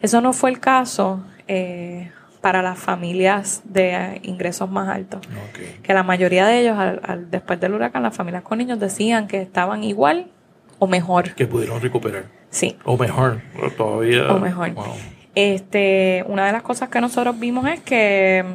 Eso 0.00 0.20
no 0.20 0.32
fue 0.32 0.50
el 0.50 0.58
caso. 0.58 1.20
Eh, 1.46 2.10
para 2.48 2.62
las 2.62 2.78
familias 2.78 3.60
de 3.64 4.20
ingresos 4.22 4.70
más 4.70 4.88
altos. 4.88 5.20
Que 5.82 5.92
la 5.92 6.02
mayoría 6.02 6.46
de 6.46 6.60
ellos, 6.60 6.78
al, 6.78 7.30
después 7.30 7.60
del 7.60 7.74
huracán, 7.74 8.02
las 8.02 8.16
familias 8.16 8.42
con 8.42 8.56
niños 8.56 8.80
decían 8.80 9.28
que 9.28 9.42
estaban 9.42 9.84
igual 9.84 10.28
o 10.78 10.86
mejor. 10.86 11.34
Que 11.34 11.46
pudieron 11.46 11.78
recuperar. 11.78 12.24
Sí. 12.48 12.78
O 12.84 12.96
mejor, 12.96 13.42
todavía. 13.76 14.32
O 14.32 14.38
mejor. 14.38 14.72
Este, 15.34 16.24
una 16.26 16.46
de 16.46 16.52
las 16.52 16.62
cosas 16.62 16.88
que 16.88 17.02
nosotros 17.02 17.38
vimos 17.38 17.68
es 17.68 17.80
que 17.80 18.46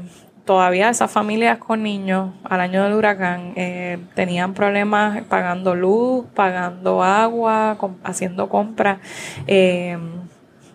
todavía 0.43 0.89
esas 0.89 1.11
familias 1.11 1.59
con 1.59 1.83
niños 1.83 2.31
al 2.45 2.61
año 2.61 2.83
del 2.83 2.93
huracán 2.93 3.53
eh, 3.55 3.99
tenían 4.15 4.55
problemas 4.55 5.21
pagando 5.25 5.75
luz, 5.75 6.25
pagando 6.33 7.03
agua, 7.03 7.77
haciendo 8.03 8.49
compras. 8.49 8.97
Eh, 9.45 9.99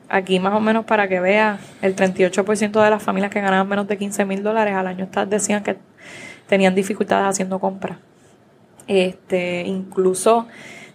Aquí 0.09 0.40
más 0.40 0.54
o 0.54 0.61
menos 0.61 0.86
para 0.86 1.06
que 1.06 1.20
veas, 1.20 1.61
el 1.82 1.94
38% 1.94 2.82
de 2.82 2.90
las 2.90 3.02
familias 3.02 3.30
que 3.30 3.40
ganaban 3.40 3.68
menos 3.68 3.86
de 3.86 3.98
15 3.98 4.24
mil 4.24 4.42
dólares 4.42 4.74
al 4.74 4.86
año 4.86 5.09
decían 5.28 5.62
que 5.62 5.76
tenían 6.46 6.74
dificultades 6.74 7.26
haciendo 7.26 7.59
compras. 7.59 7.98
Este, 8.86 9.62
incluso 9.66 10.48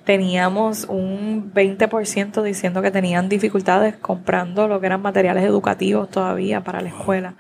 teníamos 0.04 0.86
un 0.86 1.54
20% 1.54 2.42
diciendo 2.42 2.82
que 2.82 2.90
tenían 2.90 3.30
dificultades 3.30 3.96
comprando 3.96 4.68
lo 4.68 4.80
que 4.80 4.88
eran 4.88 5.02
materiales 5.02 5.44
educativos 5.44 6.10
todavía 6.10 6.62
para 6.62 6.82
la 6.82 6.90
escuela. 6.90 7.36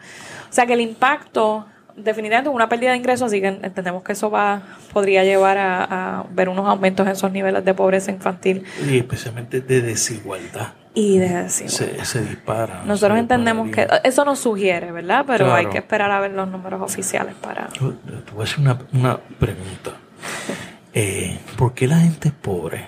O 0.49 0.53
sea 0.53 0.67
que 0.67 0.73
el 0.73 0.81
impacto 0.81 1.65
definitivamente 1.97 2.49
es 2.49 2.55
una 2.55 2.69
pérdida 2.69 2.91
de 2.91 2.97
ingresos, 2.97 3.27
así 3.27 3.41
que 3.41 3.47
entendemos 3.47 4.03
que 4.03 4.13
eso 4.13 4.29
va 4.29 4.61
podría 4.93 5.23
llevar 5.23 5.57
a, 5.57 6.19
a 6.19 6.25
ver 6.31 6.49
unos 6.49 6.67
aumentos 6.67 7.05
en 7.07 7.13
esos 7.13 7.31
niveles 7.31 7.65
de 7.65 7.73
pobreza 7.73 8.11
infantil. 8.11 8.63
Y 8.87 8.99
especialmente 8.99 9.59
de 9.59 9.81
desigualdad 9.81 10.73
y 10.95 11.17
de 11.17 11.49
Se, 11.49 11.69
se, 11.69 12.21
dispara. 12.21 12.83
Nosotros 12.85 13.17
entendemos 13.17 13.71
que 13.71 13.87
eso 14.03 14.25
nos 14.25 14.39
sugiere, 14.39 14.91
¿verdad? 14.91 15.25
Pero 15.25 15.53
hay 15.53 15.65
que 15.67 15.79
esperar 15.79 16.11
a 16.11 16.19
ver 16.19 16.31
los 16.31 16.47
números 16.47 16.81
oficiales 16.81 17.35
para... 17.35 17.67
Te 17.67 17.79
voy 17.79 18.41
a 18.41 18.43
hacer 18.43 18.59
una, 18.59 18.77
una 18.93 19.17
pregunta. 19.39 19.91
Eh, 20.95 21.39
¿Por 21.57 21.73
qué 21.73 21.87
la 21.87 21.97
gente 21.97 22.27
es 22.27 22.35
pobre? 22.35 22.85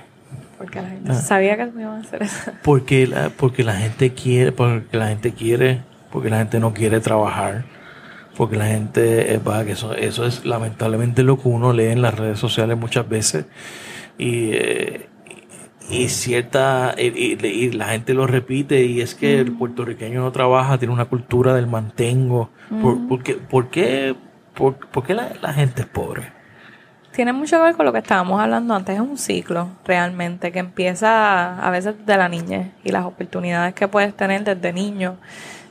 Porque 0.60 0.80
la 0.80 0.90
gente 0.90 1.12
ah. 1.12 1.16
sabía 1.16 1.58
que 1.58 1.66
me 1.66 1.82
iban 1.82 1.98
a 1.98 2.02
hacer 2.02 2.22
eso. 2.22 2.52
Porque 2.64 3.08
la, 3.08 3.32
porque 3.32 3.64
la 3.64 3.74
gente 3.74 4.14
quiere, 4.14 4.52
porque 4.52 4.96
la 4.96 5.08
gente 5.08 5.34
quiere, 5.34 5.82
porque 6.12 6.30
la 6.30 6.38
gente 6.38 6.60
no 6.60 6.72
quiere 6.72 7.00
trabajar, 7.00 7.66
porque 8.38 8.58
la 8.58 8.68
gente 8.68 9.34
es 9.34 9.42
que 9.42 9.72
eso, 9.72 9.96
eso 9.96 10.28
es 10.28 10.46
lamentablemente 10.46 11.24
lo 11.24 11.42
que 11.42 11.48
uno 11.48 11.74
lee 11.74 11.88
en 11.88 12.04
las 12.04 12.14
redes 12.14 12.38
sociales 12.38 12.78
muchas 12.78 13.10
veces 13.10 13.46
y 14.18 14.52
eh, 14.54 15.10
y 15.90 16.10
cierta 16.10 16.96
y, 16.98 17.72
la 17.72 17.86
gente 17.86 18.14
lo 18.14 18.28
repite 18.28 18.86
y 18.86 19.02
es 19.02 19.16
que 19.16 19.40
el 19.40 19.52
puertorriqueño 19.52 20.22
no 20.22 20.32
trabaja 20.32 20.78
tiene 20.78 20.94
una 20.94 21.06
cultura 21.06 21.54
del 21.54 21.68
mantengo 21.68 22.50
por, 22.82 23.24
qué, 23.24 23.36
por, 23.36 23.70
qué, 23.70 24.16
la, 25.14 25.54
gente 25.54 25.82
es 25.82 25.88
pobre 25.88 26.34
tiene 27.12 27.34
mucho 27.34 27.58
que 27.58 27.64
ver 27.64 27.76
con 27.76 27.86
lo 27.86 27.94
que 27.94 28.00
estábamos 28.00 28.42
hablando 28.42 28.74
antes. 28.74 28.96
Es 28.96 29.02
un 29.02 29.18
ciclo 29.18 29.70
realmente 29.86 30.52
que 30.52 30.60
empieza 30.60 31.58
a 31.66 31.70
veces 31.70 32.06
de 32.06 32.18
la 32.18 32.28
niñez 32.28 32.68
y 32.84 32.92
las 32.92 33.06
oportunidades 33.06 33.74
que 33.74 33.88
puedes 33.88 34.14
tener 34.18 34.44
desde 34.44 34.74
niño. 34.74 35.16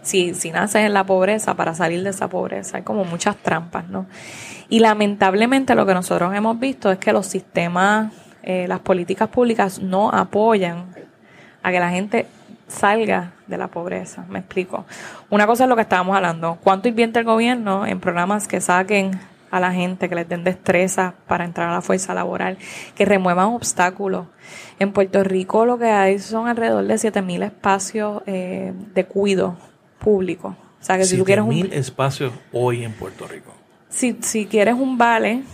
Si, 0.00 0.32
si 0.32 0.50
naces 0.50 0.86
en 0.86 0.94
la 0.94 1.04
pobreza, 1.04 1.52
para 1.52 1.74
salir 1.74 2.02
de 2.02 2.10
esa 2.10 2.28
pobreza, 2.28 2.78
hay 2.78 2.82
como 2.82 3.04
muchas 3.04 3.36
trampas, 3.36 3.86
¿no? 3.88 4.06
Y 4.70 4.80
lamentablemente 4.80 5.74
lo 5.74 5.84
que 5.84 5.92
nosotros 5.92 6.34
hemos 6.34 6.58
visto 6.58 6.90
es 6.90 6.98
que 6.98 7.12
los 7.12 7.26
sistemas, 7.26 8.12
eh, 8.46 8.66
las 8.68 8.80
políticas 8.80 9.28
públicas 9.28 9.80
no 9.80 10.10
apoyan 10.10 10.94
a 11.62 11.72
que 11.72 11.80
la 11.80 11.90
gente 11.90 12.26
salga 12.68 13.32
de 13.46 13.56
la 13.56 13.68
pobreza. 13.68 14.26
Me 14.28 14.40
explico. 14.40 14.84
Una 15.30 15.46
cosa 15.46 15.64
es 15.64 15.70
lo 15.70 15.76
que 15.76 15.82
estábamos 15.82 16.14
hablando. 16.14 16.58
¿Cuánto 16.62 16.88
invierte 16.88 17.18
el 17.20 17.24
gobierno 17.24 17.86
en 17.86 18.00
programas 18.00 18.46
que 18.46 18.60
saquen 18.60 19.18
a 19.50 19.60
la 19.60 19.72
gente, 19.72 20.10
que 20.10 20.14
les 20.14 20.28
den 20.28 20.44
destreza 20.44 21.14
para 21.26 21.44
entrar 21.44 21.70
a 21.70 21.72
la 21.72 21.80
fuerza 21.80 22.12
laboral, 22.12 22.58
que 22.94 23.06
remuevan 23.06 23.46
obstáculos? 23.46 24.26
En 24.78 24.92
Puerto 24.92 25.24
Rico 25.24 25.64
lo 25.64 25.78
que 25.78 25.86
hay 25.86 26.18
son 26.18 26.46
alrededor 26.46 26.84
de 26.84 26.94
7.000 26.96 27.44
espacios 27.46 28.22
eh, 28.26 28.74
de 28.94 29.04
cuido 29.06 29.56
público. 29.98 30.48
O 30.80 30.84
sea, 30.84 30.98
que 30.98 31.04
si 31.04 31.16
tú 31.16 31.24
quieres 31.24 31.46
un... 31.46 31.72
espacios 31.72 32.34
hoy 32.52 32.84
en 32.84 32.92
Puerto 32.92 33.26
Rico. 33.26 33.54
Si, 33.88 34.18
si 34.20 34.44
quieres 34.44 34.74
un 34.74 34.98
vale, 34.98 35.44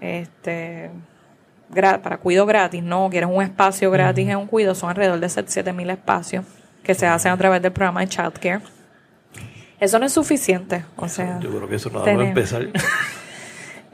este 0.00 0.90
para 1.72 2.18
cuido 2.18 2.46
gratis, 2.46 2.82
no, 2.82 3.08
quieres 3.10 3.28
un 3.32 3.42
espacio 3.42 3.90
gratis 3.90 4.28
en 4.28 4.36
un 4.36 4.46
cuido, 4.46 4.74
son 4.74 4.90
alrededor 4.90 5.20
de 5.20 5.26
7.000 5.26 5.90
espacios 5.90 6.44
que 6.82 6.94
se 6.94 7.06
hacen 7.06 7.32
a 7.32 7.36
través 7.36 7.60
del 7.60 7.72
programa 7.72 8.00
de 8.00 8.08
Childcare. 8.08 8.60
Eso 9.78 9.98
no 9.98 10.06
es 10.06 10.12
suficiente. 10.12 10.84
O 10.96 11.08
sea, 11.08 11.38
yo 11.40 11.50
creo 11.50 11.68
que 11.68 11.76
eso 11.76 11.90
no 11.90 12.00
va 12.00 12.06
a 12.06 12.12
empezar. 12.12 12.68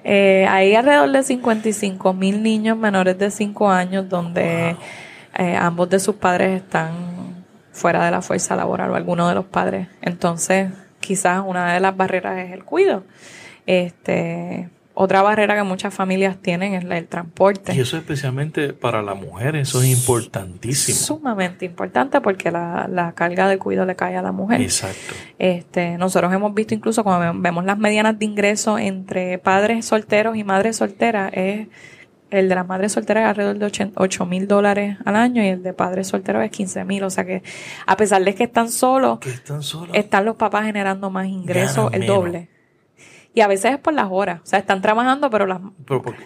Eh, 0.06 0.46
hay 0.50 0.74
alrededor 0.74 1.10
de 1.12 1.22
55 1.22 2.12
mil 2.12 2.42
niños 2.42 2.76
menores 2.76 3.18
de 3.18 3.30
5 3.30 3.70
años 3.70 4.06
donde 4.06 4.76
eh, 5.34 5.56
ambos 5.56 5.88
de 5.88 5.98
sus 5.98 6.16
padres 6.16 6.60
están 6.60 6.92
fuera 7.72 8.04
de 8.04 8.10
la 8.10 8.20
fuerza 8.20 8.54
laboral 8.54 8.90
o 8.90 8.96
alguno 8.96 9.26
de 9.30 9.34
los 9.34 9.46
padres. 9.46 9.88
Entonces, 10.02 10.70
quizás 11.00 11.42
una 11.46 11.72
de 11.72 11.80
las 11.80 11.96
barreras 11.96 12.36
es 12.38 12.52
el 12.52 12.64
cuido. 12.64 13.04
Este, 13.64 14.68
otra 14.94 15.22
barrera 15.22 15.56
que 15.56 15.64
muchas 15.64 15.92
familias 15.92 16.36
tienen 16.40 16.74
es 16.74 16.84
el 16.84 17.06
transporte. 17.08 17.74
Y 17.74 17.80
eso 17.80 17.96
especialmente 17.96 18.72
para 18.72 19.02
la 19.02 19.14
mujer, 19.14 19.56
eso 19.56 19.82
es 19.82 19.88
importantísimo. 19.88 20.96
Sumamente 20.96 21.64
importante 21.66 22.20
porque 22.20 22.52
la, 22.52 23.12
carga 23.16 23.48
de 23.48 23.58
cuidado 23.58 23.86
le 23.86 23.96
cae 23.96 24.16
a 24.16 24.22
la 24.22 24.30
mujer. 24.30 24.60
Exacto. 24.62 25.14
Este, 25.38 25.98
nosotros 25.98 26.32
hemos 26.32 26.54
visto 26.54 26.74
incluso 26.74 27.02
cuando 27.02 27.40
vemos 27.40 27.64
las 27.64 27.76
medianas 27.76 28.18
de 28.18 28.24
ingreso 28.24 28.78
entre 28.78 29.38
padres 29.38 29.84
solteros 29.84 30.36
y 30.36 30.44
madres 30.44 30.76
solteras, 30.76 31.32
es 31.34 31.66
el 32.30 32.48
de 32.48 32.54
las 32.54 32.66
madres 32.66 32.92
solteras 32.92 33.24
es 33.24 33.28
alrededor 33.30 33.58
de 33.58 33.92
8 33.94 34.26
mil 34.26 34.48
dólares 34.48 34.96
al 35.04 35.16
año 35.16 35.42
y 35.42 35.48
el 35.48 35.62
de 35.62 35.72
padres 35.72 36.08
solteros 36.08 36.44
es 36.44 36.50
15 36.50 36.84
mil. 36.84 37.02
O 37.04 37.10
sea 37.10 37.24
que 37.24 37.42
a 37.86 37.96
pesar 37.96 38.22
de 38.22 38.34
que 38.34 38.44
están 38.44 38.70
solos, 38.70 39.18
están, 39.26 39.62
solos? 39.62 39.90
están 39.94 40.24
los 40.24 40.36
papás 40.36 40.66
generando 40.66 41.10
más 41.10 41.26
ingresos, 41.26 41.92
el 41.92 42.06
doble. 42.06 42.53
Y 43.34 43.40
a 43.40 43.48
veces 43.48 43.72
es 43.72 43.78
por 43.78 43.92
las 43.92 44.06
horas. 44.10 44.40
O 44.44 44.46
sea, 44.46 44.60
están 44.60 44.80
trabajando, 44.80 45.28
pero 45.28 45.46
las... 45.46 45.60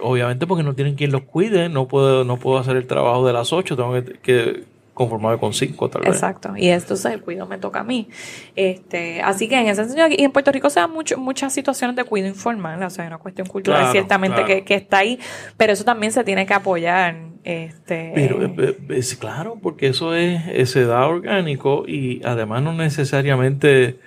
obviamente 0.01 0.47
porque 0.47 0.63
no 0.63 0.75
tienen 0.75 0.95
quien 0.95 1.11
los 1.11 1.23
cuide. 1.23 1.71
No 1.71 1.89
puedo, 1.89 2.23
no 2.25 2.37
puedo 2.37 2.59
hacer 2.59 2.77
el 2.77 2.87
trabajo 2.87 3.27
de 3.27 3.33
las 3.33 3.51
8. 3.51 3.77
Tengo 3.77 3.95
que, 4.23 4.65
conformarme 4.93 5.39
con 5.39 5.55
5 5.55 5.89
tal 5.89 6.03
vez. 6.03 6.11
Exacto. 6.11 6.53
Y 6.55 6.69
esto 6.69 6.95
es 6.95 7.05
el 7.07 7.23
cuidado 7.23 7.49
me 7.49 7.57
toca 7.57 7.81
a 7.81 7.85
mí. 7.85 8.11
Este, 8.55 9.23
así 9.23 9.49
que 9.49 9.59
en 9.59 9.69
ese 9.69 9.87
sentido, 9.87 10.07
y 10.11 10.23
en 10.23 10.33
Puerto 10.33 10.53
Rico 10.53 10.69
se 10.69 10.81
dan 10.81 10.91
mucho, 10.91 11.17
muchas 11.17 11.55
situaciones 11.55 11.97
de 11.97 12.05
cuidado 12.05 12.29
informal. 12.31 12.83
O 12.83 12.91
sea, 12.91 13.05
hay 13.05 13.09
una 13.09 13.19
cuestión 13.19 13.47
cultural 13.47 13.91
ciertamente 13.91 14.45
Que, 14.45 14.65
que, 14.65 14.75
está 14.75 14.99
ahí. 14.99 15.19
Pero 15.57 15.73
eso 15.73 15.85
también 15.85 16.13
se 16.13 16.23
tiene 16.25 16.45
que 16.45 16.53
apoyar. 16.53 17.17
Este, 17.43 18.13
pero 18.15 18.45
eh, 18.45 18.77
es, 18.91 19.17
claro, 19.17 19.57
porque 19.63 19.87
eso 19.87 20.15
es, 20.15 20.69
se 20.69 20.85
da 20.85 21.07
orgánico 21.07 21.85
y 21.89 22.21
además 22.27 22.63
no 22.63 22.75
necesariamente 22.75 23.99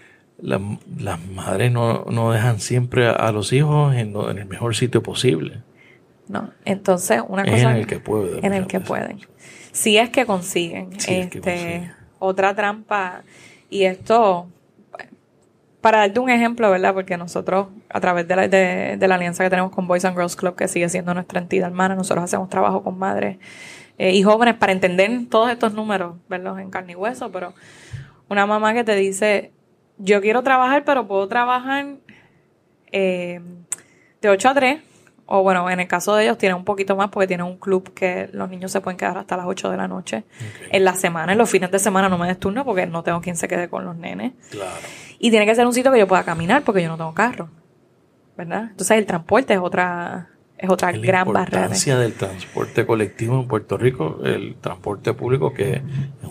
las 0.42 1.20
madres 1.34 1.72
no, 1.72 2.06
no, 2.10 2.32
dejan 2.32 2.60
siempre 2.60 3.08
a, 3.08 3.32
los 3.32 3.54
hijos 3.54 3.96
en, 3.96 4.16
el 4.16 4.46
mejor 4.46 4.76
sitio 4.76 5.04
posible. 5.04 5.62
No, 6.28 6.52
entonces 6.66 7.22
una 7.28 7.44
cosa... 7.44 7.72
en 7.72 7.78
el 7.78 7.88
que 7.88 8.00
pueden. 8.00 8.46
En 8.46 8.54
el 8.54 8.68
que 8.68 8.80
pueden. 8.80 9.20
Si 9.72 9.98
es 9.98 10.10
que 10.10 10.26
consiguen. 10.26 10.90
este, 10.94 11.92
Otra 12.20 12.56
trampa, 12.56 13.24
y 13.70 13.84
esto, 13.84 14.48
para 15.80 16.00
darte 16.00 16.20
un 16.20 16.30
ejemplo, 16.30 16.70
¿verdad? 16.70 16.94
Porque 16.94 17.18
nosotros, 17.18 17.68
a 17.90 18.00
través 18.00 18.28
de 18.28 18.36
la, 18.36 18.48
de, 18.48 19.08
la 19.08 19.16
alianza 19.16 19.44
que 19.44 19.50
tenemos 19.50 19.72
con 19.72 19.88
Boys 19.88 20.06
and 20.06 20.16
Girls 20.16 20.36
Club, 20.36 20.56
que 20.56 20.68
sigue 20.68 20.90
siendo 20.90 21.14
nuestra 21.14 21.40
entidad 21.40 21.70
hermana, 21.70 21.96
nosotros 21.96 22.24
hacemos 22.24 22.50
trabajo 22.50 22.84
con 22.84 23.00
madres 23.00 23.38
eh, 23.98 24.12
y 24.12 24.24
jóvenes 24.24 24.56
para 24.56 24.74
entender 24.74 25.10
todos 25.30 25.50
estos 25.50 25.74
números, 25.74 26.16
verlos 26.28 26.60
en 26.60 26.70
carne 26.70 26.94
y 26.94 26.96
hueso, 26.96 27.32
pero 27.32 27.54
una 28.30 28.46
mamá 28.46 28.74
que 28.74 28.84
te 28.84 28.96
dice, 28.96 29.52
yo 30.04 30.22
quiero 30.22 30.44
trabajar, 30.44 30.84
pero 30.84 31.08
puedo 31.08 31.28
trabajar 31.28 31.86
eh, 32.92 33.42
de 34.22 34.30
8 34.30 34.50
a 34.50 34.54
3. 34.54 34.82
O 35.34 35.44
bueno, 35.44 35.70
en 35.70 35.80
el 35.80 35.88
caso 35.88 36.14
de 36.16 36.26
ellos 36.26 36.38
tienen 36.38 36.58
un 36.58 36.66
poquito 36.66 36.98
más 36.98 37.10
porque 37.10 37.26
tienen 37.26 37.46
un 37.46 37.58
club 37.58 37.94
que 37.94 38.30
los 38.34 38.50
niños 38.50 38.70
se 38.70 38.82
pueden 38.82 38.98
quedar 38.98 39.18
hasta 39.18 39.38
las 39.38 39.46
8 39.46 39.72
de 39.72 39.78
la 39.78 39.88
noche. 39.88 40.26
En 40.72 40.84
la 40.84 40.94
semana, 40.94 41.32
en 41.32 41.38
los 41.38 41.50
fines 41.50 41.72
de 41.72 41.80
semana 41.80 42.10
no 42.10 42.18
me 42.18 42.28
des 42.28 42.38
turno 42.38 42.66
porque 42.66 42.86
no 42.86 43.02
tengo 43.02 43.22
quien 43.22 43.38
se 43.38 43.48
quede 43.48 43.70
con 43.70 43.86
los 43.86 43.96
nenes. 43.96 44.34
Claro. 44.50 44.76
Y 45.20 45.30
tiene 45.30 45.46
que 45.46 45.56
ser 45.56 45.66
un 45.66 45.74
sitio 45.74 45.92
que 45.94 46.00
yo 46.00 46.08
pueda 46.08 46.24
caminar 46.24 46.64
porque 46.64 46.84
yo 46.84 46.90
no 46.90 46.98
tengo 46.98 47.14
carro. 47.14 47.50
¿Verdad? 48.36 48.72
Entonces 48.72 48.98
el 48.98 49.06
transporte 49.06 49.54
es 49.54 49.60
otra 49.60 50.32
es 50.62 50.70
otra 50.70 50.92
gran 50.92 51.34
barrera. 51.34 51.62
La 51.62 51.66
importancia 51.66 51.98
del 51.98 52.14
transporte 52.14 52.86
colectivo 52.86 53.40
en 53.40 53.48
Puerto 53.48 53.78
Rico, 53.78 54.20
el 54.24 54.56
transporte 54.62 55.14
público 55.14 55.52
que 55.54 55.74
es 55.74 55.82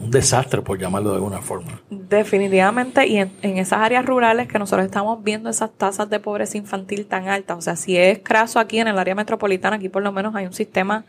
un 0.00 0.10
desastre, 0.10 0.62
por 0.62 0.78
llamarlo 0.78 1.10
de 1.10 1.16
alguna 1.16 1.42
forma. 1.42 1.82
Definitivamente, 1.90 3.08
y 3.08 3.18
en, 3.18 3.32
esas 3.42 3.80
áreas 3.80 4.06
rurales 4.06 4.46
que 4.46 4.58
nosotros 4.60 4.86
estamos 4.86 5.22
viendo 5.24 5.50
esas 5.50 5.72
tasas 5.72 6.08
de 6.08 6.20
pobreza 6.20 6.56
infantil 6.56 7.06
tan 7.06 7.28
altas, 7.28 7.58
o 7.58 7.60
sea, 7.60 7.74
si 7.74 7.96
es 7.96 8.20
craso 8.20 8.60
aquí 8.60 8.78
en 8.78 8.86
el 8.86 8.98
área 8.98 9.16
metropolitana, 9.16 9.76
aquí 9.76 9.88
por 9.88 10.02
lo 10.02 10.12
menos 10.12 10.34
hay 10.36 10.46
un 10.46 10.52
sistema 10.52 11.04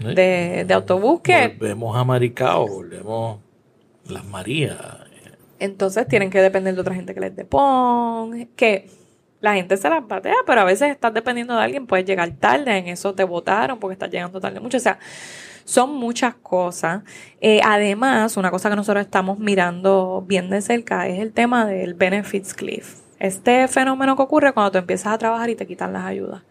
de, 0.00 0.64
de 0.66 0.74
autobús 0.74 1.20
que... 1.20 1.54
Volvemos 1.58 1.96
a 1.96 2.04
Maricao, 2.04 2.66
volvemos 2.66 3.38
las 4.08 4.24
Marías. 4.24 4.76
Entonces 5.60 6.06
tienen 6.08 6.30
que 6.30 6.40
depender 6.42 6.74
de 6.74 6.80
otra 6.80 6.94
gente 6.96 7.14
que 7.14 7.20
les 7.20 7.34
depone, 7.34 8.48
que 8.56 8.90
la 9.46 9.54
gente 9.54 9.76
se 9.76 9.88
las 9.88 10.02
patea, 10.04 10.34
pero 10.44 10.62
a 10.62 10.64
veces 10.64 10.90
estás 10.90 11.14
dependiendo 11.14 11.54
de 11.56 11.62
alguien, 11.62 11.86
puedes 11.86 12.04
llegar 12.04 12.30
tarde, 12.32 12.76
en 12.76 12.88
eso 12.88 13.14
te 13.14 13.22
votaron 13.22 13.78
porque 13.78 13.92
estás 13.92 14.10
llegando 14.10 14.40
tarde 14.40 14.58
mucho. 14.58 14.76
O 14.76 14.80
sea, 14.80 14.98
son 15.64 15.94
muchas 15.94 16.34
cosas. 16.34 17.02
Eh, 17.40 17.60
además, 17.64 18.36
una 18.36 18.50
cosa 18.50 18.68
que 18.70 18.76
nosotros 18.76 19.04
estamos 19.04 19.38
mirando 19.38 20.24
bien 20.26 20.50
de 20.50 20.60
cerca 20.62 21.06
es 21.06 21.20
el 21.20 21.32
tema 21.32 21.64
del 21.64 21.94
benefits 21.94 22.54
cliff. 22.54 22.96
Este 23.20 23.68
fenómeno 23.68 24.16
que 24.16 24.22
ocurre 24.22 24.52
cuando 24.52 24.72
tú 24.72 24.78
empiezas 24.78 25.12
a 25.12 25.18
trabajar 25.18 25.48
y 25.48 25.54
te 25.54 25.66
quitan 25.66 25.92
las 25.92 26.04
ayudas. 26.04 26.42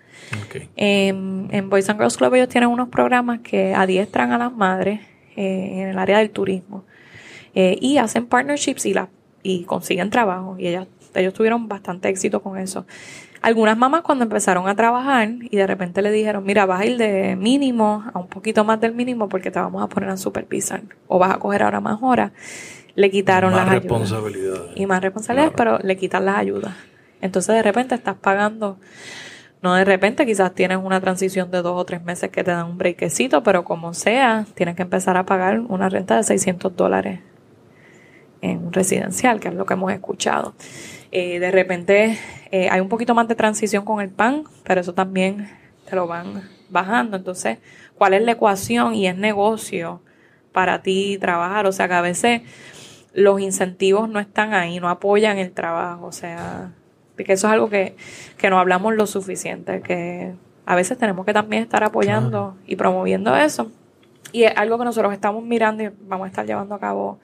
en 0.77 1.69
Boys 1.69 1.89
and 1.89 1.99
Girls 1.99 2.17
Club 2.17 2.33
ellos 2.35 2.47
tienen 2.47 2.69
unos 2.69 2.87
programas 2.87 3.41
que 3.41 3.75
adiestran 3.75 4.31
a 4.31 4.37
las 4.37 4.53
madres 4.53 5.01
eh, 5.35 5.81
en 5.81 5.89
el 5.89 5.99
área 5.99 6.19
del 6.19 6.29
turismo 6.29 6.85
eh, 7.53 7.77
y 7.81 7.97
hacen 7.97 8.25
partnerships 8.25 8.85
y, 8.85 8.93
la, 8.93 9.09
y 9.43 9.65
consiguen 9.65 10.09
trabajo 10.09 10.55
y 10.57 10.67
ellas 10.67 10.87
ellos 11.16 11.34
tuvieron 11.34 11.68
bastante 11.68 12.09
éxito 12.09 12.41
con 12.41 12.57
eso. 12.57 12.86
Algunas 13.41 13.78
mamás 13.78 14.01
cuando 14.01 14.24
empezaron 14.24 14.68
a 14.68 14.76
trabajar 14.76 15.30
y 15.41 15.55
de 15.55 15.68
repente 15.68 16.01
le 16.01 16.11
dijeron, 16.11 16.43
mira, 16.43 16.66
vas 16.66 16.82
a 16.82 16.86
ir 16.86 16.97
de 16.97 17.36
mínimo 17.36 18.03
a 18.13 18.20
un 18.20 18.28
poquito 18.28 18.63
más 18.63 18.82
del 18.82 18.93
mínimo 18.93 19.30
porque 19.30 19.51
te 19.51 19.59
vamos 19.59 19.84
a 19.84 19.88
poner 19.88 20.09
a 20.09 20.18
supervisar 20.18 20.82
o 21.07 21.20
vas 21.20 21.34
a 21.34 21.38
coger 21.38 21.63
ahora 21.63 21.80
más 21.80 21.99
horas, 22.01 22.32
le 22.95 23.11
quitaron 23.11 23.55
las 23.55 23.70
responsabilidades. 23.70 24.72
Y 24.76 24.86
más 24.86 25.01
responsabilidades, 25.01 25.53
pero 25.55 25.78
le 25.80 25.95
quitan 25.97 26.26
las 26.26 26.38
ayudas. 26.38 26.74
Entonces 27.22 27.55
de 27.55 27.61
repente 27.61 27.95
estás 27.95 28.16
pagando, 28.16 28.78
no 29.61 29.74
de 29.74 29.86
repente, 29.86 30.26
quizás 30.26 30.53
tienes 30.53 30.78
una 30.78 31.01
transición 31.01 31.49
de 31.49 31.61
dos 31.61 31.80
o 31.80 31.86
tres 31.86 32.03
meses 32.03 32.30
que 32.30 32.43
te 32.43 32.51
dan 32.51 32.68
un 32.68 32.78
breakcito, 32.78 33.41
pero 33.43 33.63
como 33.63 33.93
sea, 33.93 34.45
tienes 34.53 34.76
que 34.76 34.84
empezar 34.84 35.18
a 35.18 35.26
pagar 35.26 35.59
una 35.59 35.89
renta 35.89 36.18
de 36.18 36.24
600 36.24 36.76
dólares 36.76 37.22
en 38.41 38.68
un 38.68 38.74
residencial, 38.74 39.39
que 39.39 39.47
es 39.47 39.55
lo 39.55 39.66
que 39.66 39.74
hemos 39.74 39.91
escuchado. 39.91 40.53
Eh, 41.18 41.39
de 41.39 41.49
repente 41.49 42.20
eh, 42.51 42.68
hay 42.70 42.82
un 42.82 42.89
poquito 42.89 43.16
más 43.16 43.30
de 43.30 43.36
transición 43.36 43.86
con 43.86 44.01
el 44.01 44.09
pan, 44.09 44.43
pero 44.66 44.82
eso 44.82 44.93
también 44.93 45.49
te 45.89 45.95
lo 45.95 46.07
van 46.07 46.49
bajando. 46.68 47.16
Entonces, 47.16 47.59
¿cuál 47.97 48.16
es 48.16 48.22
la 48.22 48.34
ecuación? 48.34 48.93
Y 48.93 49.07
es 49.07 49.16
negocio 49.16 50.01
para 50.51 50.82
ti 50.82 51.18
trabajar. 51.18 51.68
O 51.68 51.72
sea, 51.72 51.88
que 51.88 51.93
a 51.93 52.01
veces 52.01 52.41
los 53.13 53.39
incentivos 53.39 54.09
no 54.09 54.20
están 54.20 54.53
ahí, 54.53 54.82
no 54.82 54.89
apoyan 54.89 55.38
el 55.38 55.53
trabajo. 55.53 56.07
O 56.07 56.11
sea, 56.11 56.74
que 57.16 57.32
eso 57.32 57.47
es 57.47 57.53
algo 57.53 57.70
que, 57.70 57.95
que 58.38 58.49
no 58.49 58.59
hablamos 58.59 58.93
lo 58.93 59.07
suficiente, 59.07 59.80
que 59.80 60.34
a 60.66 60.76
veces 60.76 60.97
tenemos 60.97 61.26
que 61.26 61.32
también 61.32 61.63
estar 61.63 61.82
apoyando 61.86 62.57
y 62.68 62.76
promoviendo 62.76 63.34
eso. 63.38 63.72
Y 64.34 64.43
es 64.43 64.57
algo 64.57 64.78
que 64.78 64.84
nosotros 64.84 65.13
estamos 65.13 65.45
mirando 65.45 65.82
y 65.82 65.91
vamos 66.01 66.26
a 66.26 66.28
estar 66.28 66.45
llevando 66.45 66.76
a 66.76 66.80
cabo 66.82 67.20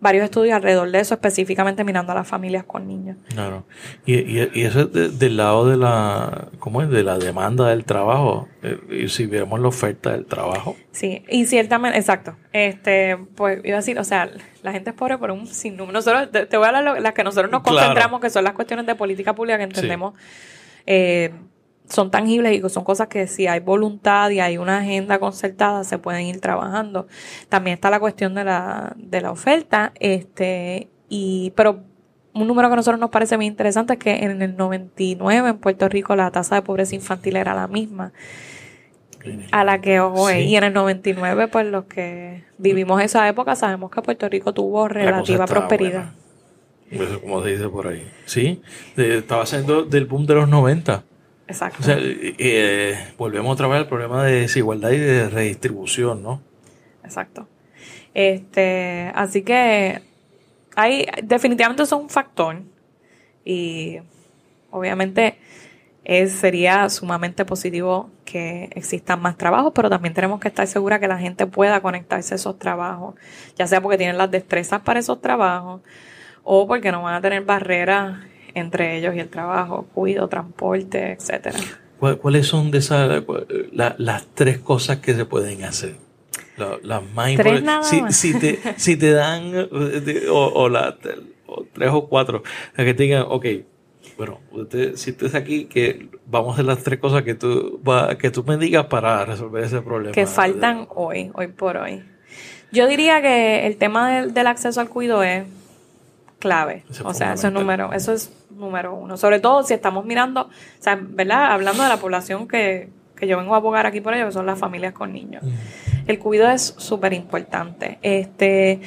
varios 0.00 0.24
estudios 0.24 0.54
alrededor 0.54 0.90
de 0.90 1.00
eso, 1.00 1.14
específicamente 1.14 1.84
mirando 1.84 2.12
a 2.12 2.14
las 2.14 2.26
familias 2.26 2.64
con 2.64 2.86
niños. 2.88 3.18
Claro. 3.28 3.64
Y, 4.06 4.14
y, 4.14 4.64
eso 4.64 4.90
es 4.92 5.18
del 5.18 5.36
lado 5.36 5.68
de 5.68 5.76
la, 5.76 6.48
¿cómo 6.58 6.82
es? 6.82 6.88
De 6.88 7.02
la 7.02 7.18
demanda 7.18 7.68
del 7.68 7.84
trabajo. 7.84 8.48
Eh, 8.62 9.04
y 9.04 9.08
si 9.08 9.26
vemos 9.26 9.60
la 9.60 9.68
oferta 9.68 10.12
del 10.12 10.26
trabajo. 10.26 10.76
Sí, 10.92 11.22
y 11.28 11.44
ciertamente, 11.46 11.98
exacto. 11.98 12.36
Este, 12.52 13.18
pues 13.34 13.60
iba 13.64 13.76
a 13.76 13.80
decir, 13.80 13.98
o 13.98 14.04
sea, 14.04 14.30
la 14.62 14.72
gente 14.72 14.90
es 14.90 14.96
pobre 14.96 15.18
por 15.18 15.30
un 15.30 15.46
sinnúmero. 15.46 15.92
Nosotros, 15.92 16.30
te, 16.30 16.56
voy 16.56 16.64
a 16.64 16.68
hablar 16.68 17.00
las 17.00 17.12
que 17.12 17.24
nosotros 17.24 17.50
nos 17.50 17.62
concentramos, 17.62 18.20
que 18.20 18.30
son 18.30 18.44
las 18.44 18.54
cuestiones 18.54 18.86
de 18.86 18.94
política 18.94 19.34
pública 19.34 19.58
que 19.58 19.64
entendemos. 19.64 20.14
Eh, 20.86 21.30
son 21.90 22.10
tangibles 22.10 22.56
y 22.56 22.68
son 22.68 22.84
cosas 22.84 23.08
que 23.08 23.26
si 23.26 23.46
hay 23.46 23.60
voluntad 23.60 24.30
y 24.30 24.40
hay 24.40 24.58
una 24.58 24.78
agenda 24.78 25.18
concertada 25.18 25.84
se 25.84 25.98
pueden 25.98 26.26
ir 26.26 26.40
trabajando. 26.40 27.06
También 27.48 27.74
está 27.74 27.90
la 27.90 28.00
cuestión 28.00 28.34
de 28.34 28.44
la, 28.44 28.94
de 28.96 29.20
la 29.20 29.30
oferta, 29.30 29.92
este, 30.00 30.88
y, 31.08 31.52
pero 31.56 31.80
un 32.32 32.46
número 32.46 32.68
que 32.68 32.74
a 32.74 32.76
nosotros 32.76 33.00
nos 33.00 33.10
parece 33.10 33.36
muy 33.36 33.46
interesante 33.46 33.94
es 33.94 33.98
que 33.98 34.24
en 34.24 34.40
el 34.40 34.56
99 34.56 35.48
en 35.48 35.58
Puerto 35.58 35.88
Rico 35.88 36.14
la 36.16 36.30
tasa 36.30 36.54
de 36.54 36.62
pobreza 36.62 36.94
infantil 36.94 37.36
era 37.36 37.54
la 37.54 37.66
misma 37.66 38.12
a 39.50 39.64
la 39.64 39.80
que 39.80 40.00
hoy. 40.00 40.42
Y 40.42 40.56
en 40.56 40.64
el 40.64 40.72
99, 40.72 41.48
pues 41.48 41.66
los 41.66 41.84
que 41.84 42.44
vivimos 42.58 43.02
esa 43.02 43.28
época 43.28 43.56
sabemos 43.56 43.90
que 43.90 44.02
Puerto 44.02 44.28
Rico 44.28 44.52
tuvo 44.52 44.88
relativa 44.88 45.46
prosperidad. 45.46 46.12
Eso 46.90 47.20
como 47.20 47.42
se 47.42 47.50
dice 47.50 47.68
por 47.68 47.86
ahí. 47.86 48.10
Sí, 48.24 48.62
estaba 48.96 49.42
haciendo 49.42 49.84
del 49.84 50.06
boom 50.06 50.26
de 50.26 50.34
los 50.34 50.48
90. 50.48 51.04
Exacto. 51.50 51.78
O 51.80 51.82
sea, 51.82 51.96
eh, 51.98 52.96
volvemos 53.18 53.52
otra 53.52 53.66
vez 53.66 53.78
al 53.78 53.88
problema 53.88 54.22
de 54.24 54.42
desigualdad 54.42 54.90
y 54.90 54.98
de 54.98 55.28
redistribución, 55.28 56.22
¿no? 56.22 56.40
Exacto. 57.02 57.48
Este, 58.14 59.10
así 59.16 59.42
que 59.42 60.00
hay, 60.76 61.06
definitivamente 61.24 61.86
son 61.86 62.02
un 62.02 62.08
factor 62.08 62.62
y 63.44 63.98
obviamente 64.70 65.38
es, 66.04 66.32
sería 66.32 66.88
sumamente 66.88 67.44
positivo 67.44 68.10
que 68.24 68.70
existan 68.76 69.20
más 69.20 69.36
trabajos, 69.36 69.72
pero 69.74 69.90
también 69.90 70.14
tenemos 70.14 70.38
que 70.38 70.48
estar 70.48 70.68
seguros 70.68 71.00
que 71.00 71.08
la 71.08 71.18
gente 71.18 71.46
pueda 71.46 71.80
conectarse 71.82 72.34
a 72.34 72.36
esos 72.36 72.60
trabajos, 72.60 73.16
ya 73.56 73.66
sea 73.66 73.80
porque 73.80 73.98
tienen 73.98 74.18
las 74.18 74.30
destrezas 74.30 74.82
para 74.82 75.00
esos 75.00 75.20
trabajos 75.20 75.80
o 76.44 76.68
porque 76.68 76.92
no 76.92 77.02
van 77.02 77.14
a 77.14 77.20
tener 77.20 77.42
barreras 77.42 78.20
entre 78.54 78.96
ellos 78.98 79.14
y 79.14 79.20
el 79.20 79.28
trabajo, 79.28 79.86
cuido, 79.94 80.28
transporte, 80.28 81.12
etcétera. 81.12 81.58
¿Cuáles 81.98 82.46
son 82.46 82.70
de 82.70 82.78
esas 82.78 83.22
las 83.72 84.26
tres 84.34 84.58
cosas 84.58 84.98
que 84.98 85.14
se 85.14 85.24
pueden 85.24 85.64
hacer? 85.64 85.96
las 86.82 87.02
más 87.14 87.30
importantes. 87.30 88.16
Si, 88.16 88.38
te, 88.38 88.58
si 88.76 88.96
te 88.96 89.12
dan 89.12 89.52
o, 90.30 90.68
la, 90.68 90.96
tres 91.72 91.90
o 91.90 92.06
cuatro, 92.08 92.42
que 92.76 92.94
te 92.94 93.02
digan, 93.04 93.24
ok, 93.28 93.46
bueno, 94.16 94.40
usted, 94.52 94.96
si 94.96 95.10
estás 95.10 95.34
aquí, 95.34 95.64
que 95.64 96.10
vamos 96.26 96.50
a 96.50 96.52
hacer 96.54 96.64
las 96.66 96.82
tres 96.82 96.98
cosas 96.98 97.22
que 97.22 97.34
tú, 97.34 97.80
que 98.18 98.30
tú 98.30 98.44
me 98.44 98.58
digas 98.58 98.86
para 98.86 99.24
resolver 99.24 99.64
ese 99.64 99.80
problema. 99.80 100.12
Que 100.12 100.26
faltan 100.26 100.86
hoy, 100.90 101.30
hoy 101.34 101.48
por 101.48 101.78
hoy. 101.78 102.04
Yo 102.72 102.86
diría 102.86 103.20
que 103.22 103.66
el 103.66 103.76
tema 103.78 104.10
del, 104.10 104.34
del 104.34 104.46
acceso 104.46 104.80
al 104.80 104.88
cuido 104.88 105.22
es 105.22 105.44
clave. 106.38 106.84
o 107.02 107.14
sea, 107.14 107.34
eso 107.34 107.48
es 107.48 107.52
número, 107.52 107.92
eso 107.92 108.12
es 108.12 108.32
número 108.60 108.94
uno. 108.94 109.16
Sobre 109.16 109.40
todo 109.40 109.62
si 109.64 109.74
estamos 109.74 110.04
mirando, 110.04 110.42
o 110.42 110.82
sea, 110.82 110.98
¿verdad? 111.00 111.52
Hablando 111.52 111.82
de 111.82 111.88
la 111.88 111.96
población 111.96 112.46
que, 112.46 112.90
yo 113.20 113.36
vengo 113.36 113.54
a 113.54 113.58
abogar 113.58 113.86
aquí 113.86 114.00
por 114.00 114.14
ello, 114.14 114.26
que 114.26 114.32
son 114.32 114.46
las 114.46 114.58
familias 114.58 114.94
con 114.94 115.12
niños. 115.12 115.42
El 116.06 116.18
cuidado 116.18 116.52
es 116.52 116.74
súper 116.78 117.12
importante. 117.12 117.98
Este, 118.02 118.80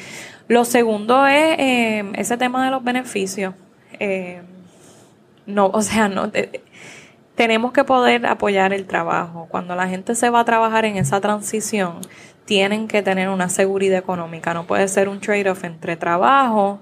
lo 0.47 0.65
segundo 0.65 1.27
es 1.27 1.59
eh, 1.59 2.11
ese 2.15 2.37
tema 2.37 2.65
de 2.65 2.71
los 2.71 2.83
beneficios. 2.83 3.53
Eh, 3.99 4.41
no, 5.45 5.67
o 5.67 5.81
sea, 5.83 6.07
no. 6.07 6.31
tenemos 7.35 7.73
que 7.73 7.83
poder 7.83 8.25
apoyar 8.25 8.73
el 8.73 8.87
trabajo. 8.87 9.47
Cuando 9.51 9.75
la 9.75 9.87
gente 9.87 10.15
se 10.15 10.31
va 10.31 10.39
a 10.39 10.45
trabajar 10.45 10.85
en 10.85 10.97
esa 10.97 11.21
transición, 11.21 11.99
tienen 12.45 12.87
que 12.87 13.03
tener 13.03 13.29
una 13.29 13.49
seguridad 13.49 13.99
económica. 13.99 14.53
No 14.55 14.65
puede 14.65 14.87
ser 14.87 15.09
un 15.09 15.19
trade-off 15.19 15.63
entre 15.63 15.95
trabajo 15.95 16.79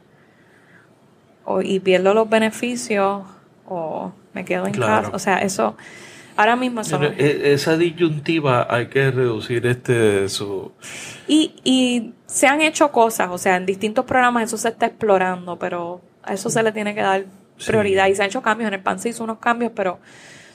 y 1.63 1.79
pierdo 1.79 2.13
los 2.13 2.29
beneficios 2.29 3.23
o 3.67 4.11
me 4.33 4.45
quedo 4.45 4.67
en 4.67 4.73
casa. 4.73 5.09
O 5.13 5.19
sea, 5.19 5.37
eso 5.39 5.75
ahora 6.35 6.55
mismo 6.55 6.83
son... 6.83 7.03
E, 7.03 7.53
esa 7.53 7.77
disyuntiva 7.77 8.67
hay 8.69 8.87
que 8.87 9.11
reducir 9.11 9.65
este 9.65 10.29
su... 10.29 10.71
Y, 11.27 11.55
y 11.63 12.13
se 12.25 12.47
han 12.47 12.61
hecho 12.61 12.91
cosas, 12.91 13.29
o 13.31 13.37
sea, 13.37 13.57
en 13.57 13.65
distintos 13.65 14.05
programas 14.05 14.43
eso 14.43 14.57
se 14.57 14.69
está 14.69 14.87
explorando, 14.87 15.57
pero 15.57 16.01
a 16.23 16.33
eso 16.33 16.49
se 16.49 16.63
le 16.63 16.71
tiene 16.71 16.93
que 16.93 17.01
dar 17.01 17.25
prioridad. 17.65 18.07
Y 18.07 18.15
se 18.15 18.23
han 18.23 18.27
hecho 18.27 18.41
cambios, 18.41 18.67
en 18.67 18.75
el 18.75 18.81
PAN 18.81 18.99
se 18.99 19.09
hizo 19.09 19.23
unos 19.23 19.39
cambios, 19.39 19.71
pero 19.75 19.99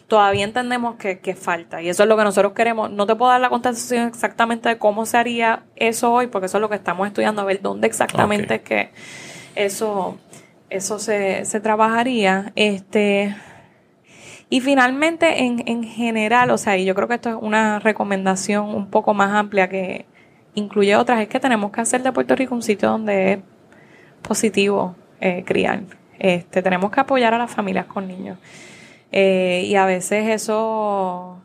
todavía 0.08 0.44
entendemos 0.44 0.96
que, 0.96 1.18
que, 1.18 1.34
falta. 1.34 1.82
Y 1.82 1.88
eso 1.88 2.02
es 2.02 2.08
lo 2.08 2.16
que 2.16 2.24
nosotros 2.24 2.52
queremos. 2.52 2.90
No 2.90 3.06
te 3.06 3.14
puedo 3.14 3.30
dar 3.30 3.40
la 3.40 3.48
contestación 3.48 4.06
exactamente 4.06 4.68
de 4.68 4.78
cómo 4.78 5.06
se 5.06 5.16
haría 5.16 5.64
eso 5.76 6.12
hoy, 6.12 6.28
porque 6.28 6.46
eso 6.46 6.58
es 6.58 6.62
lo 6.62 6.68
que 6.68 6.76
estamos 6.76 7.06
estudiando, 7.06 7.42
a 7.42 7.44
ver 7.44 7.60
dónde 7.60 7.86
exactamente 7.86 8.56
es 8.56 8.62
que 8.62 8.90
eso 9.54 10.18
eso 10.70 10.98
se, 10.98 11.44
se 11.44 11.60
trabajaría. 11.60 12.52
Este, 12.56 13.34
y 14.48 14.60
finalmente, 14.60 15.44
en, 15.44 15.62
en 15.66 15.84
general, 15.84 16.50
o 16.50 16.58
sea, 16.58 16.76
y 16.76 16.84
yo 16.84 16.94
creo 16.94 17.08
que 17.08 17.14
esto 17.14 17.30
es 17.30 17.36
una 17.40 17.78
recomendación 17.78 18.68
un 18.74 18.90
poco 18.90 19.14
más 19.14 19.32
amplia 19.34 19.68
que 19.68 20.06
incluye 20.54 20.96
otras, 20.96 21.20
es 21.20 21.28
que 21.28 21.40
tenemos 21.40 21.70
que 21.70 21.80
hacer 21.80 22.02
de 22.02 22.12
Puerto 22.12 22.34
Rico 22.34 22.54
un 22.54 22.62
sitio 22.62 22.88
donde 22.90 23.32
es 23.32 23.38
positivo 24.22 24.96
eh, 25.20 25.44
criar. 25.44 25.82
Este, 26.18 26.62
tenemos 26.62 26.90
que 26.90 27.00
apoyar 27.00 27.34
a 27.34 27.38
las 27.38 27.50
familias 27.50 27.86
con 27.86 28.08
niños. 28.08 28.38
Eh, 29.12 29.64
y 29.66 29.76
a 29.76 29.86
veces 29.86 30.28
eso 30.28 31.42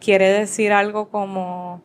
quiere 0.00 0.28
decir 0.28 0.72
algo 0.72 1.08
como, 1.08 1.82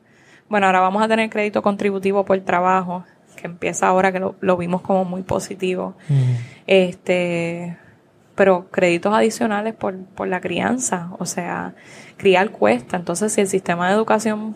bueno, 0.50 0.68
ahora 0.68 0.80
vamos 0.80 1.04
a 1.04 1.08
tener 1.08 1.30
crédito 1.30 1.62
contributivo 1.62 2.26
por 2.26 2.40
trabajo 2.42 3.04
que 3.38 3.48
empieza 3.48 3.88
ahora, 3.88 4.12
que 4.12 4.20
lo, 4.20 4.58
vimos 4.58 4.82
como 4.82 5.06
muy 5.06 5.22
positivo. 5.22 5.96
Este, 6.68 7.78
pero 8.36 8.70
créditos 8.70 9.14
adicionales 9.14 9.74
por, 9.74 9.98
por 9.98 10.28
la 10.28 10.42
crianza, 10.42 11.12
o 11.18 11.26
sea, 11.26 11.74
criar 12.18 12.52
cuesta. 12.52 12.98
Entonces, 12.98 13.32
si 13.32 13.42
el 13.42 13.48
sistema 13.48 13.88
de 13.88 13.94
educación 13.94 14.56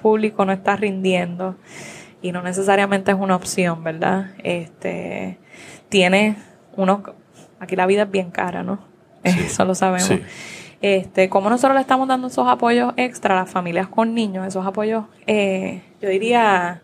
público 0.00 0.44
no 0.44 0.52
está 0.52 0.76
rindiendo 0.76 1.56
y 2.22 2.32
no 2.32 2.42
necesariamente 2.42 3.12
es 3.12 3.18
una 3.18 3.36
opción, 3.36 3.84
¿verdad? 3.84 4.30
Este, 4.42 5.38
tiene 5.88 6.36
unos, 6.76 7.00
aquí 7.58 7.76
la 7.76 7.86
vida 7.86 8.02
es 8.02 8.10
bien 8.10 8.30
cara, 8.30 8.62
¿no? 8.62 8.80
Eso 9.22 9.64
lo 9.64 9.74
sabemos. 9.74 10.10
Este, 10.82 11.28
¿Cómo 11.28 11.50
nosotros 11.50 11.74
le 11.74 11.82
estamos 11.82 12.08
dando 12.08 12.28
esos 12.28 12.48
apoyos 12.48 12.94
extra 12.96 13.34
a 13.34 13.42
las 13.42 13.50
familias 13.50 13.86
con 13.88 14.14
niños? 14.14 14.46
Esos 14.46 14.66
apoyos, 14.66 15.04
eh, 15.26 15.82
yo 16.00 16.08
diría, 16.08 16.82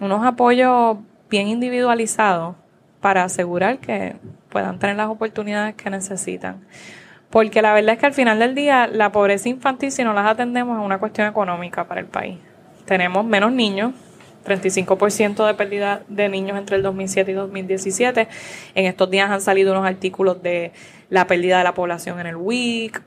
unos 0.00 0.24
apoyos 0.24 0.98
bien 1.30 1.48
individualizados 1.48 2.56
para 3.00 3.24
asegurar 3.24 3.78
que 3.78 4.16
puedan 4.48 4.78
tener 4.78 4.96
las 4.96 5.08
oportunidades 5.08 5.74
que 5.74 5.90
necesitan. 5.90 6.64
Porque 7.30 7.60
la 7.62 7.74
verdad 7.74 7.94
es 7.94 7.98
que 7.98 8.06
al 8.06 8.14
final 8.14 8.38
del 8.38 8.54
día 8.54 8.86
la 8.86 9.10
pobreza 9.10 9.48
infantil, 9.48 9.90
si 9.90 10.04
no 10.04 10.14
las 10.14 10.26
atendemos, 10.26 10.78
es 10.78 10.84
una 10.84 10.98
cuestión 10.98 11.26
económica 11.26 11.86
para 11.88 12.00
el 12.00 12.06
país. 12.06 12.38
Tenemos 12.84 13.24
menos 13.24 13.52
niños, 13.52 13.92
35% 14.44 15.46
de 15.46 15.54
pérdida 15.54 16.02
de 16.08 16.28
niños 16.28 16.56
entre 16.56 16.76
el 16.76 16.82
2007 16.82 17.30
y 17.32 17.34
2017. 17.34 18.28
En 18.74 18.86
estos 18.86 19.10
días 19.10 19.30
han 19.30 19.40
salido 19.40 19.72
unos 19.72 19.86
artículos 19.86 20.42
de 20.42 20.72
la 21.10 21.26
pérdida 21.26 21.58
de 21.58 21.64
la 21.64 21.74
población 21.74 22.20
en 22.20 22.28
el 22.28 22.36
WIC, 22.36 23.02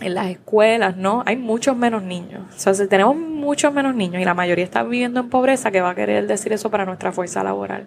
en 0.00 0.14
las 0.14 0.28
escuelas, 0.28 0.96
¿no? 0.96 1.22
Hay 1.26 1.36
muchos 1.36 1.76
menos 1.76 2.02
niños. 2.02 2.42
O 2.54 2.58
sea, 2.58 2.74
si 2.74 2.86
tenemos 2.88 3.16
muchos 3.16 3.72
menos 3.72 3.94
niños 3.94 4.20
y 4.20 4.24
la 4.24 4.34
mayoría 4.34 4.64
está 4.64 4.82
viviendo 4.82 5.20
en 5.20 5.30
pobreza, 5.30 5.70
¿qué 5.70 5.80
va 5.80 5.90
a 5.90 5.94
querer 5.94 6.26
decir 6.26 6.52
eso 6.52 6.70
para 6.70 6.84
nuestra 6.84 7.12
fuerza 7.12 7.44
laboral? 7.44 7.86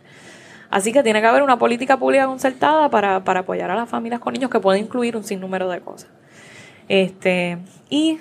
Así 0.69 0.91
que 0.91 1.03
tiene 1.03 1.21
que 1.21 1.27
haber 1.27 1.43
una 1.43 1.57
política 1.57 1.97
pública 1.97 2.25
concertada 2.25 2.89
para, 2.89 3.23
para 3.23 3.41
apoyar 3.41 3.71
a 3.71 3.75
las 3.75 3.89
familias 3.89 4.19
con 4.19 4.33
niños 4.33 4.49
que 4.49 4.59
puede 4.59 4.79
incluir 4.79 5.15
un 5.15 5.23
sinnúmero 5.23 5.69
de 5.69 5.79
cosas. 5.81 6.09
Este, 6.89 7.57
y 7.89 8.19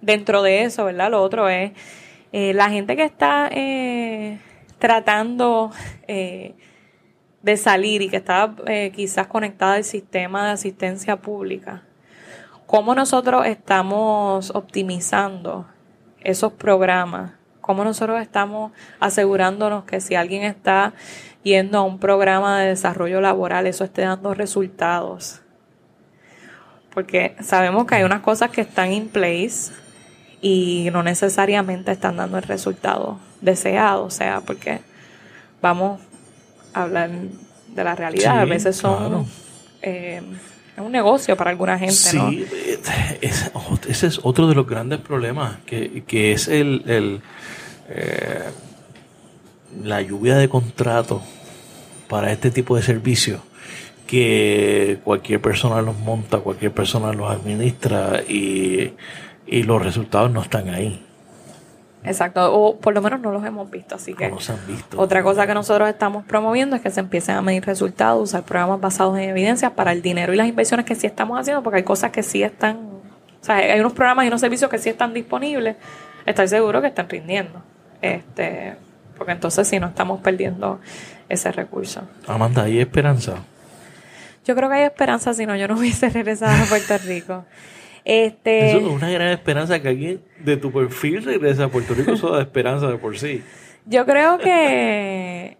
dentro 0.00 0.42
de 0.42 0.62
eso, 0.62 0.84
¿verdad? 0.84 1.10
Lo 1.10 1.22
otro 1.22 1.48
es 1.48 1.72
eh, 2.32 2.52
la 2.54 2.70
gente 2.70 2.96
que 2.96 3.04
está 3.04 3.48
eh, 3.50 4.38
tratando 4.78 5.70
eh, 6.06 6.54
de 7.42 7.56
salir 7.56 8.02
y 8.02 8.08
que 8.08 8.16
está 8.16 8.54
quizás 8.94 9.26
conectada 9.26 9.74
al 9.74 9.84
sistema 9.84 10.46
de 10.46 10.52
asistencia 10.52 11.16
pública 11.16 11.82
cómo 12.66 12.94
nosotros 12.94 13.46
estamos 13.46 14.50
optimizando 14.54 15.66
esos 16.20 16.52
programas, 16.52 17.32
cómo 17.60 17.84
nosotros 17.84 18.20
estamos 18.20 18.72
asegurándonos 19.00 19.84
que 19.84 20.00
si 20.00 20.14
alguien 20.14 20.42
está 20.42 20.92
yendo 21.42 21.78
a 21.78 21.82
un 21.82 21.98
programa 21.98 22.60
de 22.60 22.68
desarrollo 22.68 23.20
laboral, 23.20 23.66
eso 23.66 23.84
esté 23.84 24.02
dando 24.02 24.34
resultados. 24.34 25.40
Porque 26.92 27.36
sabemos 27.40 27.86
que 27.86 27.96
hay 27.96 28.02
unas 28.04 28.20
cosas 28.20 28.50
que 28.50 28.62
están 28.62 28.92
in 28.92 29.08
place 29.08 29.72
y 30.40 30.88
no 30.92 31.02
necesariamente 31.02 31.92
están 31.92 32.16
dando 32.16 32.38
el 32.38 32.42
resultado 32.42 33.18
deseado, 33.40 34.04
o 34.04 34.10
sea, 34.10 34.40
porque 34.40 34.80
vamos 35.60 36.00
hablar 36.76 37.10
de 37.10 37.84
la 37.84 37.94
realidad. 37.94 38.40
a 38.40 38.44
veces 38.44 38.76
son 38.76 39.26
eh, 39.82 40.22
un 40.82 40.92
negocio 40.92 41.36
para 41.36 41.50
alguna 41.50 41.78
gente. 41.78 41.94
Sí, 41.94 42.46
ese 43.20 44.06
es 44.06 44.20
otro 44.22 44.48
de 44.48 44.54
los 44.54 44.66
grandes 44.66 45.00
problemas, 45.00 45.58
que, 45.64 46.04
que 46.06 46.32
es 46.32 46.48
el, 46.48 46.82
el 46.86 47.20
eh, 47.88 48.50
la 49.82 50.02
lluvia 50.02 50.36
de 50.36 50.48
contratos 50.48 51.22
para 52.08 52.32
este 52.32 52.50
tipo 52.50 52.76
de 52.76 52.82
servicios 52.82 53.40
que 54.06 54.98
cualquier 55.04 55.40
persona 55.40 55.82
los 55.82 55.98
monta, 55.98 56.38
cualquier 56.38 56.72
persona 56.72 57.12
los 57.12 57.30
administra 57.30 58.22
y, 58.28 58.92
y 59.46 59.62
los 59.64 59.82
resultados 59.82 60.30
no 60.30 60.42
están 60.42 60.68
ahí. 60.68 61.05
Exacto, 62.06 62.54
o 62.54 62.76
por 62.78 62.94
lo 62.94 63.02
menos 63.02 63.20
no 63.20 63.32
los 63.32 63.44
hemos 63.44 63.70
visto, 63.70 63.96
así 63.96 64.14
que 64.14 64.32
otra 64.96 65.22
cosa 65.22 65.46
que 65.46 65.54
nosotros 65.54 65.88
estamos 65.88 66.24
promoviendo 66.24 66.76
es 66.76 66.82
que 66.82 66.90
se 66.90 67.00
empiecen 67.00 67.36
a 67.36 67.42
medir 67.42 67.64
resultados, 67.64 68.22
usar 68.22 68.44
programas 68.44 68.80
basados 68.80 69.18
en 69.18 69.30
evidencias 69.30 69.72
para 69.72 69.92
el 69.92 70.02
dinero 70.02 70.32
y 70.32 70.36
las 70.36 70.46
inversiones 70.46 70.86
que 70.86 70.94
sí 70.94 71.06
estamos 71.06 71.38
haciendo, 71.38 71.62
porque 71.62 71.78
hay 71.78 71.82
cosas 71.82 72.12
que 72.12 72.22
sí 72.22 72.42
están, 72.42 72.76
o 72.76 73.44
sea, 73.44 73.56
hay 73.56 73.80
unos 73.80 73.92
programas 73.92 74.24
y 74.24 74.28
unos 74.28 74.40
servicios 74.40 74.70
que 74.70 74.78
sí 74.78 74.88
están 74.88 75.12
disponibles, 75.12 75.76
estoy 76.24 76.46
seguro 76.48 76.80
que 76.80 76.88
están 76.88 77.08
rindiendo, 77.08 77.62
este, 78.00 78.76
porque 79.18 79.32
entonces 79.32 79.66
sí 79.66 79.80
no 79.80 79.88
estamos 79.88 80.20
perdiendo 80.20 80.80
ese 81.28 81.50
recurso. 81.50 82.02
Amanda, 82.28 82.62
¿hay 82.62 82.78
esperanza? 82.78 83.34
Yo 84.44 84.54
creo 84.54 84.68
que 84.68 84.76
hay 84.76 84.84
esperanza, 84.84 85.34
si 85.34 85.44
no 85.44 85.56
yo 85.56 85.66
no 85.66 85.74
hubiese 85.78 86.08
regresado 86.08 86.62
a 86.62 86.66
Puerto 86.66 86.96
Rico. 86.98 87.44
Este, 88.06 88.68
eso 88.68 88.78
es 88.78 88.84
una 88.84 89.10
gran 89.10 89.28
esperanza 89.30 89.82
que 89.82 89.88
alguien 89.88 90.20
de 90.38 90.56
tu 90.56 90.70
perfil 90.70 91.24
regrese 91.24 91.64
a 91.64 91.68
Puerto 91.68 91.92
Rico, 91.92 92.12
eso 92.12 92.30
da 92.30 92.40
esperanza 92.40 92.86
de 92.86 92.98
por 92.98 93.18
sí. 93.18 93.42
Yo 93.84 94.06
creo 94.06 94.38
que 94.38 95.56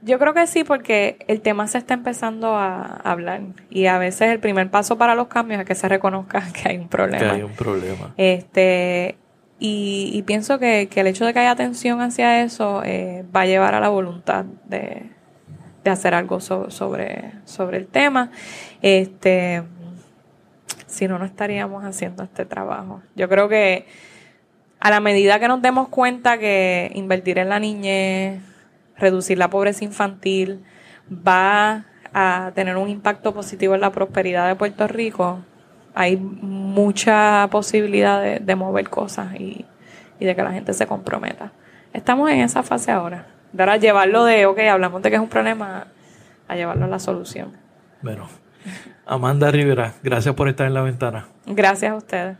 yo 0.00 0.20
creo 0.20 0.32
que 0.32 0.46
sí, 0.46 0.62
porque 0.62 1.16
el 1.26 1.40
tema 1.40 1.66
se 1.66 1.78
está 1.78 1.94
empezando 1.94 2.54
a 2.54 2.84
hablar 2.84 3.40
y 3.68 3.86
a 3.86 3.98
veces 3.98 4.30
el 4.30 4.38
primer 4.38 4.70
paso 4.70 4.96
para 4.96 5.16
los 5.16 5.26
cambios 5.26 5.60
es 5.60 5.66
que 5.66 5.74
se 5.74 5.88
reconozca 5.88 6.44
que 6.52 6.68
hay 6.68 6.78
un 6.78 6.88
problema. 6.88 7.18
Que 7.18 7.30
hay 7.30 7.42
un 7.42 7.52
problema. 7.52 8.14
Este, 8.16 9.16
y, 9.58 10.22
pienso 10.24 10.60
que, 10.60 10.88
el 10.94 11.06
hecho 11.08 11.26
de 11.26 11.32
que 11.32 11.40
haya 11.40 11.50
atención 11.50 12.00
hacia 12.00 12.44
eso 12.44 12.82
eh, 12.84 13.24
va 13.34 13.40
a 13.40 13.46
llevar 13.46 13.74
a 13.74 13.80
la 13.80 13.88
voluntad 13.88 14.44
de, 14.66 15.10
hacer 15.84 16.14
algo 16.14 16.38
sobre, 16.38 17.32
sobre 17.44 17.78
el 17.78 17.88
tema. 17.88 18.30
Este, 18.82 19.62
si 20.86 21.08
no, 21.08 21.18
no 21.18 21.24
estaríamos 21.24 21.84
haciendo 21.84 22.22
este 22.22 22.44
trabajo. 22.44 23.02
Yo 23.14 23.28
creo 23.28 23.48
que 23.48 23.86
a 24.80 24.90
la 24.90 25.00
medida 25.00 25.38
que 25.38 25.48
nos 25.48 25.62
demos 25.62 25.88
cuenta 25.88 26.38
que 26.38 26.90
invertir 26.94 27.38
en 27.38 27.48
la 27.48 27.60
niñez, 27.60 28.42
reducir 28.96 29.38
la 29.38 29.48
pobreza 29.48 29.84
infantil, 29.84 30.64
va 31.10 31.86
a 32.12 32.52
tener 32.54 32.76
un 32.76 32.88
impacto 32.88 33.32
positivo 33.32 33.74
en 33.74 33.80
la 33.80 33.90
prosperidad 33.90 34.48
de 34.48 34.54
Puerto 34.54 34.86
Rico, 34.86 35.40
hay 35.94 36.16
mucha 36.16 37.48
posibilidad 37.50 38.40
de, 38.40 38.56
mover 38.56 38.88
cosas 38.88 39.34
y, 39.38 39.66
y, 40.18 40.24
de 40.24 40.34
que 40.34 40.42
la 40.42 40.52
gente 40.52 40.72
se 40.72 40.86
comprometa. 40.86 41.52
Estamos 41.92 42.30
en 42.30 42.40
esa 42.40 42.62
fase 42.62 42.90
ahora. 42.90 43.26
De 43.52 43.62
ahora 43.62 43.76
llevarlo 43.76 44.24
de, 44.24 44.46
ok, 44.46 44.58
hablamos 44.60 45.02
de 45.02 45.10
que 45.10 45.16
es 45.16 45.22
un 45.22 45.28
problema, 45.28 45.88
a 46.48 46.56
llevarlo 46.56 46.86
a 46.86 46.88
la 46.88 46.98
solución. 46.98 47.52
Bueno, 48.00 48.26
Amanda 49.06 49.50
Rivera, 49.50 49.94
gracias 50.02 50.34
por 50.34 50.48
estar 50.48 50.66
en 50.66 50.74
la 50.74 50.82
ventana. 50.82 51.26
Gracias 51.46 51.92
a 51.92 51.96
ustedes. 51.96 52.36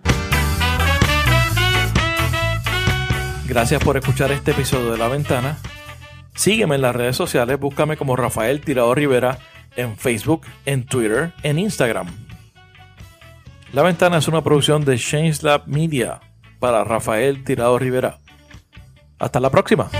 Gracias 3.47 3.83
por 3.85 3.97
escuchar 3.97 4.33
este 4.33 4.53
episodio 4.53 4.93
de 4.93 4.99
La 4.99 5.09
Ventana. 5.09 5.59
Sígueme 6.35 6.77
en 6.77 6.83
las 6.83 6.97
redes 6.97 7.17
sociales, 7.17 7.59
búscame 7.61 7.97
como 7.97 8.17
Rafael 8.17 8.61
Tirado 8.63 8.95
Rivera 8.95 9.39
en 9.77 9.97
Facebook, 9.97 10.47
en 10.65 10.87
Twitter, 10.87 11.33
en 11.43 11.59
Instagram. 11.59 12.07
La 13.73 13.83
Ventana 13.83 14.19
es 14.19 14.29
una 14.29 14.43
producción 14.43 14.85
de 14.85 14.97
Change 14.99 15.43
Lab 15.43 15.63
Media 15.67 16.21
para 16.59 16.85
Rafael 16.85 17.45
Tirado 17.45 17.79
Rivera. 17.79 18.19
Hasta 19.19 19.41
la 19.41 19.51
próxima. 19.51 19.91